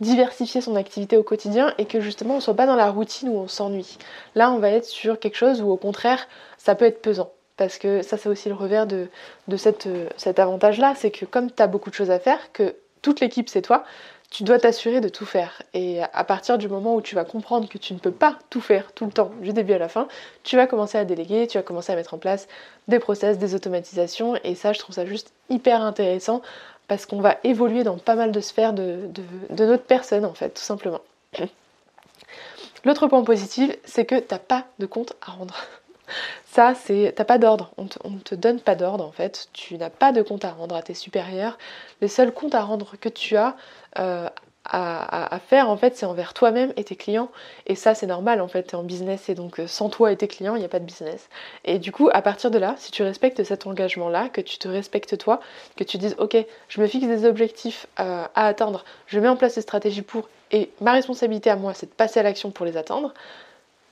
diversifier 0.00 0.60
son 0.60 0.74
activité 0.74 1.16
au 1.16 1.22
quotidien 1.22 1.74
et 1.78 1.84
que 1.84 2.00
justement 2.00 2.36
on 2.36 2.40
soit 2.40 2.54
pas 2.54 2.66
dans 2.66 2.74
la 2.74 2.90
routine 2.90 3.28
où 3.28 3.36
on 3.36 3.48
s'ennuie. 3.48 3.98
Là 4.34 4.50
on 4.50 4.58
va 4.58 4.70
être 4.70 4.86
sur 4.86 5.18
quelque 5.18 5.36
chose 5.36 5.62
où 5.62 5.70
au 5.70 5.76
contraire 5.76 6.26
ça 6.58 6.74
peut 6.74 6.86
être 6.86 7.02
pesant. 7.02 7.30
Parce 7.56 7.78
que 7.78 8.02
ça 8.02 8.16
c'est 8.16 8.28
aussi 8.28 8.48
le 8.48 8.54
revers 8.54 8.86
de, 8.86 9.08
cette, 9.56 9.86
cet 10.16 10.38
avantage-là, 10.38 10.94
c'est 10.96 11.10
que 11.10 11.26
comme 11.26 11.50
tu 11.50 11.62
as 11.62 11.66
beaucoup 11.66 11.90
de 11.90 11.94
choses 11.94 12.10
à 12.10 12.18
faire, 12.18 12.52
que 12.52 12.74
toute 13.02 13.20
l'équipe 13.20 13.48
c'est 13.48 13.62
toi, 13.62 13.84
tu 14.32 14.44
dois 14.44 14.58
t'assurer 14.58 15.02
de 15.02 15.10
tout 15.10 15.26
faire. 15.26 15.62
Et 15.74 16.00
à 16.00 16.24
partir 16.24 16.56
du 16.56 16.66
moment 16.66 16.94
où 16.94 17.02
tu 17.02 17.14
vas 17.14 17.24
comprendre 17.24 17.68
que 17.68 17.76
tu 17.76 17.92
ne 17.92 17.98
peux 17.98 18.10
pas 18.10 18.38
tout 18.48 18.62
faire 18.62 18.90
tout 18.92 19.04
le 19.04 19.12
temps, 19.12 19.30
du 19.42 19.52
début 19.52 19.74
à 19.74 19.78
la 19.78 19.90
fin, 19.90 20.08
tu 20.42 20.56
vas 20.56 20.66
commencer 20.66 20.96
à 20.96 21.04
déléguer, 21.04 21.46
tu 21.46 21.58
vas 21.58 21.62
commencer 21.62 21.92
à 21.92 21.96
mettre 21.96 22.14
en 22.14 22.18
place 22.18 22.48
des 22.88 22.98
process, 22.98 23.36
des 23.36 23.54
automatisations. 23.54 24.36
Et 24.42 24.54
ça, 24.54 24.72
je 24.72 24.78
trouve 24.78 24.94
ça 24.94 25.04
juste 25.04 25.32
hyper 25.50 25.82
intéressant 25.82 26.40
parce 26.88 27.04
qu'on 27.04 27.20
va 27.20 27.36
évoluer 27.44 27.84
dans 27.84 27.98
pas 27.98 28.14
mal 28.14 28.32
de 28.32 28.40
sphères 28.40 28.72
de, 28.72 29.10
notre 29.50 29.84
personne, 29.84 30.24
en 30.24 30.34
fait, 30.34 30.50
tout 30.50 30.62
simplement. 30.62 31.02
L'autre 32.86 33.08
point 33.08 33.22
positif, 33.24 33.76
c'est 33.84 34.06
que 34.06 34.18
t'as 34.18 34.38
pas 34.38 34.64
de 34.78 34.86
compte 34.86 35.12
à 35.20 35.32
rendre. 35.32 35.56
Ça, 36.46 36.74
c'est. 36.74 37.12
T'as 37.16 37.24
pas 37.24 37.38
d'ordre. 37.38 37.70
On, 37.78 38.10
ne 38.10 38.18
te 38.18 38.34
donne 38.34 38.60
pas 38.60 38.74
d'ordre 38.74 39.06
en 39.06 39.12
fait. 39.12 39.48
Tu 39.52 39.78
n'as 39.78 39.88
pas 39.88 40.12
de 40.12 40.20
compte 40.20 40.44
à 40.44 40.50
rendre 40.50 40.74
à 40.74 40.82
tes 40.82 40.92
supérieurs. 40.92 41.56
Les 42.02 42.08
seuls 42.08 42.32
comptes 42.32 42.54
à 42.54 42.62
rendre 42.62 42.96
que 43.00 43.08
tu 43.08 43.36
as 43.36 43.56
euh, 43.98 44.28
à, 44.64 45.40
faire 45.48 45.68
en 45.68 45.76
fait, 45.76 45.96
c'est 45.96 46.06
envers 46.06 46.34
toi-même 46.34 46.72
et 46.76 46.84
tes 46.84 46.94
clients. 46.96 47.30
Et 47.66 47.74
ça, 47.74 47.94
c'est 47.94 48.06
normal 48.06 48.40
en 48.40 48.48
fait. 48.48 48.62
T'es 48.62 48.74
en 48.76 48.84
business 48.84 49.28
et 49.28 49.34
donc 49.34 49.58
euh, 49.58 49.66
sans 49.66 49.88
toi 49.88 50.12
et 50.12 50.16
tes 50.16 50.28
clients, 50.28 50.54
il 50.54 50.60
n'y 50.60 50.64
a 50.64 50.68
pas 50.68 50.78
de 50.78 50.84
business. 50.84 51.28
Et 51.64 51.78
du 51.78 51.90
coup, 51.90 52.08
à 52.12 52.22
partir 52.22 52.50
de 52.50 52.58
là, 52.58 52.74
si 52.78 52.92
tu 52.92 53.02
respectes 53.02 53.42
cet 53.42 53.66
engagement-là, 53.66 54.28
que 54.28 54.40
tu 54.40 54.58
te 54.58 54.68
respectes 54.68 55.18
toi, 55.18 55.40
que 55.76 55.84
tu 55.84 55.98
dises, 55.98 56.14
ok, 56.18 56.36
je 56.68 56.80
me 56.80 56.86
fixe 56.86 57.06
des 57.06 57.24
objectifs 57.26 57.86
euh, 57.98 58.24
à 58.34 58.46
atteindre, 58.46 58.84
je 59.06 59.18
mets 59.18 59.28
en 59.28 59.36
place 59.36 59.56
des 59.56 59.62
stratégies 59.62 60.02
pour, 60.02 60.28
et 60.52 60.70
ma 60.80 60.92
responsabilité 60.92 61.50
à 61.50 61.56
moi, 61.56 61.74
c'est 61.74 61.86
de 61.86 61.94
passer 61.94 62.20
à 62.20 62.22
l'action 62.22 62.50
pour 62.50 62.64
les 62.64 62.76
atteindre, 62.76 63.12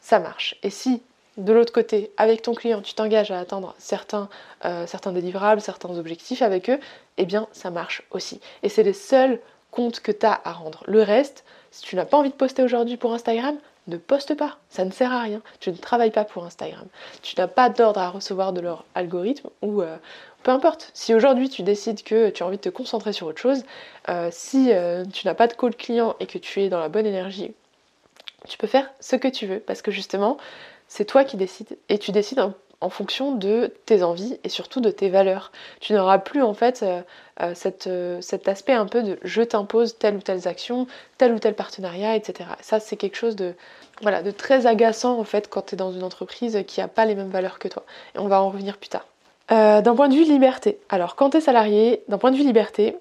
ça 0.01 0.21
marche. 0.21 0.57
Et 0.63 0.71
si 0.71 1.03
de 1.37 1.53
l'autre 1.53 1.73
côté, 1.73 2.11
avec 2.17 2.43
ton 2.43 2.55
client, 2.55 2.83
tu 2.83 2.95
t'engages 2.95 3.31
à 3.31 3.39
atteindre 3.39 3.75
certains, 3.79 4.29
certains 4.87 5.13
délivrables, 5.13 5.61
certains 5.61 5.97
objectifs 5.97 6.43
avec 6.43 6.69
eux, 6.69 6.79
eh 7.17 7.25
bien 7.25 7.47
ça 7.53 7.71
marche 7.71 8.03
aussi. 8.11 8.41
Et 8.63 8.69
c'est 8.69 8.83
les 8.83 8.93
seuls 8.93 9.41
comptes 9.71 10.01
que 10.01 10.13
tu 10.13 10.27
as 10.27 10.41
à 10.45 10.53
rendre. 10.53 10.85
Le 10.87 11.03
reste, 11.03 11.45
si 11.71 11.83
tu 11.83 11.97
n'as 11.97 12.05
pas 12.05 12.17
envie 12.17 12.31
de 12.31 12.35
poster 12.35 12.63
aujourd'hui 12.63 12.97
pour 12.97 13.13
Instagram, 13.13 13.57
ne 13.87 13.97
poste 13.97 14.35
pas, 14.35 14.59
ça 14.69 14.85
ne 14.85 14.91
sert 14.91 15.13
à 15.13 15.23
rien. 15.23 15.43
Tu 15.59 15.71
ne 15.71 15.77
travailles 15.77 16.11
pas 16.11 16.25
pour 16.25 16.45
Instagram. 16.45 16.87
Tu 17.23 17.35
n'as 17.39 17.49
pas 17.49 17.71
d'ordre 17.71 18.01
à 18.01 18.11
recevoir 18.11 18.53
de 18.53 18.61
leur 18.61 18.85
algorithme 18.95 19.49
ou 19.63 19.83
euh, 19.83 19.97
peu 20.43 20.51
importe. 20.51 20.91
Si 20.95 21.15
aujourd'hui 21.15 21.49
tu 21.49 21.63
décides 21.63 22.03
que 22.03 22.31
tu 22.31 22.43
as 22.43 22.47
envie 22.47 22.57
de 22.57 22.63
te 22.63 22.69
concentrer 22.69 23.13
sur 23.13 23.27
autre 23.27 23.41
chose, 23.41 23.65
euh, 24.09 24.29
si 24.31 24.71
tu 25.13 25.27
n'as 25.27 25.35
pas 25.35 25.47
de 25.47 25.55
call 25.55 25.75
client 25.75 26.15
et 26.21 26.27
que 26.27 26.39
tu 26.39 26.63
es 26.63 26.69
dans 26.69 26.81
la 26.81 26.89
bonne 26.89 27.07
énergie, 27.07 27.53
tu 28.49 28.59
peux 28.59 28.67
faire 28.67 28.91
ce 29.01 29.17
que 29.17 29.29
tu 29.29 29.47
veux 29.47 29.61
parce 29.61 29.83
que 29.83 29.91
justement, 29.91 30.39
c'est 30.89 31.05
toi 31.05 31.25
qui 31.25 31.37
décides. 31.37 31.79
Et 31.89 31.99
tu 31.99 32.13
décides 32.13 32.41
en, 32.81 32.89
fonction 32.89 33.35
de 33.35 33.73
tes 33.87 34.03
envies 34.03 34.39
et 34.45 34.49
surtout 34.49 34.81
de 34.81 34.91
tes 34.91 35.09
valeurs. 35.09 35.53
Tu 35.81 35.93
n'auras 35.93 36.19
plus 36.19 36.43
en 36.43 36.55
fait 36.55 36.83
euh, 36.83 37.01
euh, 37.41 37.55
euh, 37.87 38.19
cet 38.21 38.49
aspect 38.49 38.73
un 38.73 38.87
peu 38.87 39.03
de 39.03 39.19
je 39.23 39.43
t'impose 39.43 39.99
telle 39.99 40.17
ou 40.17 40.21
telle 40.21 40.47
action, 40.47 40.87
tel 41.19 41.33
ou 41.33 41.39
tel 41.39 41.55
partenariat, 41.55 42.17
etc. 42.17 42.51
Ça 42.61 42.81
c'est 42.81 42.97
quelque 42.97 43.17
chose 43.17 43.37
de, 43.37 43.55
voilà, 44.03 44.23
de 44.23 44.31
très 44.31 44.67
agaçant 44.67 45.19
en 45.19 45.25
fait 45.25 45.49
quand 45.49 45.63
tu 45.67 45.75
es 45.75 45.77
dans 45.77 45.93
une 45.93 46.03
entreprise 46.05 46.63
qui 46.67 46.81
n'a 46.81 46.89
pas 46.89 47.05
les 47.05 47.15
mêmes 47.15 47.31
valeurs 47.31 47.59
que 47.59 47.69
toi. 47.69 47.85
Et 48.15 48.19
on 48.19 48.29
va 48.29 48.43
en 48.43 48.51
revenir 48.51 48.77
plus 48.77 48.89
tard. 48.89 49.07
d'un 49.49 49.95
point 49.95 50.09
de 50.09 50.15
vue 50.15 50.25
liberté, 50.25 50.79
alors 50.89 51.17
quand 51.17 51.31
tu 51.31 51.39
es 51.39 51.41
salarié, 51.41 52.03
d'un 52.09 52.19
point 52.19 52.31
de 52.31 52.37
vue 52.37 52.45
liberté, 52.45 52.97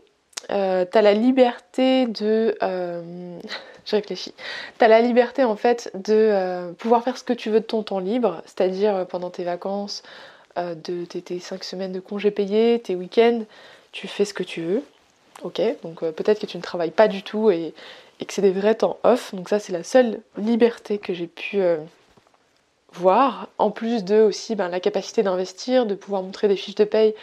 tu 0.48 0.54
as 0.54 1.02
la 1.02 1.14
liberté 1.14 2.08
de... 2.08 2.58
réfléchis. 3.96 4.34
Tu 4.78 4.86
as 4.86 4.88
la 4.88 5.02
liberté 5.02 5.44
en 5.44 5.56
fait 5.56 5.92
de 5.94 6.14
euh, 6.14 6.72
pouvoir 6.74 7.04
faire 7.04 7.18
ce 7.18 7.24
que 7.24 7.34
tu 7.34 7.50
veux 7.50 7.60
de 7.60 7.66
ton 7.66 7.84
temps 7.84 8.00
libre, 8.00 8.42
c'est-à-dire 8.46 8.96
euh, 8.96 9.06
pendant 9.06 9.30
tes 9.30 9.44
vacances, 9.44 10.04
de 10.58 11.06
tes 11.06 11.40
5 11.40 11.64
semaines 11.64 11.94
de 11.94 12.02
congés 12.02 12.32
payés, 12.32 12.82
tes 12.84 12.94
week-ends, 12.94 13.44
tu 13.94 14.10
fais 14.10 14.26
ce 14.26 14.34
que 14.34 14.44
tu 14.44 14.62
veux. 14.62 14.84
Ok, 15.44 15.62
donc 15.84 16.02
peut-être 16.02 16.42
que 16.42 16.46
tu 16.46 16.58
ne 16.58 16.62
travailles 16.62 16.92
pas 16.92 17.08
du 17.08 17.24
tout 17.24 17.50
et, 17.50 17.74
que 18.20 18.34
c'est 18.34 18.42
des 18.42 18.52
vrais 18.52 18.76
temps 18.76 18.98
off. 19.04 19.34
Donc 19.34 19.48
ça 19.48 19.60
c'est 19.60 19.72
la 19.72 19.86
seule 19.86 20.20
liberté 20.38 20.98
que 20.98 21.14
j'ai 21.14 21.28
pu 21.28 21.62
voir. 22.92 23.48
En 23.58 23.72
plus 23.72 24.04
de 24.04 24.20
aussi 24.20 24.56
ben, 24.56 24.68
la 24.68 24.82
capacité 24.82 25.24
d'investir, 25.24 25.86
de 25.86 25.96
pouvoir 25.96 26.24
montrer 26.24 26.50
des 26.50 26.58
fiches 26.58 26.76
de 26.76 26.84
paye 26.84 27.16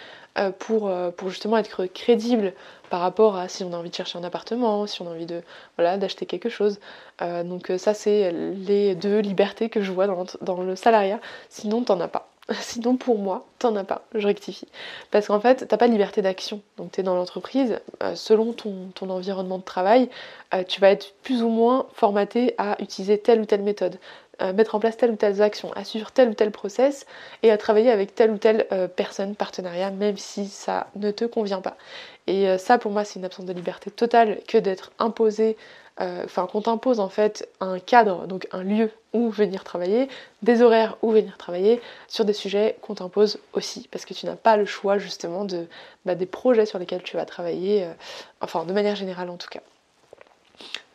pour 0.58 0.88
justement 1.28 1.58
être 1.58 1.84
crédible 1.84 2.54
par 2.90 3.00
rapport 3.00 3.36
à 3.36 3.48
si 3.48 3.64
on 3.64 3.72
a 3.72 3.76
envie 3.76 3.90
de 3.90 3.94
chercher 3.94 4.18
un 4.18 4.24
appartement, 4.24 4.86
si 4.86 5.02
on 5.02 5.06
a 5.06 5.10
envie 5.10 5.26
de 5.26 5.42
voilà 5.76 5.96
d'acheter 5.98 6.26
quelque 6.26 6.48
chose. 6.48 6.78
Euh, 7.22 7.42
donc 7.42 7.70
euh, 7.70 7.78
ça 7.78 7.94
c'est 7.94 8.32
les 8.32 8.94
deux 8.94 9.18
libertés 9.20 9.68
que 9.68 9.82
je 9.82 9.92
vois 9.92 10.06
dans, 10.06 10.62
le 10.62 10.76
salariat. 10.76 11.20
Sinon 11.48 11.82
t'en 11.82 12.00
as 12.00 12.08
pas. 12.08 12.28
Sinon 12.60 12.96
pour 12.96 13.18
moi 13.18 13.46
t'en 13.58 13.74
as 13.76 13.84
pas. 13.84 14.02
Je 14.14 14.26
rectifie. 14.26 14.68
Parce 15.10 15.26
qu'en 15.26 15.40
fait 15.40 15.66
t'as 15.66 15.76
pas 15.76 15.88
de 15.88 15.92
liberté 15.92 16.22
d'action. 16.22 16.60
Donc 16.76 16.92
tu 16.92 17.00
es 17.00 17.02
dans 17.02 17.14
l'entreprise. 17.14 17.80
Euh, 18.02 18.14
selon 18.14 18.52
ton, 18.52 18.90
ton, 18.94 19.10
environnement 19.10 19.58
de 19.58 19.64
travail, 19.64 20.08
tu 20.68 20.80
vas 20.80 20.90
être 20.90 21.14
plus 21.22 21.42
ou 21.42 21.48
moins 21.48 21.86
formaté 21.92 22.54
à 22.56 22.80
utiliser 22.80 23.18
telle 23.18 23.40
ou 23.40 23.46
telle 23.46 23.62
méthode 23.62 23.98
mettre 24.40 24.74
en 24.74 24.80
place 24.80 24.96
telle 24.96 25.10
ou 25.10 25.16
telle 25.16 25.40
action, 25.40 25.72
à 25.74 25.84
suivre 25.84 26.10
tel 26.10 26.28
ou 26.28 26.34
tel 26.34 26.50
process 26.50 27.06
et 27.42 27.50
à 27.50 27.56
travailler 27.56 27.90
avec 27.90 28.14
telle 28.14 28.30
ou 28.30 28.38
telle 28.38 28.66
personne, 28.96 29.34
partenariat, 29.34 29.90
même 29.90 30.16
si 30.16 30.46
ça 30.46 30.88
ne 30.96 31.10
te 31.10 31.24
convient 31.24 31.60
pas. 31.60 31.76
Et 32.26 32.48
euh, 32.48 32.58
ça, 32.58 32.78
pour 32.78 32.90
moi, 32.90 33.04
c'est 33.04 33.18
une 33.18 33.24
absence 33.24 33.44
de 33.44 33.52
liberté 33.52 33.90
totale 33.90 34.40
que 34.46 34.58
d'être 34.58 34.92
imposé, 34.98 35.56
euh, 36.00 36.22
enfin 36.24 36.46
qu'on 36.46 36.60
t'impose 36.60 37.00
en 37.00 37.08
fait 37.08 37.48
un 37.60 37.78
cadre, 37.78 38.26
donc 38.26 38.48
un 38.52 38.62
lieu 38.62 38.90
où 39.12 39.30
venir 39.30 39.64
travailler, 39.64 40.08
des 40.42 40.60
horaires 40.60 40.96
où 41.02 41.10
venir 41.10 41.38
travailler, 41.38 41.80
sur 42.08 42.24
des 42.24 42.32
sujets 42.32 42.76
qu'on 42.82 42.94
t'impose 42.94 43.38
aussi, 43.52 43.88
parce 43.90 44.04
que 44.04 44.12
tu 44.12 44.26
n'as 44.26 44.36
pas 44.36 44.56
le 44.56 44.66
choix 44.66 44.98
justement 44.98 45.44
de, 45.44 45.66
bah, 46.04 46.14
des 46.14 46.26
projets 46.26 46.66
sur 46.66 46.78
lesquels 46.78 47.02
tu 47.02 47.16
vas 47.16 47.24
travailler, 47.24 47.84
euh, 47.84 47.92
enfin 48.40 48.64
de 48.64 48.72
manière 48.72 48.96
générale 48.96 49.30
en 49.30 49.36
tout 49.36 49.48
cas. 49.48 49.60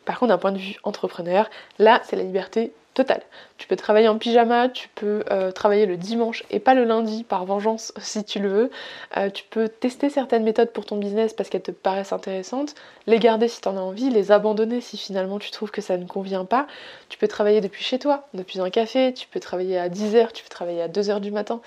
Par 0.04 0.18
contre, 0.18 0.30
d'un 0.30 0.38
point 0.38 0.52
de 0.52 0.58
vue 0.58 0.76
entrepreneur, 0.82 1.48
là, 1.78 2.00
c'est 2.04 2.16
la 2.16 2.24
liberté 2.24 2.72
Total. 2.94 3.22
Tu 3.56 3.66
peux 3.66 3.76
travailler 3.76 4.08
en 4.08 4.18
pyjama, 4.18 4.68
tu 4.68 4.88
peux 4.94 5.24
euh, 5.30 5.50
travailler 5.50 5.86
le 5.86 5.96
dimanche 5.96 6.44
et 6.50 6.60
pas 6.60 6.74
le 6.74 6.84
lundi 6.84 7.24
par 7.24 7.46
vengeance 7.46 7.94
si 7.98 8.22
tu 8.22 8.38
le 8.38 8.48
veux. 8.48 8.70
Euh, 9.16 9.30
tu 9.30 9.44
peux 9.48 9.68
tester 9.68 10.10
certaines 10.10 10.44
méthodes 10.44 10.72
pour 10.72 10.84
ton 10.84 10.96
business 10.98 11.32
parce 11.32 11.48
qu'elles 11.48 11.62
te 11.62 11.70
paraissent 11.70 12.12
intéressantes, 12.12 12.74
les 13.06 13.18
garder 13.18 13.48
si 13.48 13.62
tu 13.62 13.68
en 13.68 13.78
as 13.78 13.80
envie, 13.80 14.10
les 14.10 14.30
abandonner 14.30 14.82
si 14.82 14.98
finalement 14.98 15.38
tu 15.38 15.50
trouves 15.50 15.70
que 15.70 15.80
ça 15.80 15.96
ne 15.96 16.04
convient 16.04 16.44
pas. 16.44 16.66
Tu 17.08 17.16
peux 17.16 17.28
travailler 17.28 17.62
depuis 17.62 17.82
chez 17.82 17.98
toi, 17.98 18.28
depuis 18.34 18.60
un 18.60 18.68
café, 18.68 19.14
tu 19.14 19.26
peux 19.26 19.40
travailler 19.40 19.78
à 19.78 19.88
10h, 19.88 20.32
tu 20.32 20.42
peux 20.42 20.50
travailler 20.50 20.82
à 20.82 20.88
2h 20.88 21.20
du 21.20 21.30
matin. 21.30 21.62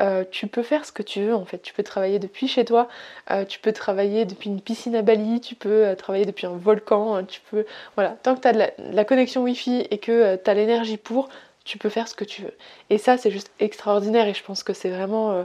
Euh, 0.00 0.24
tu 0.30 0.46
peux 0.46 0.62
faire 0.62 0.84
ce 0.84 0.92
que 0.92 1.02
tu 1.02 1.22
veux 1.22 1.34
en 1.34 1.44
fait. 1.44 1.58
Tu 1.58 1.72
peux 1.74 1.82
travailler 1.82 2.18
depuis 2.18 2.46
chez 2.46 2.64
toi, 2.64 2.88
euh, 3.30 3.44
tu 3.44 3.58
peux 3.58 3.72
travailler 3.72 4.24
depuis 4.24 4.48
une 4.48 4.60
piscine 4.60 4.94
à 4.94 5.02
Bali, 5.02 5.40
tu 5.40 5.54
peux 5.56 5.86
euh, 5.86 5.94
travailler 5.96 6.24
depuis 6.24 6.46
un 6.46 6.56
volcan, 6.56 7.24
tu 7.24 7.40
peux. 7.50 7.66
Voilà, 7.96 8.10
tant 8.22 8.36
que 8.36 8.40
tu 8.40 8.48
as 8.48 8.70
la, 8.78 9.04
connexion 9.04 9.42
Wi-Fi 9.42 9.86
et 9.90 9.98
que 9.98 10.36
tu 10.36 10.50
as 10.50 10.54
l'énergie 10.54 10.98
pour, 10.98 11.28
tu 11.64 11.78
peux 11.78 11.88
faire 11.88 12.06
ce 12.06 12.14
que 12.14 12.24
tu 12.24 12.42
veux. 12.42 12.54
Et 12.90 12.98
ça, 12.98 13.18
c'est 13.18 13.30
juste 13.30 13.50
extraordinaire 13.58 14.28
et 14.28 14.34
je 14.34 14.44
pense 14.44 14.62
que 14.62 14.72
c'est 14.72 14.90
vraiment. 14.90 15.44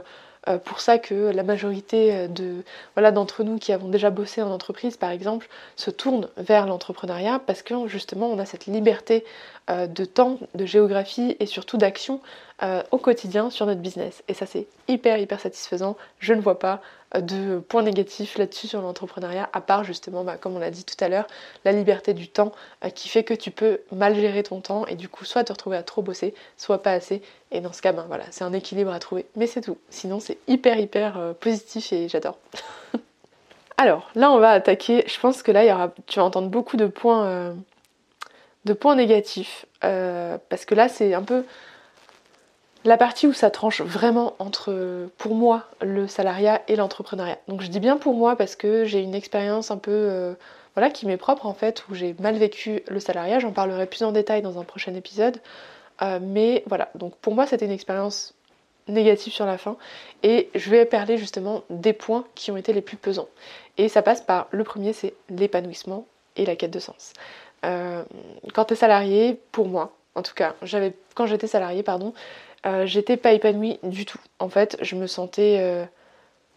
pour 0.64 0.80
ça 0.80 0.98
que 0.98 1.32
la 1.32 1.42
majorité 1.42 2.28
de 2.28 2.64
voilà 2.94 3.12
d'entre 3.12 3.44
nous 3.44 3.58
qui 3.58 3.72
avons 3.72 3.88
déjà 3.88 4.10
bossé 4.10 4.42
en 4.42 4.50
entreprise 4.50 4.98
par 4.98 5.10
exemple 5.10 5.48
se 5.74 5.90
tournent 5.90 6.28
vers 6.36 6.66
l'entrepreneuriat 6.66 7.40
parce 7.46 7.62
que 7.62 7.88
justement 7.88 8.28
on 8.28 8.38
a 8.38 8.44
cette 8.44 8.66
liberté 8.66 9.24
de 9.70 10.04
temps, 10.04 10.38
de 10.54 10.66
géographie 10.66 11.34
et 11.40 11.46
surtout 11.46 11.78
d'action 11.78 12.20
euh, 12.62 12.84
au 12.92 12.98
quotidien 12.98 13.50
sur 13.50 13.66
notre 13.66 13.80
business. 13.80 14.22
Et 14.28 14.32
ça, 14.32 14.46
c'est 14.46 14.68
hyper, 14.86 15.18
hyper 15.18 15.40
satisfaisant. 15.40 15.96
Je 16.20 16.34
ne 16.34 16.40
vois 16.40 16.60
pas 16.60 16.80
euh, 17.16 17.20
de 17.20 17.58
points 17.58 17.82
négatifs 17.82 18.38
là-dessus 18.38 18.68
sur 18.68 18.80
l'entrepreneuriat, 18.80 19.50
à 19.52 19.60
part 19.60 19.82
justement, 19.82 20.22
bah, 20.22 20.36
comme 20.36 20.54
on 20.54 20.60
l'a 20.60 20.70
dit 20.70 20.84
tout 20.84 20.94
à 21.02 21.08
l'heure, 21.08 21.26
la 21.64 21.72
liberté 21.72 22.14
du 22.14 22.28
temps 22.28 22.52
euh, 22.84 22.90
qui 22.90 23.08
fait 23.08 23.24
que 23.24 23.34
tu 23.34 23.50
peux 23.50 23.80
mal 23.90 24.14
gérer 24.14 24.44
ton 24.44 24.60
temps 24.60 24.86
et 24.86 24.94
du 24.94 25.08
coup, 25.08 25.24
soit 25.24 25.42
te 25.42 25.52
retrouver 25.52 25.76
à 25.76 25.82
trop 25.82 26.00
bosser, 26.00 26.32
soit 26.56 26.80
pas 26.80 26.92
assez. 26.92 27.22
Et 27.50 27.60
dans 27.60 27.72
ce 27.72 27.82
cas, 27.82 27.90
ben 27.90 28.04
voilà, 28.06 28.22
c'est 28.30 28.44
un 28.44 28.52
équilibre 28.52 28.92
à 28.92 29.00
trouver. 29.00 29.26
Mais 29.34 29.48
c'est 29.48 29.60
tout. 29.60 29.78
Sinon, 29.90 30.20
c'est 30.20 30.38
hyper, 30.46 30.78
hyper 30.78 31.34
positif 31.40 31.92
et 31.92 32.08
j'adore. 32.08 32.38
Alors, 33.78 34.08
là, 34.14 34.30
on 34.30 34.38
va 34.38 34.50
attaquer. 34.50 35.02
Je 35.08 35.18
pense 35.18 35.42
que 35.42 35.50
là, 35.50 35.64
y 35.64 35.72
aura, 35.72 35.92
tu 36.06 36.20
vas 36.20 36.24
entendre 36.24 36.50
beaucoup 36.50 36.76
de 36.76 36.86
points, 36.86 37.52
de 38.64 38.72
points 38.72 38.94
négatifs. 38.94 39.66
parce 39.80 40.64
que 40.64 40.76
là, 40.76 40.88
c'est 40.88 41.14
un 41.14 41.22
peu 41.24 41.44
la 42.84 42.96
partie 42.98 43.26
où 43.26 43.32
ça 43.32 43.50
tranche 43.50 43.80
vraiment 43.80 44.34
entre, 44.38 45.08
pour 45.16 45.34
moi, 45.34 45.64
le 45.80 46.06
salariat 46.06 46.60
et 46.68 46.76
l'entrepreneuriat. 46.76 47.38
Donc 47.48 47.62
je 47.62 47.68
dis 47.68 47.80
bien 47.80 47.96
pour 47.96 48.14
moi 48.14 48.36
parce 48.36 48.56
que 48.56 48.84
j'ai 48.84 49.00
une 49.00 49.14
expérience 49.14 49.70
un 49.70 49.78
peu, 49.78 49.90
euh, 49.90 50.34
voilà, 50.74 50.90
qui 50.90 51.06
m'est 51.06 51.16
propre 51.16 51.46
en 51.46 51.54
fait, 51.54 51.84
où 51.88 51.94
j'ai 51.94 52.14
mal 52.20 52.36
vécu 52.36 52.82
le 52.88 53.00
salariat. 53.00 53.38
J'en 53.38 53.52
parlerai 53.52 53.86
plus 53.86 54.02
en 54.02 54.12
détail 54.12 54.42
dans 54.42 54.58
un 54.58 54.64
prochain 54.64 54.94
épisode. 54.94 55.38
Euh, 56.02 56.18
mais 56.20 56.62
voilà, 56.66 56.90
donc 56.94 57.14
pour 57.16 57.34
moi 57.34 57.46
c'était 57.46 57.64
une 57.64 57.70
expérience 57.70 58.34
négative 58.86 59.32
sur 59.32 59.46
la 59.46 59.56
fin. 59.56 59.76
Et 60.22 60.50
je 60.54 60.68
vais 60.68 60.84
parler 60.84 61.16
justement 61.16 61.62
des 61.70 61.94
points 61.94 62.24
qui 62.34 62.50
ont 62.50 62.56
été 62.56 62.74
les 62.74 62.82
plus 62.82 62.98
pesants. 62.98 63.28
Et 63.78 63.88
ça 63.88 64.02
passe 64.02 64.20
par, 64.20 64.48
le 64.50 64.62
premier 64.62 64.92
c'est 64.92 65.14
l'épanouissement 65.30 66.06
et 66.36 66.44
la 66.44 66.54
quête 66.54 66.70
de 66.70 66.80
sens. 66.80 67.12
Euh, 67.64 68.02
quand 68.52 68.66
tu 68.66 68.74
es 68.74 68.76
salarié, 68.76 69.40
pour 69.52 69.68
moi, 69.68 69.92
en 70.14 70.22
tout 70.22 70.34
cas, 70.34 70.54
j'avais 70.62 70.92
quand 71.14 71.26
j'étais 71.26 71.46
salarié, 71.46 71.82
pardon, 71.82 72.12
euh, 72.66 72.86
j'étais 72.86 73.16
pas 73.16 73.32
épanouie 73.32 73.78
du 73.82 74.06
tout. 74.06 74.18
En 74.38 74.48
fait, 74.48 74.76
je 74.80 74.96
me 74.96 75.06
sentais 75.06 75.58
euh, 75.60 75.84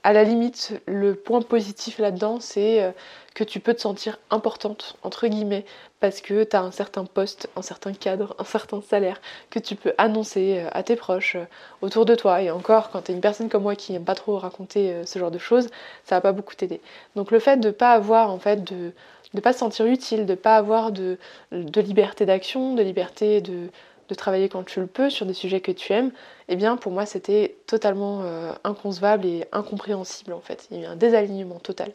à 0.03 0.13
la 0.13 0.23
limite. 0.23 0.79
Le 0.85 1.15
point 1.15 1.41
positif 1.41 1.99
là-dedans, 1.99 2.39
c'est 2.39 2.81
euh, 2.81 2.91
que 3.35 3.43
tu 3.43 3.59
peux 3.59 3.73
te 3.73 3.81
sentir 3.81 4.17
importante, 4.29 4.95
entre 5.03 5.27
guillemets, 5.27 5.65
parce 5.99 6.21
que 6.21 6.43
tu 6.43 6.55
as 6.55 6.61
un 6.61 6.71
certain 6.71 7.03
poste, 7.03 7.49
un 7.57 7.61
certain 7.61 7.91
cadre, 7.93 8.35
un 8.39 8.45
certain 8.45 8.81
salaire 8.81 9.21
que 9.49 9.59
tu 9.59 9.75
peux 9.75 9.93
annoncer 9.97 10.63
à 10.71 10.81
tes 10.81 10.95
proches 10.95 11.37
autour 11.81 12.05
de 12.05 12.15
toi. 12.15 12.41
Et 12.41 12.51
encore, 12.51 12.89
quand 12.89 13.01
tu 13.01 13.11
es 13.11 13.15
une 13.15 13.21
personne 13.21 13.49
comme 13.49 13.63
moi 13.63 13.75
qui 13.75 13.91
n'aime 13.91 14.05
pas 14.05 14.15
trop 14.15 14.37
raconter 14.37 15.05
ce 15.05 15.19
genre 15.19 15.31
de 15.31 15.39
choses, 15.39 15.67
ça 16.05 16.15
va 16.15 16.21
pas 16.21 16.31
beaucoup 16.31 16.55
t'aider. 16.55 16.81
Donc 17.15 17.31
le 17.31 17.39
fait 17.39 17.57
de 17.57 17.69
pas 17.69 17.91
avoir, 17.91 18.31
en 18.31 18.39
fait, 18.39 18.63
de 18.63 18.93
ne 19.33 19.41
pas 19.41 19.53
se 19.53 19.59
sentir 19.59 19.85
utile, 19.85 20.25
de 20.25 20.35
pas 20.35 20.55
avoir 20.55 20.91
de 20.91 21.17
liberté 21.51 22.25
d'action, 22.25 22.75
de 22.75 22.81
liberté 22.81 23.41
de, 23.41 23.69
de 24.09 24.15
travailler 24.15 24.49
quand 24.49 24.63
tu 24.63 24.79
le 24.79 24.87
peux 24.87 25.09
sur 25.09 25.25
des 25.25 25.33
sujets 25.33 25.61
que 25.61 25.71
tu 25.71 25.93
aimes, 25.93 26.11
eh 26.47 26.55
bien 26.55 26.77
pour 26.77 26.91
moi 26.91 27.05
c'était 27.05 27.55
totalement 27.67 28.21
euh, 28.23 28.51
inconcevable 28.63 29.25
et 29.25 29.45
incompréhensible 29.51 30.33
en 30.33 30.41
fait. 30.41 30.67
Il 30.71 30.77
y 30.77 30.79
a 30.81 30.83
eu 30.83 30.91
un 30.91 30.95
désalignement 30.95 31.59
total. 31.59 31.91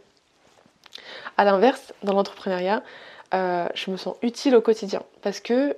A 1.37 1.45
l'inverse, 1.45 1.95
dans 2.03 2.13
l'entrepreneuriat, 2.13 2.83
euh, 3.35 3.67
je 3.75 3.91
me 3.91 3.97
sens 3.97 4.17
utile 4.23 4.55
au 4.55 4.61
quotidien 4.61 5.03
parce 5.23 5.41
que 5.41 5.77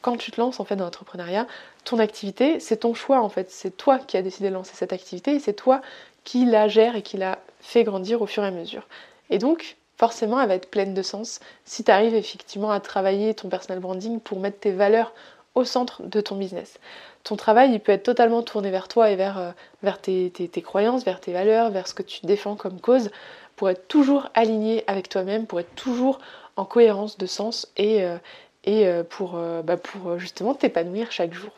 quand 0.00 0.16
tu 0.16 0.30
te 0.30 0.40
lances 0.40 0.60
en 0.60 0.64
fait 0.64 0.76
dans 0.76 0.84
l'entrepreneuriat, 0.84 1.46
ton 1.84 1.98
activité, 1.98 2.60
c'est 2.60 2.78
ton 2.78 2.94
choix 2.94 3.20
en 3.20 3.28
fait. 3.28 3.50
C'est 3.50 3.76
toi 3.76 3.98
qui 3.98 4.16
as 4.16 4.22
décidé 4.22 4.48
de 4.48 4.54
lancer 4.54 4.74
cette 4.74 4.92
activité 4.92 5.34
et 5.34 5.38
c'est 5.40 5.54
toi 5.54 5.80
qui 6.24 6.44
la 6.44 6.68
gère 6.68 6.96
et 6.96 7.02
qui 7.02 7.16
la 7.16 7.38
fait 7.60 7.84
grandir 7.84 8.22
au 8.22 8.26
fur 8.26 8.44
et 8.44 8.48
à 8.48 8.50
mesure. 8.50 8.86
Et 9.30 9.38
donc, 9.38 9.76
forcément, 9.96 10.40
elle 10.40 10.48
va 10.48 10.54
être 10.54 10.70
pleine 10.70 10.94
de 10.94 11.02
sens 11.02 11.40
si 11.64 11.84
tu 11.84 11.90
arrives 11.90 12.14
effectivement 12.14 12.70
à 12.70 12.80
travailler 12.80 13.34
ton 13.34 13.48
personal 13.48 13.80
branding 13.80 14.20
pour 14.20 14.38
mettre 14.38 14.60
tes 14.60 14.72
valeurs 14.72 15.12
au 15.58 15.64
centre 15.64 16.02
de 16.02 16.20
ton 16.20 16.36
business. 16.36 16.78
Ton 17.24 17.36
travail, 17.36 17.72
il 17.72 17.80
peut 17.80 17.92
être 17.92 18.04
totalement 18.04 18.42
tourné 18.42 18.70
vers 18.70 18.88
toi 18.88 19.10
et 19.10 19.16
vers, 19.16 19.38
euh, 19.38 19.50
vers 19.82 20.00
tes, 20.00 20.30
croyances, 20.62 21.04
vers 21.04 21.20
tes 21.20 21.32
valeurs, 21.32 21.70
vers 21.70 21.86
ce 21.86 21.94
que 21.94 22.02
tu 22.02 22.24
défends 22.24 22.56
comme 22.56 22.80
cause, 22.80 23.10
pour 23.56 23.68
être 23.68 23.88
toujours 23.88 24.28
aligné 24.34 24.84
avec 24.86 25.08
toi-même, 25.08 25.46
pour 25.46 25.60
être 25.60 25.74
toujours 25.74 26.20
en 26.56 26.64
cohérence 26.64 27.18
de 27.18 27.26
sens 27.26 27.70
et, 27.76 28.04
euh, 28.04 28.16
et 28.64 28.86
euh, 28.86 29.02
pour, 29.02 29.38
bah, 29.64 29.76
pour 29.76 30.18
justement 30.18 30.54
t'épanouir 30.54 31.12
chaque 31.12 31.34
jour. 31.34 31.50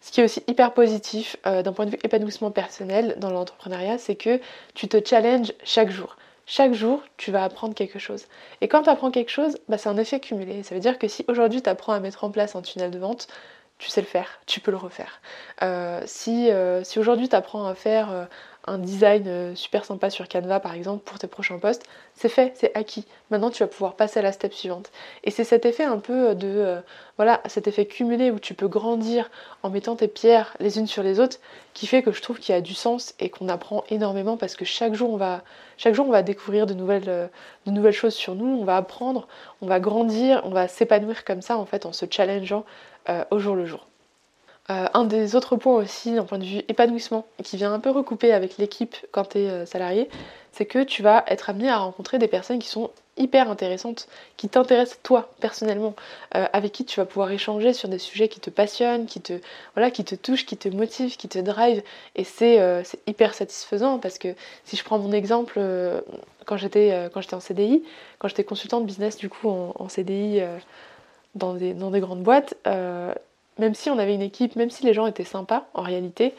Ce 0.00 0.12
qui 0.12 0.20
est 0.20 0.24
aussi 0.24 0.42
hyper 0.46 0.72
positif 0.72 1.36
d'un 1.44 1.72
point 1.72 1.86
de 1.86 1.90
vue 1.90 1.98
épanouissement 2.04 2.52
personnel 2.52 3.16
dans 3.18 3.30
l'entrepreneuriat, 3.30 3.98
c'est 3.98 4.14
que 4.14 4.40
tu 4.74 4.86
te 4.86 5.04
challenges 5.04 5.52
chaque 5.64 5.90
jour. 5.90 6.16
Chaque 6.48 6.74
jour, 6.74 7.02
tu 7.16 7.32
vas 7.32 7.42
apprendre 7.44 7.74
quelque 7.74 7.98
chose. 7.98 8.26
Et 8.60 8.68
quand 8.68 8.82
tu 8.84 8.88
apprends 8.88 9.10
quelque 9.10 9.30
chose, 9.30 9.58
bah, 9.68 9.78
c'est 9.78 9.88
un 9.88 9.96
effet 9.96 10.20
cumulé. 10.20 10.62
Ça 10.62 10.74
veut 10.76 10.80
dire 10.80 10.98
que 10.98 11.08
si 11.08 11.24
aujourd'hui 11.28 11.60
tu 11.60 11.68
apprends 11.68 11.92
à 11.92 11.98
mettre 12.00 12.22
en 12.22 12.30
place 12.30 12.54
un 12.54 12.62
tunnel 12.62 12.92
de 12.92 12.98
vente, 12.98 13.26
tu 13.78 13.90
sais 13.90 14.00
le 14.00 14.06
faire, 14.06 14.40
tu 14.46 14.60
peux 14.60 14.70
le 14.70 14.76
refaire. 14.78 15.20
Euh, 15.62 16.00
si, 16.06 16.50
euh, 16.50 16.82
si 16.82 16.98
aujourd'hui 16.98 17.28
tu 17.28 17.36
apprends 17.36 17.66
à 17.66 17.74
faire 17.74 18.10
euh, 18.10 18.24
un 18.66 18.78
design 18.78 19.54
super 19.54 19.84
sympa 19.84 20.08
sur 20.08 20.28
Canva 20.28 20.60
par 20.60 20.74
exemple 20.74 21.04
pour 21.04 21.18
tes 21.18 21.26
prochains 21.26 21.58
posts, 21.58 21.84
c'est 22.14 22.30
fait, 22.30 22.52
c'est 22.56 22.74
acquis. 22.74 23.04
Maintenant 23.30 23.50
tu 23.50 23.62
vas 23.62 23.68
pouvoir 23.68 23.94
passer 23.94 24.18
à 24.20 24.22
la 24.22 24.32
step 24.32 24.54
suivante. 24.54 24.90
Et 25.24 25.30
c'est 25.30 25.44
cet 25.44 25.66
effet 25.66 25.84
un 25.84 25.98
peu 25.98 26.34
de 26.34 26.80
voilà, 27.16 27.42
cet 27.46 27.68
effet 27.68 27.84
cumulé 27.84 28.30
où 28.30 28.40
tu 28.40 28.54
peux 28.54 28.66
grandir 28.66 29.30
en 29.62 29.70
mettant 29.70 29.94
tes 29.94 30.08
pierres 30.08 30.56
les 30.58 30.78
unes 30.78 30.88
sur 30.88 31.02
les 31.02 31.20
autres 31.20 31.38
qui 31.74 31.86
fait 31.86 32.02
que 32.02 32.10
je 32.10 32.22
trouve 32.22 32.38
qu'il 32.40 32.54
y 32.54 32.58
a 32.58 32.62
du 32.62 32.74
sens 32.74 33.14
et 33.20 33.28
qu'on 33.28 33.48
apprend 33.48 33.84
énormément 33.90 34.36
parce 34.36 34.56
que 34.56 34.64
chaque 34.64 34.94
jour 34.94 35.10
on 35.10 35.16
va 35.16 35.42
chaque 35.76 35.94
jour 35.94 36.08
on 36.08 36.12
va 36.12 36.22
découvrir 36.22 36.66
de 36.66 36.74
nouvelles 36.74 37.30
de 37.66 37.70
nouvelles 37.70 37.92
choses 37.92 38.14
sur 38.14 38.34
nous, 38.34 38.46
on 38.46 38.64
va 38.64 38.78
apprendre, 38.78 39.28
on 39.60 39.66
va 39.66 39.78
grandir, 39.78 40.40
on 40.44 40.50
va 40.50 40.66
s'épanouir 40.66 41.24
comme 41.24 41.42
ça 41.42 41.56
en 41.56 41.66
fait 41.66 41.86
en 41.86 41.92
se 41.92 42.06
challengeant 42.10 42.64
au 43.30 43.38
jour 43.38 43.54
le 43.54 43.66
jour. 43.66 43.86
un 44.68 45.04
des 45.04 45.36
autres 45.36 45.56
points 45.56 45.76
aussi, 45.76 46.14
d'un 46.14 46.24
point 46.24 46.38
de 46.38 46.44
vue 46.44 46.62
épanouissement, 46.68 47.26
qui 47.42 47.56
vient 47.56 47.72
un 47.72 47.80
peu 47.80 47.90
recouper 47.90 48.32
avec 48.32 48.58
l'équipe 48.58 48.96
quand 49.12 49.30
tu 49.30 49.38
es 49.38 49.66
salarié, 49.66 50.08
c'est 50.52 50.66
que 50.66 50.82
tu 50.82 51.02
vas 51.02 51.24
être 51.28 51.50
amené 51.50 51.68
à 51.68 51.78
rencontrer 51.78 52.18
des 52.18 52.28
personnes 52.28 52.58
qui 52.58 52.68
sont 52.68 52.90
hyper 53.16 53.50
intéressantes, 53.50 54.08
qui 54.36 54.48
t'intéressent 54.48 55.00
toi 55.02 55.30
personnellement, 55.40 55.94
euh, 56.34 56.46
avec 56.52 56.72
qui 56.72 56.84
tu 56.84 57.00
vas 57.00 57.06
pouvoir 57.06 57.30
échanger 57.30 57.72
sur 57.72 57.88
des 57.88 57.98
sujets 57.98 58.28
qui 58.28 58.40
te 58.40 58.50
passionnent, 58.50 59.06
qui 59.06 59.20
te, 59.20 59.34
voilà, 59.74 59.90
qui 59.90 60.04
te 60.04 60.14
touchent, 60.14 60.46
qui 60.46 60.56
te 60.56 60.68
motivent, 60.68 61.16
qui 61.16 61.28
te 61.28 61.38
drive. 61.38 61.82
Et 62.14 62.24
c'est 62.24 62.60
euh, 62.60 62.82
hyper 63.06 63.34
satisfaisant 63.34 63.98
parce 63.98 64.18
que 64.18 64.28
si 64.64 64.76
je 64.76 64.84
prends 64.84 64.98
mon 64.98 65.12
exemple, 65.12 65.54
euh, 65.58 66.00
quand 66.44 66.56
j'étais 66.56 67.10
quand 67.12 67.20
j'étais 67.20 67.34
en 67.34 67.40
CDI, 67.40 67.82
quand 68.18 68.28
j'étais 68.28 68.44
consultante 68.44 68.86
business 68.86 69.16
du 69.16 69.28
coup 69.28 69.48
en, 69.48 69.88
CDI 69.88 70.42
dans, 71.36 71.54
des, 71.54 71.74
dans 71.74 71.90
des 71.90 72.00
grandes 72.00 72.22
boîtes, 72.22 72.54
même 72.66 73.74
si 73.74 73.88
on 73.90 73.98
avait 73.98 74.14
une 74.14 74.22
équipe, 74.22 74.56
même 74.56 74.70
si 74.70 74.84
les 74.84 74.92
gens 74.92 75.06
étaient 75.06 75.24
sympas 75.24 75.64
en 75.74 75.82
réalité, 75.82 76.34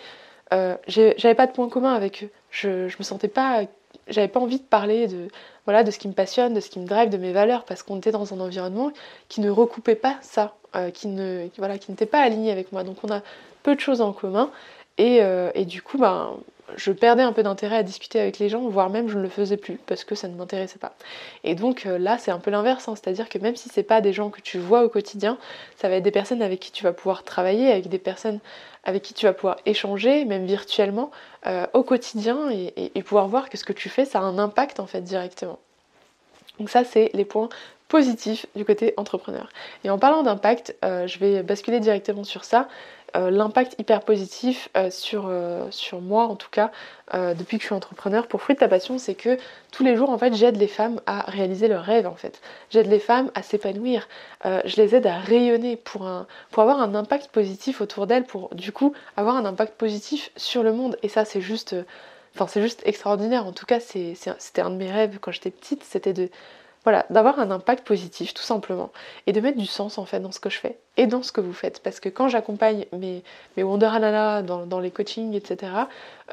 j'avais 0.51 1.35
pas 1.35 1.47
de 1.47 1.51
point 1.51 1.69
commun 1.69 1.93
avec 1.93 2.23
eux. 2.23 2.29
Je, 2.51 2.87
je 2.87 2.97
me 2.97 3.03
sentais 3.03 3.27
pas 3.27 3.63
j'avais 4.07 4.27
pas 4.27 4.39
envie 4.39 4.57
de 4.57 4.63
parler 4.63 5.07
de, 5.07 5.27
voilà, 5.65 5.83
de 5.83 5.91
ce 5.91 5.99
qui 5.99 6.07
me 6.07 6.13
passionne, 6.13 6.53
de 6.53 6.59
ce 6.59 6.69
qui 6.69 6.79
me 6.79 6.85
drive, 6.85 7.09
de 7.09 7.17
mes 7.17 7.33
valeurs, 7.33 7.63
parce 7.65 7.83
qu'on 7.83 7.97
était 7.97 8.11
dans 8.11 8.33
un 8.33 8.39
environnement 8.39 8.91
qui 9.29 9.41
ne 9.41 9.49
recoupait 9.49 9.95
pas 9.95 10.17
ça, 10.21 10.55
euh, 10.75 10.91
qui 10.91 11.07
ne 11.07 11.47
voilà, 11.57 11.77
qui 11.77 11.91
n'était 11.91 12.05
pas 12.05 12.19
aligné 12.19 12.51
avec 12.51 12.71
moi. 12.71 12.83
Donc 12.83 12.97
on 13.03 13.11
a 13.11 13.21
peu 13.63 13.75
de 13.75 13.79
choses 13.79 14.01
en 14.01 14.13
commun, 14.13 14.49
et, 14.97 15.21
euh, 15.21 15.51
et 15.55 15.65
du 15.65 15.81
coup, 15.81 15.97
ben, 15.97 16.31
je 16.75 16.91
perdais 16.91 17.23
un 17.23 17.31
peu 17.31 17.43
d'intérêt 17.43 17.77
à 17.77 17.83
discuter 17.83 18.19
avec 18.19 18.39
les 18.39 18.49
gens, 18.49 18.67
voire 18.67 18.89
même 18.89 19.07
je 19.07 19.17
ne 19.17 19.23
le 19.23 19.29
faisais 19.29 19.57
plus 19.57 19.77
parce 19.85 20.03
que 20.03 20.15
ça 20.15 20.27
ne 20.27 20.35
m'intéressait 20.35 20.79
pas. 20.79 20.95
Et 21.43 21.55
donc 21.55 21.85
euh, 21.85 21.97
là, 21.97 22.17
c'est 22.17 22.31
un 22.31 22.39
peu 22.39 22.51
l'inverse, 22.51 22.87
hein. 22.87 22.95
c'est-à-dire 22.95 23.29
que 23.29 23.37
même 23.37 23.55
si 23.55 23.69
c'est 23.69 23.83
pas 23.83 24.01
des 24.01 24.13
gens 24.13 24.29
que 24.29 24.41
tu 24.41 24.57
vois 24.57 24.83
au 24.83 24.89
quotidien, 24.89 25.37
ça 25.77 25.87
va 25.87 25.95
être 25.95 26.03
des 26.03 26.11
personnes 26.11 26.41
avec 26.41 26.59
qui 26.59 26.71
tu 26.71 26.83
vas 26.83 26.93
pouvoir 26.93 27.23
travailler, 27.23 27.71
avec 27.71 27.87
des 27.87 27.99
personnes 27.99 28.39
avec 28.83 29.03
qui 29.03 29.13
tu 29.13 29.25
vas 29.25 29.33
pouvoir 29.33 29.57
échanger, 29.65 30.25
même 30.25 30.45
virtuellement, 30.45 31.11
euh, 31.45 31.67
au 31.73 31.83
quotidien 31.83 32.49
et, 32.49 33.01
pouvoir 33.03 33.27
voir 33.27 33.49
que 33.49 33.57
ce 33.57 33.65
que 33.65 33.73
tu 33.73 33.89
fais, 33.89 34.05
ça 34.05 34.19
a 34.19 34.21
un 34.21 34.39
impact 34.39 34.79
en 34.79 34.87
fait 34.87 35.01
directement. 35.01 35.59
Donc 36.57 36.69
ça, 36.69 36.83
c'est 36.83 37.11
les 37.13 37.25
points 37.25 37.49
positifs 37.89 38.45
du 38.55 38.65
côté 38.65 38.93
entrepreneur. 38.97 39.49
Et 39.83 39.89
en 39.89 39.97
parlant 39.97 40.23
d'impact, 40.23 40.75
euh, 40.83 41.07
je 41.07 41.19
vais 41.19 41.43
basculer 41.43 41.79
directement 41.79 42.23
sur 42.23 42.43
ça. 42.43 42.67
Euh, 43.15 43.31
l'impact 43.31 43.75
hyper 43.79 44.01
positif 44.01 44.67
euh, 44.75 44.89
sur, 44.91 45.27
euh, 45.27 45.67
sur 45.71 46.01
moi 46.01 46.25
en 46.25 46.35
tout 46.35 46.49
cas 46.49 46.71
depuis 47.13 47.55
que 47.55 47.61
je 47.61 47.67
suis 47.67 47.75
entrepreneur. 47.75 48.27
Pour 48.27 48.41
Fruit 48.41 48.55
de 48.55 48.59
ta 48.59 48.67
passion 48.67 48.97
c'est 48.97 49.15
que 49.15 49.37
tous 49.71 49.81
les 49.81 49.95
jours 49.95 50.09
en 50.09 50.17
fait 50.17 50.33
j'aide 50.33 50.57
les 50.57 50.67
femmes 50.67 50.99
à 51.05 51.21
réaliser 51.21 51.69
leurs 51.69 51.83
rêves 51.83 52.05
en 52.05 52.15
fait. 52.15 52.41
J'aide 52.69 52.87
les 52.87 52.99
femmes 52.99 53.31
à 53.33 53.43
s'épanouir. 53.43 54.09
Je 54.43 54.75
les 54.75 54.93
aide 54.93 55.07
à 55.07 55.17
rayonner 55.17 55.77
pour, 55.77 56.05
avoir 56.57 56.81
un 56.81 56.95
impact 56.95 57.29
positif 57.29 57.79
autour 57.79 58.07
d'elles 58.07 58.25
pour 58.25 58.53
du 58.53 58.73
coup 58.73 58.91
avoir 59.15 59.37
un 59.37 59.45
impact 59.45 59.75
positif 59.75 60.31
sur 60.35 60.63
le 60.63 60.73
monde. 60.73 60.97
Et 61.01 61.07
ça 61.07 61.23
c'est 61.23 61.39
juste 61.39 61.77
c'est 62.45 62.61
juste 62.61 62.81
extraordinaire. 62.85 63.47
En 63.47 63.53
tout 63.53 63.65
cas 63.65 63.79
c'était 63.79 64.61
un 64.61 64.69
de 64.69 64.75
mes 64.75 64.91
rêves 64.91 65.17
quand 65.21 65.31
j'étais 65.31 65.51
petite. 65.51 65.85
C'était 65.85 66.11
de 66.11 66.29
voilà, 66.87 67.05
d'avoir 67.09 67.37
un 67.41 67.51
impact 67.51 67.85
positif 67.85 68.33
tout 68.33 68.43
simplement 68.43 68.93
et 69.25 69.33
de 69.33 69.41
mettre 69.41 69.57
du 69.57 69.65
sens 69.65 69.97
en 69.97 70.05
fait 70.05 70.21
dans 70.21 70.31
ce 70.31 70.39
que 70.39 70.49
je 70.49 70.57
fais 70.57 70.77
et 70.95 71.05
dans 71.05 71.21
ce 71.21 71.33
que 71.33 71.41
vous 71.41 71.51
faites. 71.51 71.83
Parce 71.83 71.99
que 71.99 72.07
quand 72.07 72.29
j'accompagne 72.29 72.85
mes, 72.93 73.23
mes 73.57 73.63
Wonder 73.63 73.91
dans, 74.47 74.65
dans 74.65 74.79
les 74.79 74.89
coachings, 74.89 75.33
etc., 75.33 75.73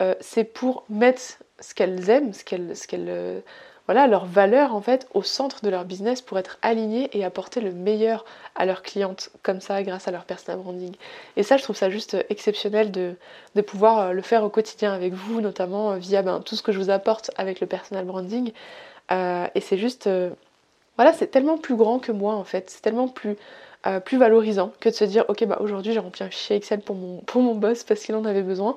euh, 0.00 0.14
c'est 0.20 0.44
pour 0.44 0.84
mettre 0.88 1.22
ce 1.58 1.74
qu'elles 1.74 2.08
aiment, 2.08 2.32
ce 2.32 2.44
qu'elles, 2.44 2.76
euh, 3.08 3.40
voilà, 3.86 4.06
leurs 4.06 4.26
valeurs 4.26 4.76
en 4.76 4.80
fait 4.80 5.08
au 5.12 5.24
centre 5.24 5.64
de 5.64 5.70
leur 5.70 5.84
business 5.84 6.22
pour 6.22 6.38
être 6.38 6.56
alignées 6.62 7.10
et 7.18 7.24
apporter 7.24 7.60
le 7.60 7.72
meilleur 7.72 8.24
à 8.54 8.64
leurs 8.64 8.82
clientes 8.82 9.30
comme 9.42 9.60
ça 9.60 9.82
grâce 9.82 10.06
à 10.06 10.12
leur 10.12 10.24
personal 10.24 10.60
branding. 10.60 10.94
Et 11.36 11.42
ça, 11.42 11.56
je 11.56 11.64
trouve 11.64 11.74
ça 11.74 11.90
juste 11.90 12.16
exceptionnel 12.28 12.92
de, 12.92 13.16
de 13.56 13.60
pouvoir 13.60 13.98
euh, 13.98 14.12
le 14.12 14.22
faire 14.22 14.44
au 14.44 14.50
quotidien 14.50 14.92
avec 14.92 15.14
vous, 15.14 15.40
notamment 15.40 15.96
via 15.96 16.22
ben, 16.22 16.38
tout 16.38 16.54
ce 16.54 16.62
que 16.62 16.70
je 16.70 16.78
vous 16.78 16.90
apporte 16.90 17.32
avec 17.36 17.58
le 17.58 17.66
personal 17.66 18.04
branding. 18.04 18.52
Et 19.10 19.60
c'est 19.60 19.78
juste 19.78 20.08
voilà, 20.96 21.12
c'est 21.12 21.26
tellement 21.28 21.58
plus 21.58 21.76
grand 21.76 21.98
que 21.98 22.12
moi 22.12 22.34
en 22.34 22.44
fait, 22.44 22.70
c'est 22.70 22.80
tellement 22.82 23.08
plus, 23.08 23.36
euh, 23.86 24.00
valorisant 24.12 24.72
que 24.80 24.88
de 24.88 24.94
se 24.94 25.04
dire 25.04 25.24
ok 25.28 25.44
bah 25.46 25.58
aujourd'hui 25.60 25.92
j'ai 25.92 25.98
rempli 25.98 26.24
un 26.24 26.30
fichier 26.30 26.56
Excel 26.56 26.80
pour 26.80 26.96
mon 27.42 27.54
boss 27.54 27.84
parce 27.84 28.02
qu'il 28.04 28.14
en 28.14 28.24
avait 28.24 28.42
besoin. 28.42 28.76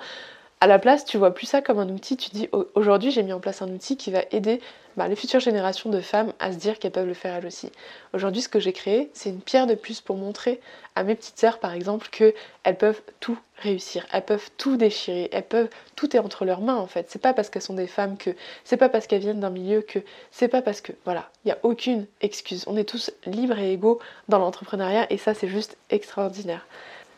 À 0.60 0.66
la 0.66 0.80
place, 0.80 1.06
tu 1.06 1.20
vois 1.20 1.36
plus 1.36 1.46
ça 1.46 1.62
comme 1.62 1.78
un 1.78 1.90
outil, 1.90 2.18
tu 2.18 2.32
dis 2.32 2.50
aujourd'hui 2.74 3.12
j'ai 3.12 3.22
mis 3.22 3.32
en 3.32 3.40
place 3.40 3.62
un 3.62 3.70
outil 3.70 3.96
qui 3.96 4.10
va 4.10 4.24
aider 4.32 4.60
bah, 4.96 5.08
les 5.08 5.16
futures 5.16 5.40
générations 5.40 5.92
de 5.92 6.02
femmes 6.02 6.34
à 6.40 6.52
se 6.52 6.58
dire 6.58 6.80
qu'elles 6.80 6.92
peuvent 6.92 7.06
le 7.06 7.14
faire 7.14 7.36
elles 7.36 7.46
aussi. 7.46 7.72
Aujourd'hui, 8.14 8.42
ce 8.42 8.50
que 8.50 8.60
j'ai 8.60 8.74
créé, 8.74 9.12
c'est 9.14 9.30
une 9.30 9.42
pierre 9.42 9.68
de 9.68 9.76
plus 9.76 10.02
pour 10.02 10.18
montrer 10.18 10.60
à 10.96 11.04
mes 11.04 11.14
petites 11.14 11.38
sœurs, 11.38 11.60
par 11.60 11.74
exemple, 11.74 12.08
qu'elles 12.10 12.78
peuvent 12.80 13.04
tout 13.20 13.38
réussir, 13.58 14.08
elles 14.12 14.26
peuvent 14.26 14.50
tout 14.58 14.78
déchirer, 14.78 15.30
elles 15.32 15.46
peuvent, 15.46 15.70
tout 15.96 16.16
est 16.16 16.20
entre 16.20 16.44
leurs 16.44 16.62
mains 16.62 16.78
en 16.78 16.88
fait. 16.88 17.06
C'est 17.10 17.22
pas 17.22 17.36
parce 17.36 17.52
qu'elles 17.52 17.62
sont 17.62 17.76
des 17.76 17.86
femmes 17.86 18.18
que, 18.18 18.32
c'est 18.64 18.78
pas 18.78 18.90
parce 18.90 19.06
qu'elles 19.06 19.22
viennent 19.22 19.42
d'un 19.42 19.52
milieu 19.52 19.84
que, 19.84 20.00
c'est 20.32 20.48
pas 20.48 20.64
parce 20.64 20.82
que, 20.82 20.94
voilà, 21.06 21.30
il 21.46 21.50
n'y 21.50 21.52
a 21.52 21.60
aucune 21.62 22.08
excuse. 22.22 22.64
On 22.66 22.76
est 22.78 22.90
tous 22.90 23.12
libres 23.28 23.60
et 23.60 23.74
égaux 23.74 24.00
dans 24.28 24.40
l'entrepreneuriat 24.40 25.06
et 25.12 25.18
ça, 25.18 25.36
c'est 25.36 25.50
juste 25.50 25.78
extraordinaire 25.92 26.66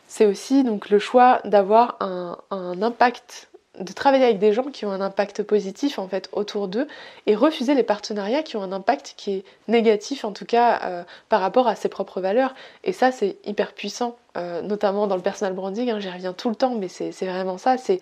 c'est 0.09 0.25
aussi 0.25 0.63
donc 0.63 0.89
le 0.89 0.97
choix 0.97 1.39
d'avoir 1.45 1.95
un, 2.01 2.35
impact 2.81 3.49
de 3.79 3.93
travailler 3.93 4.25
avec 4.25 4.39
des 4.39 4.51
gens 4.51 4.63
qui 4.63 4.85
ont 4.85 4.91
un 4.91 5.01
impact 5.01 5.43
positif 5.43 5.99
en 5.99 6.07
fait 6.07 6.27
autour 6.33 6.67
d'eux 6.67 6.87
et 7.27 7.35
refuser 7.35 7.75
les 7.75 7.83
partenariats 7.83 8.41
qui 8.41 8.57
ont 8.57 8.63
un 8.63 8.71
impact 8.71 9.13
qui 9.15 9.35
est 9.35 9.43
négatif 9.67 10.25
en 10.25 10.33
tout 10.33 10.45
cas 10.45 10.81
euh, 10.83 11.03
par 11.29 11.39
rapport 11.39 11.67
à 11.67 11.75
ses 11.75 11.89
propres 11.89 12.21
valeurs. 12.21 12.55
Et 12.83 12.91
ça 12.91 13.11
c'est 13.11 13.37
hyper 13.45 13.71
puissant 13.73 14.17
euh, 14.35 14.63
notamment 14.63 15.05
dans 15.05 15.15
le 15.15 15.21
personal 15.21 15.53
branding 15.53 15.91
hein, 15.91 15.99
j'y 15.99 16.09
reviens 16.09 16.33
tout 16.33 16.49
le 16.49 16.55
temps 16.55 16.75
mais 16.75 16.87
c'est 16.87 17.11
vraiment 17.25 17.59
ça 17.59 17.77
c'est 17.77 18.01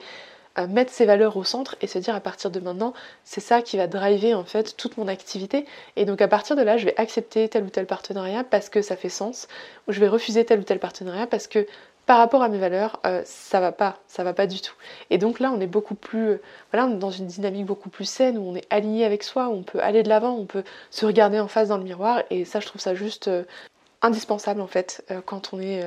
euh, 0.57 0.65
mettre 0.65 0.91
ses 0.93 1.05
valeurs 1.05 1.35
au 1.35 1.43
centre 1.43 1.75
et 1.81 1.87
se 1.87 1.99
dire 1.99 2.15
à 2.15 2.21
partir 2.21 2.49
de 2.49 2.59
maintenant 2.61 2.93
c'est 3.25 3.41
ça 3.41 3.61
qui 3.61 3.75
va 3.75 3.85
driver 3.85 4.33
en 4.33 4.45
fait 4.45 4.77
toute 4.77 4.97
mon 4.97 5.09
activité. 5.09 5.65
Et 5.97 6.05
donc 6.05 6.21
à 6.21 6.29
partir 6.29 6.55
de 6.55 6.61
là 6.61 6.77
je 6.77 6.85
vais 6.85 6.97
accepter 6.97 7.49
tel 7.49 7.65
ou 7.65 7.69
tel 7.69 7.85
partenariat 7.85 8.45
parce 8.45 8.69
que 8.69 8.81
ça 8.81 8.95
fait 8.95 9.09
sens 9.09 9.49
ou 9.87 9.91
je 9.91 9.99
vais 9.99 10.07
refuser 10.07 10.45
tel 10.45 10.61
ou 10.61 10.63
tel 10.63 10.79
partenariat 10.79 11.27
parce 11.27 11.47
que 11.47 11.67
par 12.07 12.19
rapport 12.19 12.41
à 12.41 12.47
mes 12.47 12.57
valeurs, 12.57 13.01
euh, 13.05 13.21
ça 13.25 13.59
va 13.59 13.73
pas, 13.73 13.99
ça 14.07 14.23
va 14.23 14.33
pas 14.33 14.47
du 14.47 14.61
tout. 14.61 14.73
Et 15.09 15.17
donc 15.17 15.41
là, 15.41 15.51
on 15.51 15.59
est 15.59 15.67
beaucoup 15.67 15.93
plus, 15.93 16.29
euh, 16.29 16.41
voilà, 16.71 16.87
on 16.87 16.93
est 16.95 16.99
dans 16.99 17.11
une 17.11 17.27
dynamique 17.27 17.65
beaucoup 17.65 17.89
plus 17.89 18.05
saine 18.05 18.37
où 18.37 18.49
on 18.49 18.55
est 18.55 18.65
aligné 18.69 19.03
avec 19.03 19.23
soi, 19.23 19.49
où 19.49 19.53
on 19.53 19.63
peut 19.63 19.81
aller 19.81 20.03
de 20.03 20.09
l'avant, 20.09 20.33
on 20.33 20.45
peut 20.45 20.63
se 20.89 21.05
regarder 21.05 21.39
en 21.41 21.49
face 21.49 21.67
dans 21.67 21.77
le 21.77 21.83
miroir. 21.83 22.23
Et 22.29 22.45
ça, 22.45 22.61
je 22.61 22.65
trouve 22.65 22.79
ça 22.79 22.95
juste 22.95 23.27
euh, 23.27 23.43
indispensable 24.01 24.61
en 24.61 24.67
fait 24.67 25.03
quand 25.25 25.53
on 25.53 25.59
est 25.59 25.83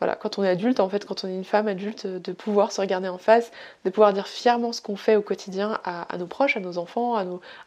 voilà, 0.00 0.16
quand 0.16 0.38
on 0.38 0.44
est 0.44 0.48
adulte, 0.48 0.80
en 0.80 0.88
fait, 0.88 1.04
quand 1.04 1.24
on 1.24 1.28
est 1.28 1.34
une 1.34 1.44
femme 1.44 1.68
adulte, 1.68 2.06
de 2.06 2.32
pouvoir 2.32 2.72
se 2.72 2.80
regarder 2.80 3.08
en 3.08 3.18
face, 3.18 3.50
de 3.84 3.90
pouvoir 3.90 4.12
dire 4.12 4.26
fièrement 4.26 4.72
ce 4.72 4.82
qu'on 4.82 4.96
fait 4.96 5.16
au 5.16 5.22
quotidien 5.22 5.78
à, 5.84 6.16
nos 6.18 6.26
proches, 6.26 6.56
à 6.56 6.60
nos 6.60 6.78
enfants, 6.78 7.14
à, 7.16 7.24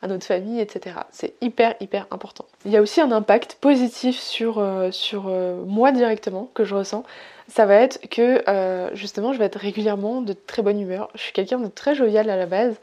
notre 0.08 0.26
famille, 0.26 0.60
etc. 0.60 0.98
C'est 1.12 1.34
hyper, 1.42 1.76
hyper 1.80 2.06
important. 2.12 2.46
Il 2.66 2.72
y 2.72 2.78
a 2.78 2.82
aussi 2.82 3.02
un 3.02 3.12
impact 3.12 3.58
positif 3.62 4.20
sur, 4.20 4.64
sur 4.92 5.24
moi 5.66 5.92
directement 5.92 6.50
que 6.54 6.66
je 6.66 6.76
ressens 6.76 7.04
ça 7.48 7.66
va 7.66 7.76
être 7.76 8.00
que 8.10 8.44
euh, 8.50 8.94
justement 8.94 9.34
je 9.34 9.40
vais 9.40 9.46
être 9.46 9.60
régulièrement 9.60 10.22
de 10.22 10.34
très 10.34 10.62
bonne 10.62 10.80
humeur. 10.80 11.10
Je 11.16 11.22
suis 11.22 11.34
quelqu'un 11.34 11.60
de 11.60 11.68
très 11.68 11.96
jovial 11.96 12.30
à 12.30 12.36
la 12.36 12.46
base 12.46 12.76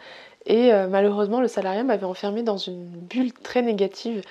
et 0.47 0.72
euh, 0.72 0.88
malheureusement 0.88 1.40
le 1.40 1.49
salariat 1.49 1.84
m'avait 1.84 2.05
enfermé 2.05 2.42
dans 2.42 2.57
une 2.57 2.84
bulle 2.84 3.32
très 3.32 3.62
négative 3.62 4.22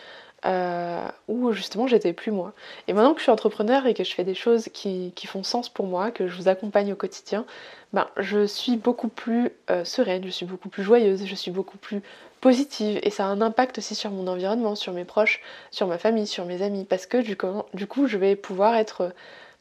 euh, 0.46 1.08
où 1.28 1.52
justement 1.54 1.88
j'étais 1.88 2.14
plus 2.14 2.32
moi. 2.32 2.54
Et 2.88 2.94
maintenant 2.94 3.14
que 3.14 3.20
je 3.20 3.24
suis 3.24 3.32
entrepreneur 3.32 3.86
et 3.86 3.94
que 3.94 4.04
je 4.04 4.14
fais 4.14 4.24
des 4.24 4.36
choses 4.36 4.70
qui, 4.74 5.14
font 5.26 5.44
sens 5.44 5.70
pour 5.70 5.88
moi, 5.88 6.12
que 6.12 6.28
je 6.28 6.36
vous 6.36 6.48
accompagne 6.48 6.92
au 6.94 6.96
quotidien, 6.96 7.46
ben, 7.94 8.08
je 8.18 8.46
suis 8.46 8.76
beaucoup 8.78 9.08
plus 9.08 9.52
sereine, 9.84 10.24
je 10.26 10.30
suis 10.30 10.46
beaucoup 10.46 10.70
plus 10.70 10.84
joyeuse, 10.84 11.26
je 11.26 11.36
suis 11.36 11.52
beaucoup 11.52 11.78
plus 11.78 12.02
positive 12.42 13.00
et 13.04 13.10
ça 13.10 13.26
a 13.26 13.28
un 13.28 13.42
impact 13.42 13.78
aussi 13.78 13.96
sur 13.96 14.12
mon 14.12 14.28
environnement, 14.28 14.76
sur 14.76 14.92
mes 14.94 15.06
proches, 15.06 15.42
sur 15.72 15.88
ma 15.88 15.98
famille, 15.98 16.28
sur 16.28 16.46
mes 16.46 16.62
amis 16.62 16.84
parce 16.84 17.06
que 17.06 17.18
du 17.18 17.38
coup 17.88 18.08
je 18.08 18.18
vais 18.18 18.36
pouvoir 18.36 18.76
être 18.76 19.14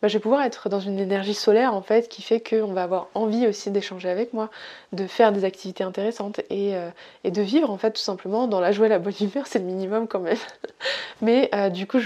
bah, 0.02 0.08
je 0.08 0.14
vais 0.14 0.20
pouvoir 0.20 0.42
être 0.42 0.68
dans 0.68 0.80
une 0.80 0.98
énergie 0.98 1.32
solaire 1.32 1.74
en 1.74 1.80
fait 1.80 2.08
qui 2.08 2.22
fait 2.22 2.40
qu'on 2.40 2.72
va 2.72 2.82
avoir 2.82 3.06
envie 3.14 3.46
aussi 3.46 3.70
d'échanger 3.70 4.08
avec 4.08 4.32
moi, 4.32 4.50
de 4.92 5.06
faire 5.06 5.30
des 5.30 5.44
activités 5.44 5.84
intéressantes 5.84 6.40
et, 6.50 6.74
euh, 6.74 6.90
de 7.24 7.40
vivre 7.40 7.70
en 7.70 7.78
fait 7.78 7.92
tout 7.92 8.02
simplement 8.02 8.48
dans 8.48 8.58
la 8.58 8.72
joie 8.72 8.86
et 8.86 8.88
la 8.88 8.98
bonne 8.98 9.14
humeur, 9.20 9.46
c'est 9.46 9.60
le 9.60 9.64
minimum 9.64 10.08
quand 10.08 10.18
même. 10.18 10.36
Mais 11.22 11.48
euh, 11.54 11.70
du 11.70 11.86
coup, 11.86 11.98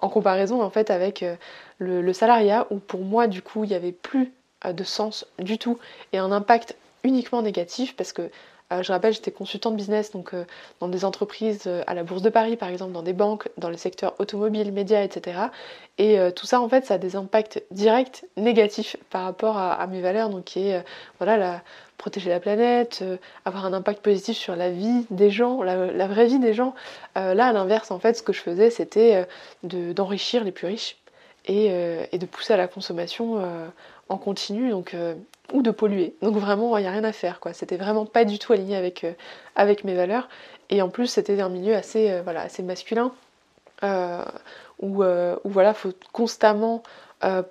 en 0.00 0.08
comparaison 0.08 0.62
en 0.62 0.70
fait 0.70 0.90
avec 0.90 1.22
euh, 1.22 1.36
le, 1.76 2.12
salariat 2.14 2.66
où 2.70 2.78
pour 2.78 3.00
moi 3.00 3.26
du 3.26 3.42
coup 3.42 3.64
il 3.64 3.68
n'y 3.68 3.76
avait 3.76 3.92
plus 3.92 4.32
de 4.64 4.84
sens 4.84 5.26
du 5.38 5.58
tout 5.58 5.78
et 6.14 6.18
un 6.18 6.32
impact 6.32 6.76
uniquement 7.04 7.42
négatif 7.42 7.96
parce 7.96 8.12
que 8.12 8.30
je 8.80 8.92
rappelle, 8.92 9.12
j'étais 9.12 9.32
consultante 9.32 9.76
business 9.76 10.12
donc 10.12 10.32
euh, 10.32 10.44
dans 10.80 10.88
des 10.88 11.04
entreprises 11.04 11.64
euh, 11.66 11.82
à 11.86 11.94
la 11.94 12.04
Bourse 12.04 12.22
de 12.22 12.30
Paris, 12.30 12.56
par 12.56 12.68
exemple, 12.68 12.92
dans 12.92 13.02
des 13.02 13.12
banques, 13.12 13.48
dans 13.58 13.68
le 13.68 13.76
secteur 13.76 14.14
automobile, 14.18 14.72
médias, 14.72 15.02
etc. 15.02 15.38
Et 15.98 16.16
tout 16.34 16.46
ça, 16.46 16.60
en 16.60 16.68
fait, 16.68 16.86
ça 16.86 16.94
a 16.94 16.98
des 16.98 17.16
impacts 17.16 17.62
directs 17.70 18.24
négatifs 18.38 18.96
par 19.10 19.24
rapport 19.24 19.58
à, 19.58 19.86
mes 19.88 20.00
valeurs, 20.00 20.30
donc 20.30 20.44
qui 20.44 20.68
est 20.68 20.82
voilà, 21.18 21.36
la, 21.36 21.62
protéger 21.98 22.30
la 22.30 22.40
planète, 22.40 23.04
avoir 23.44 23.66
un 23.66 23.74
impact 23.74 24.00
positif 24.00 24.36
sur 24.36 24.56
la 24.56 24.70
vie 24.70 25.06
des 25.10 25.28
gens, 25.28 25.62
la, 25.62 26.06
vraie 26.06 26.26
vie 26.26 26.38
des 26.38 26.54
gens. 26.54 26.74
là, 27.14 27.46
à 27.46 27.52
l'inverse, 27.52 27.90
en 27.90 27.98
fait, 27.98 28.16
ce 28.16 28.22
que 28.22 28.32
je 28.32 28.40
faisais, 28.40 28.70
c'était 28.70 29.26
d'enrichir 29.62 30.44
les 30.44 30.50
plus 30.50 30.66
riches 30.66 30.96
et, 31.44 31.68
de 31.68 32.26
pousser 32.26 32.54
à 32.54 32.56
la 32.56 32.68
consommation 32.68 33.44
en 34.08 34.16
continu 34.16 34.72
ou 35.52 35.62
de 35.62 35.70
polluer. 35.70 36.14
Donc 36.22 36.36
vraiment, 36.36 36.76
il 36.78 36.82
n'y 36.82 36.88
a 36.88 36.92
rien 36.92 37.04
à 37.04 37.12
faire. 37.12 37.40
quoi. 37.40 37.52
C'était 37.52 37.76
vraiment 37.76 38.06
pas 38.06 38.24
du 38.24 38.38
tout 38.38 38.52
aligné 38.52 38.76
avec, 38.76 39.06
avec 39.56 39.84
mes 39.84 39.94
valeurs. 39.94 40.28
Et 40.70 40.82
en 40.82 40.88
plus, 40.88 41.06
c'était 41.06 41.40
un 41.40 41.48
milieu 41.48 41.74
assez, 41.74 42.20
voilà, 42.22 42.42
assez 42.42 42.62
masculin 42.62 43.12
où, 43.82 45.04
où 45.04 45.48
voilà, 45.48 45.74
faut 45.74 45.92
constamment 46.12 46.82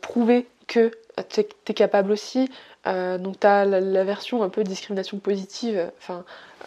prouver 0.01 0.47
que 0.67 0.91
tu 1.29 1.41
es, 1.41 1.73
capable 1.73 2.11
aussi. 2.11 2.49
Euh, 2.87 3.17
donc 3.17 3.39
tu 3.39 3.47
as 3.47 3.65
la, 3.65 4.03
version 4.03 4.43
un 4.43 4.49
peu 4.49 4.63
discrimination 4.63 5.19
positive, 5.19 5.91
enfin 5.97 6.19
euh, 6.19 6.21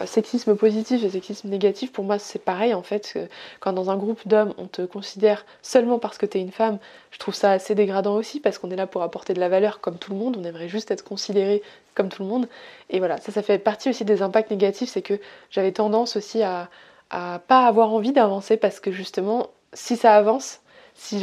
sexisme 0.07 0.57
positif 0.57 1.05
et 1.05 1.11
sexisme 1.11 1.49
négatif, 1.49 1.93
pour 1.93 2.05
moi 2.05 2.19
c'est 2.19 2.39
pareil 2.39 2.75
en 2.75 2.83
fait. 2.83 3.19
Quand 3.61 3.73
dans 3.73 3.91
un 3.91 3.97
groupe 3.97 4.27
d'hommes 4.27 4.55
on 4.59 4.67
te 4.67 4.83
considère 4.83 5.47
seulement 5.63 5.99
parce 5.99 6.19
que 6.19 6.27
tu 6.27 6.39
es 6.39 6.41
une 6.41 6.53
femme, 6.53 6.79
je 7.11 7.19
trouve 7.19 7.35
ça 7.35 7.53
assez 7.53 7.75
dégradant 7.75 8.15
aussi 8.15 8.41
parce 8.41 8.59
qu'on 8.59 8.71
est 8.71 8.77
là 8.77 8.87
pour 8.87 9.03
apporter 9.03 9.35
de 9.35 9.41
la 9.41 9.49
valeur 9.49 9.81
comme 9.81 9.99
tout 9.99 10.13
le 10.13 10.19
monde, 10.19 10.37
on 10.39 10.45
aimerait 10.45 10.69
juste 10.69 10.91
être 10.91 11.05
considéré 11.05 11.63
comme 11.95 12.09
tout 12.09 12.23
le 12.23 12.29
monde. 12.29 12.49
Et 12.91 12.99
voilà, 12.99 13.19
ça 13.19 13.33
ça 13.33 13.43
fait 13.43 13.59
partie 13.59 13.89
aussi 13.91 14.05
des 14.05 14.23
impacts 14.23 14.51
négatifs, 14.51 14.91
c'est 14.91 15.03
que 15.03 15.21
j'avais 15.51 15.73
tendance 15.73 16.17
aussi 16.17 16.43
à, 16.43 16.69
à 17.11 17.41
pas 17.47 17.67
avoir 17.67 17.93
envie 17.93 18.13
d'avancer 18.13 18.57
parce 18.57 18.81
que 18.81 18.91
justement 18.91 19.51
si 19.75 19.97
ça 19.97 20.15
avance, 20.15 20.61
si 20.95 21.19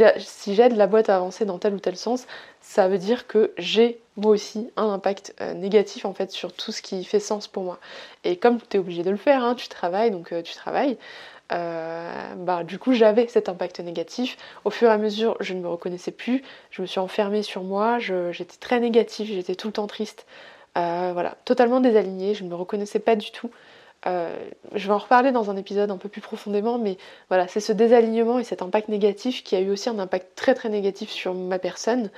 j'aide 0.54 0.76
la 0.76 0.88
boîte 0.88 1.10
à 1.10 1.16
avancer 1.16 1.46
dans 1.46 1.58
tel 1.58 1.74
ou 1.74 1.80
tel 1.80 1.96
sens, 1.96 2.28
ça 2.60 2.88
veut 2.88 2.98
dire 2.98 3.28
que 3.28 3.54
j'ai 3.58 4.02
moi 4.18 4.32
aussi 4.32 4.70
un 4.76 4.90
impact 4.90 5.36
euh, 5.42 5.54
négatif 5.54 6.06
en 6.06 6.14
fait 6.14 6.32
sur 6.32 6.54
tout 6.54 6.72
ce 6.72 6.82
qui 6.82 7.04
fait 7.04 7.20
sens 7.20 7.48
pour 7.48 7.64
moi. 7.64 7.80
Et 8.24 8.38
comme 8.38 8.60
tu 8.62 8.78
es 8.78 8.80
obligé 8.80 9.04
de 9.04 9.10
le 9.10 9.18
faire, 9.18 9.44
hein, 9.44 9.56
tu 9.56 9.68
travailles, 9.68 10.12
donc 10.12 10.32
euh, 10.32 10.42
tu 10.42 10.54
travailles, 10.54 10.98
euh, 11.52 12.36
bah, 12.38 12.64
du 12.64 12.80
coup 12.80 12.94
j'avais 12.94 13.28
cet 13.28 13.50
impact 13.50 13.80
négatif. 13.80 14.38
Au 14.66 14.70
fur 14.70 14.90
et 14.90 14.94
à 14.94 14.98
mesure, 14.98 15.38
je 15.40 15.54
ne 15.54 15.62
me 15.62 15.68
reconnaissais 15.68 16.12
plus, 16.12 16.44
je 16.72 16.82
me 16.82 16.88
suis 16.88 17.00
enfermée 17.00 17.44
sur 17.44 17.64
moi, 17.64 18.00
j'étais 18.00 18.58
très 18.60 18.80
négative, 18.80 19.28
j'étais 19.28 19.56
tout 19.56 19.68
le 19.68 19.74
temps 19.74 19.88
triste. 19.88 20.26
voilà, 20.76 21.38
totalement 21.46 21.80
désalignée, 21.80 22.34
je 22.34 22.44
ne 22.44 22.50
me 22.50 22.56
reconnaissais 22.56 23.00
pas 23.00 23.16
du 23.16 23.32
tout. 23.32 23.50
Euh, 24.08 24.36
je 24.74 24.88
vais 24.88 24.94
en 24.94 24.98
reparler 24.98 25.32
dans 25.32 25.52
un 25.52 25.58
épisode 25.58 25.92
un 25.92 25.98
peu 25.98 26.10
plus 26.10 26.22
profondément, 26.22 26.78
mais 26.80 26.98
voilà, 27.30 27.48
c'est 27.48 27.60
ce 27.60 27.72
désalignement 27.72 28.40
et 28.40 28.44
cet 28.44 28.62
impact 28.62 28.90
négatif 28.90 29.44
qui 29.44 29.56
a 29.56 29.60
eu 29.60 29.70
aussi 29.70 29.90
un 29.90 30.00
impact 30.00 30.36
très 30.36 30.56
très 30.56 30.70
négatif 30.70 31.10
sur 31.10 31.34
ma 31.34 31.60
personne, 31.60 32.10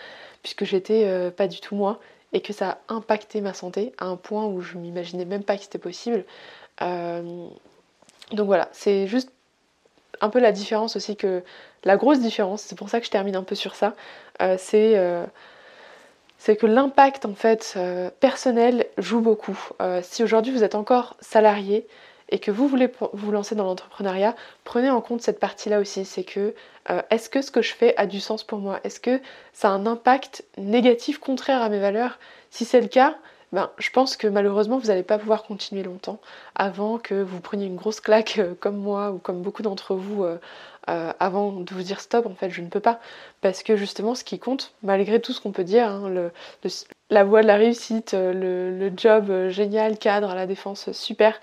puisque 0.42 0.64
j'étais 0.64 1.04
euh, 1.06 1.30
pas 1.32 1.48
du 1.48 1.60
tout 1.60 1.76
moi, 1.76 2.00
et 2.32 2.42
que 2.42 2.54
ça 2.54 2.80
a 2.88 2.94
impacté 2.94 3.42
ma 3.42 3.54
santé 3.54 3.94
à 3.98 4.06
un 4.06 4.16
point 4.16 4.46
où 4.46 4.62
je 4.62 4.78
m'imaginais 4.78 5.26
même 5.26 5.44
pas 5.44 5.58
que 5.58 5.64
c'était 5.64 5.78
possible. 5.78 6.26
Euh, 6.82 7.48
donc 8.32 8.46
voilà, 8.46 8.70
c'est 8.72 9.08
juste 9.08 9.32
un 10.22 10.30
peu 10.30 10.40
la 10.40 10.52
différence 10.52 10.96
aussi 10.96 11.16
que. 11.16 11.44
La 11.86 11.98
grosse 11.98 12.22
différence, 12.22 12.62
c'est 12.62 12.78
pour 12.78 12.88
ça 12.88 13.02
que 13.02 13.06
je 13.06 13.12
termine 13.12 13.36
un 13.36 13.44
peu 13.44 13.56
sur 13.56 13.76
ça, 13.76 13.94
c'est 14.58 14.96
c'est 16.46 16.58
que 16.58 16.66
l'impact 16.66 17.26
en 17.26 17.36
fait 17.36 17.76
euh, 17.78 18.10
personnel 18.20 18.88
joue 18.98 19.22
beaucoup. 19.22 19.58
Euh, 19.82 20.02
si 20.04 20.26
aujourd'hui 20.26 20.52
vous 20.52 20.66
êtes 20.66 20.76
encore 20.76 21.16
salarié 21.22 21.88
et 22.28 22.38
que 22.38 22.52
vous 22.52 22.68
voulez 22.68 22.92
vous 23.14 23.32
lancer 23.32 23.56
dans 23.56 23.64
l'entrepreneuriat, 23.64 24.36
prenez 24.66 24.90
en 24.90 25.00
compte 25.00 25.22
cette 25.22 25.40
partie-là 25.40 25.80
aussi. 25.80 26.04
C'est 26.04 26.26
que 26.26 26.54
euh, 26.90 27.02
est-ce 27.12 27.30
que 27.30 27.42
ce 27.42 27.50
que 27.50 27.62
je 27.62 27.74
fais 27.74 27.96
a 27.96 28.08
du 28.08 28.20
sens 28.20 28.44
pour 28.44 28.60
moi? 28.60 28.82
Est-ce 28.84 29.00
que 29.00 29.22
ça 29.54 29.70
a 29.70 29.72
un 29.72 29.86
impact 29.86 30.44
négatif 30.58 31.18
contraire 31.18 31.62
à 31.62 31.70
mes 31.70 31.80
valeurs? 31.80 32.20
Si 32.50 32.66
c'est 32.66 32.82
le 32.82 32.88
cas, 32.88 33.16
ben, 33.54 33.70
je 33.78 33.90
pense 33.90 34.18
que 34.18 34.28
malheureusement 34.28 34.78
vous 34.78 34.88
n'allez 34.88 35.04
pas 35.04 35.18
pouvoir 35.18 35.44
continuer 35.44 35.84
longtemps 35.84 36.20
avant 36.56 36.98
que 36.98 37.24
vous 37.24 37.40
preniez 37.40 37.66
une 37.68 37.78
grosse 37.78 38.02
claque 38.02 38.42
comme 38.60 38.78
moi 38.78 39.12
ou 39.12 39.20
comme 39.20 39.42
beaucoup 39.42 39.62
d'entre 39.62 39.96
vous 39.96 40.26
euh, 40.90 41.14
avant 41.20 41.54
de 41.54 41.74
vous 41.74 41.82
dire 41.82 42.02
stop, 42.02 42.26
en 42.26 42.36
fait, 42.36 42.50
je 42.50 42.62
ne 42.62 42.68
peux 42.68 42.80
pas. 42.80 43.00
Parce 43.42 43.64
que 43.64 43.76
justement, 43.78 44.16
ce 44.16 44.24
qui 44.24 44.40
compte, 44.40 44.74
malgré 44.84 45.22
tout 45.22 45.32
ce 45.32 45.40
qu'on 45.40 45.52
peut 45.52 45.64
dire, 45.64 45.88
hein, 45.88 46.32
la 47.10 47.24
voie 47.24 47.42
de 47.42 47.48
la 47.48 47.56
réussite, 47.56 48.14
euh, 48.14 48.34
le, 48.34 48.92
job 48.96 49.30
euh, 49.30 49.50
génial, 49.50 49.98
cadre 49.98 50.30
à 50.32 50.36
la 50.36 50.46
défense, 50.48 50.92
super. 50.92 51.40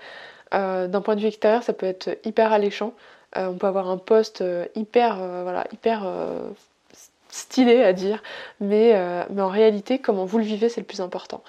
D'un 0.51 1.01
point 1.01 1.15
de 1.15 1.21
vue 1.21 1.27
extérieur, 1.27 1.63
ça 1.63 1.71
peut 1.71 1.85
être 1.85 2.19
hyper 2.25 2.51
alléchant. 2.51 2.93
on 3.37 3.53
peut 3.53 3.67
avoir 3.67 3.89
un 3.89 3.97
poste 3.97 4.43
hyper, 4.75 5.15
voilà, 5.15 5.65
hyper 5.71 6.03
stylé 7.31 7.83
à 7.83 7.93
dire, 7.93 8.21
mais, 8.59 8.93
mais 9.29 9.41
en 9.41 9.49
réalité, 9.49 9.99
comment 9.99 10.25
vous 10.25 10.37
le 10.37 10.43
vivez, 10.43 10.69
c'est 10.69 10.81
le 10.81 10.85
plus 10.85 11.01
important. 11.01 11.43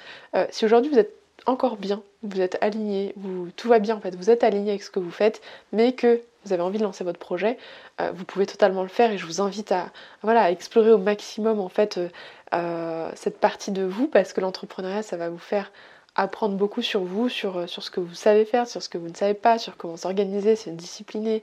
si 0.51 0.65
aujourd'hui 0.65 0.91
vous 0.91 0.99
êtes 0.99 1.15
encore 1.47 1.77
bien, 1.77 2.03
vous 2.23 2.41
êtes 2.41 2.57
aligné, 2.61 3.15
tout 3.57 3.69
va 3.69 3.79
bien 3.79 3.97
en 3.97 4.01
fait, 4.01 4.15
vous 4.15 4.31
êtes 4.31 4.45
aligné 4.45 4.71
avec 4.71 4.83
ce 4.83 4.91
que 4.91 5.01
vous 5.01 5.11
faites, 5.11 5.43
mais 5.73 5.93
que 5.93 6.23
vous 6.45 6.53
avez 6.53 6.63
envie 6.63 6.79
de 6.79 6.83
lancer 6.83 7.05
votre 7.05 7.19
projet, 7.19 7.57
euh, 8.01 8.11
vous 8.15 8.25
pouvez 8.25 8.47
totalement 8.47 8.83
le 8.83 8.89
faire 8.89 9.13
et 9.13 9.19
je 9.19 9.27
vous 9.27 9.41
invite 9.41 9.73
à, 9.73 9.91
voilà, 10.23 10.51
explorer 10.51 10.93
au 10.93 10.99
maximum 10.99 11.61
en 11.61 11.69
fait 11.69 11.99
euh, 11.99 12.09
euh, 12.55 13.11
cette 13.15 13.39
partie 13.39 13.71
de 13.71 13.83
vous 13.83 14.09
parce 14.09 14.33
que 14.33 14.41
l'entrepreneuriat 14.41 15.03
ça 15.03 15.17
va 15.17 15.29
vous 15.29 15.39
faire 15.39 15.71
apprendre 16.15 16.57
beaucoup 16.57 16.83
sur 16.83 17.01
vous, 17.01 17.29
sur, 17.29 17.69
sur 17.69 17.83
ce 17.83 17.91
que 17.91 18.01
vous 18.01 18.15
savez 18.15 18.45
faire, 18.45 18.67
sur 18.69 18.83
ce 18.83 18.89
que 18.89 18.99
vous 18.99 19.09
ne 19.09 19.15
savez 19.15 19.35
pas, 19.35 19.59
sur 19.59 19.77
comment 19.77 19.97
s'organiser, 19.97 20.57
se 20.57 20.71
discipliner, 20.71 21.43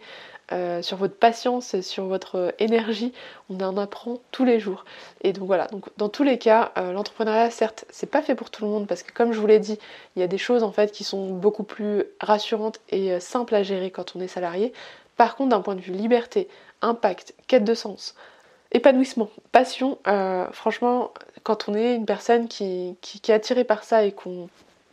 sur 0.82 0.98
votre 0.98 1.16
patience, 1.16 1.80
sur 1.82 2.06
votre 2.06 2.56
énergie. 2.58 3.14
On 3.50 3.60
en 3.62 3.78
apprend 3.78 4.18
tous 4.32 4.46
les 4.46 4.60
jours. 4.60 4.86
Et 5.22 5.32
donc 5.32 5.46
voilà, 5.46 5.68
dans 5.98 6.10
tous 6.10 6.24
les 6.24 6.40
cas, 6.40 6.72
l'entrepreneuriat, 6.76 7.52
certes, 7.52 7.86
c'est 7.90 8.10
pas 8.10 8.22
fait 8.24 8.34
pour 8.36 8.50
tout 8.50 8.64
le 8.64 8.72
monde 8.72 8.88
parce 8.88 9.04
que 9.04 9.12
comme 9.12 9.32
je 9.32 9.40
vous 9.40 9.48
l'ai 9.48 9.60
dit, 9.60 9.78
il 10.16 10.20
y 10.20 10.24
a 10.24 10.28
des 10.28 10.40
choses 10.40 10.64
en 10.64 10.72
fait 10.72 10.92
qui 10.92 11.04
sont 11.04 11.30
beaucoup 11.34 11.64
plus 11.64 12.04
rassurantes 12.20 12.80
et 12.90 13.20
simples 13.20 13.54
à 13.56 13.64
gérer 13.64 13.92
quand 13.92 14.16
on 14.16 14.22
est 14.22 14.28
salarié. 14.28 14.74
Par 15.18 15.36
contre, 15.36 15.50
d'un 15.50 15.62
point 15.62 15.76
de 15.76 15.82
vue 15.82 15.92
liberté, 15.92 16.48
impact, 16.82 17.34
quête 17.48 17.64
de 17.64 17.74
sens, 17.74 18.16
épanouissement, 18.72 19.30
passion, 19.52 19.98
euh, 20.08 20.48
franchement, 20.52 21.12
quand 21.44 21.70
on 21.70 21.76
est 21.76 21.96
une 21.96 22.06
personne 22.06 22.48
qui, 22.48 22.96
qui, 23.02 23.32
est 23.32 23.36
attirée 23.36 23.64
par 23.64 23.84
ça 23.84 24.04
et 24.04 24.12
qu'on 24.12 24.50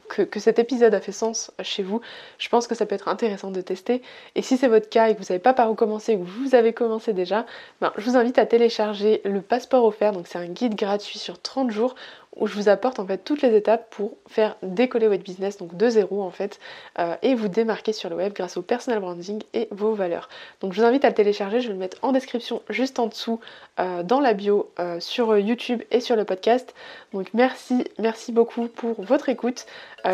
que, 0.09 0.41
cet 0.41 0.59
épisode 0.59 0.95
a 0.95 1.01
fait 1.01 1.13
sens 1.13 1.51
chez 1.63 1.83
vous, 1.83 2.01
je 2.39 2.49
pense 2.49 2.67
que 2.67 2.75
ça 2.75 2.87
peut 2.87 2.95
être 2.95 3.09
intéressant 3.09 3.51
de 3.51 3.61
tester. 3.61 4.03
Et 4.35 4.43
si 4.43 4.57
c'est 4.57 4.69
votre 4.69 4.89
cas 4.89 5.09
et 5.09 5.13
que 5.13 5.17
vous 5.19 5.23
ne 5.23 5.27
savez 5.27 5.41
pas 5.41 5.53
par 5.53 5.71
où 5.71 5.75
commencer, 5.75 6.15
ou 6.15 6.25
que 6.25 6.31
vous 6.31 6.55
avez 6.55 6.73
commencé 6.73 7.13
déjà, 7.13 7.47
ben, 7.81 7.93
je 7.97 8.09
vous 8.09 8.17
invite 8.17 8.39
à 8.39 8.47
télécharger 8.47 9.21
le 9.25 9.41
passeport 9.43 9.85
offert. 9.85 10.13
Donc 10.13 10.27
c'est 10.27 10.39
un 10.39 10.47
guide 10.47 10.75
gratuit 10.75 11.19
sur 11.19 11.41
30 11.41 11.71
jours 11.71 11.95
où 12.37 12.47
je 12.47 12.55
vous 12.55 12.69
apporte 12.69 12.99
en 12.99 13.07
fait 13.07 13.19
toutes 13.19 13.43
les 13.43 13.55
étapes 13.57 13.89
pour 13.91 14.13
faire 14.29 14.57
décoller 14.63 15.09
votre 15.09 15.23
business, 15.23 15.57
donc 15.57 15.77
de 15.77 15.89
zéro 15.89 16.23
en 16.23 16.31
fait, 16.31 16.61
euh, 16.99 17.15
et 17.23 17.35
vous 17.35 17.49
démarquer 17.49 17.93
sur 17.93 18.11
le 18.11 18.17
web 18.17 18.33
grâce 18.33 18.57
au 18.57 18.63
personal 18.63 19.01
branding 19.01 19.43
et 19.55 19.69
vos 19.71 19.95
valeurs. 19.95 20.29
Donc 20.61 20.73
je 20.73 20.81
vous 20.81 20.87
invite 20.87 21.05
à 21.05 21.09
le 21.09 21.15
télécharger, 21.15 21.61
je 21.61 21.69
vais 21.69 21.75
le 21.75 21.79
mettre 21.79 21.99
en 22.03 22.13
description 22.13 22.63
juste 22.69 22.99
en 22.99 23.07
dessous 23.07 23.41
euh, 23.81 24.03
dans 24.03 24.21
la 24.21 24.35
bio 24.35 24.71
euh, 24.79 25.01
sur 25.01 25.37
YouTube 25.39 25.83
et 25.91 26.01
sur 26.01 26.17
le 26.17 26.25
podcast. 26.25 26.75
Donc 27.13 27.29
merci, 27.33 27.85
merci 27.99 28.33
beaucoup 28.33 28.69
pour 28.69 29.03
votre 29.03 29.29
écoute. 29.29 29.67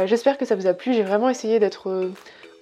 J'espère 0.07 0.39
que 0.39 0.47
ça 0.47 0.55
vous 0.55 0.67
a 0.67 0.73
plu, 0.73 0.95
j'ai 0.95 1.03
vraiment 1.03 1.29
essayé 1.29 1.59
d'être 1.59 2.11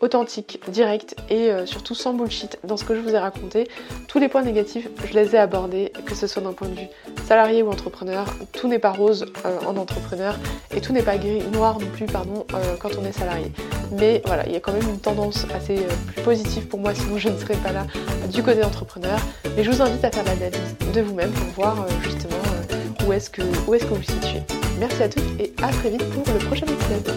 authentique, 0.00 0.60
direct 0.68 1.14
et 1.28 1.50
euh, 1.50 1.66
surtout 1.66 1.94
sans 1.94 2.14
bullshit 2.14 2.58
dans 2.64 2.76
ce 2.76 2.84
que 2.84 2.94
je 2.94 3.00
vous 3.00 3.10
ai 3.10 3.18
raconté. 3.18 3.68
Tous 4.08 4.18
les 4.18 4.28
points 4.28 4.42
négatifs, 4.42 4.88
je 5.06 5.14
les 5.14 5.34
ai 5.34 5.38
abordés, 5.38 5.92
que 6.06 6.14
ce 6.14 6.26
soit 6.26 6.42
d'un 6.42 6.52
point 6.52 6.68
de 6.68 6.74
vue 6.74 6.88
salarié 7.26 7.62
ou 7.62 7.70
entrepreneur. 7.70 8.26
Tout 8.52 8.68
n'est 8.68 8.78
pas 8.78 8.92
rose 8.92 9.26
euh, 9.44 9.58
en 9.66 9.76
entrepreneur 9.76 10.36
et 10.74 10.80
tout 10.80 10.92
n'est 10.92 11.02
pas 11.02 11.18
gris, 11.18 11.42
noir 11.52 11.78
non 11.78 11.86
plus, 11.86 12.06
pardon, 12.06 12.46
euh, 12.54 12.76
quand 12.80 12.90
on 13.00 13.04
est 13.04 13.12
salarié. 13.12 13.52
Mais 13.92 14.22
voilà, 14.24 14.46
il 14.46 14.52
y 14.52 14.56
a 14.56 14.60
quand 14.60 14.72
même 14.72 14.88
une 14.88 15.00
tendance 15.00 15.46
assez 15.54 15.76
plus 16.06 16.22
positive 16.22 16.66
pour 16.68 16.80
moi, 16.80 16.94
sinon 16.94 17.18
je 17.18 17.28
ne 17.28 17.36
serais 17.36 17.56
pas 17.56 17.72
là 17.72 17.86
du 18.32 18.42
côté 18.42 18.64
entrepreneur. 18.64 19.18
Mais 19.56 19.64
je 19.64 19.70
vous 19.70 19.82
invite 19.82 20.04
à 20.04 20.10
faire 20.10 20.24
l'analyse 20.24 20.76
de 20.94 21.00
vous-même 21.00 21.30
pour 21.32 21.64
voir 21.64 21.86
justement 22.02 22.36
où 23.06 23.12
est-ce 23.12 23.30
que, 23.30 23.42
où 23.66 23.74
est-ce 23.74 23.84
que 23.84 23.90
vous 23.90 23.96
vous 23.96 24.02
situez. 24.02 24.42
Merci 24.78 25.02
à 25.02 25.08
tous 25.08 25.22
et 25.38 25.52
à 25.62 25.68
très 25.68 25.90
vite 25.90 26.08
pour 26.10 26.24
le 26.32 26.38
prochain 26.46 26.66
épisode. 26.66 27.12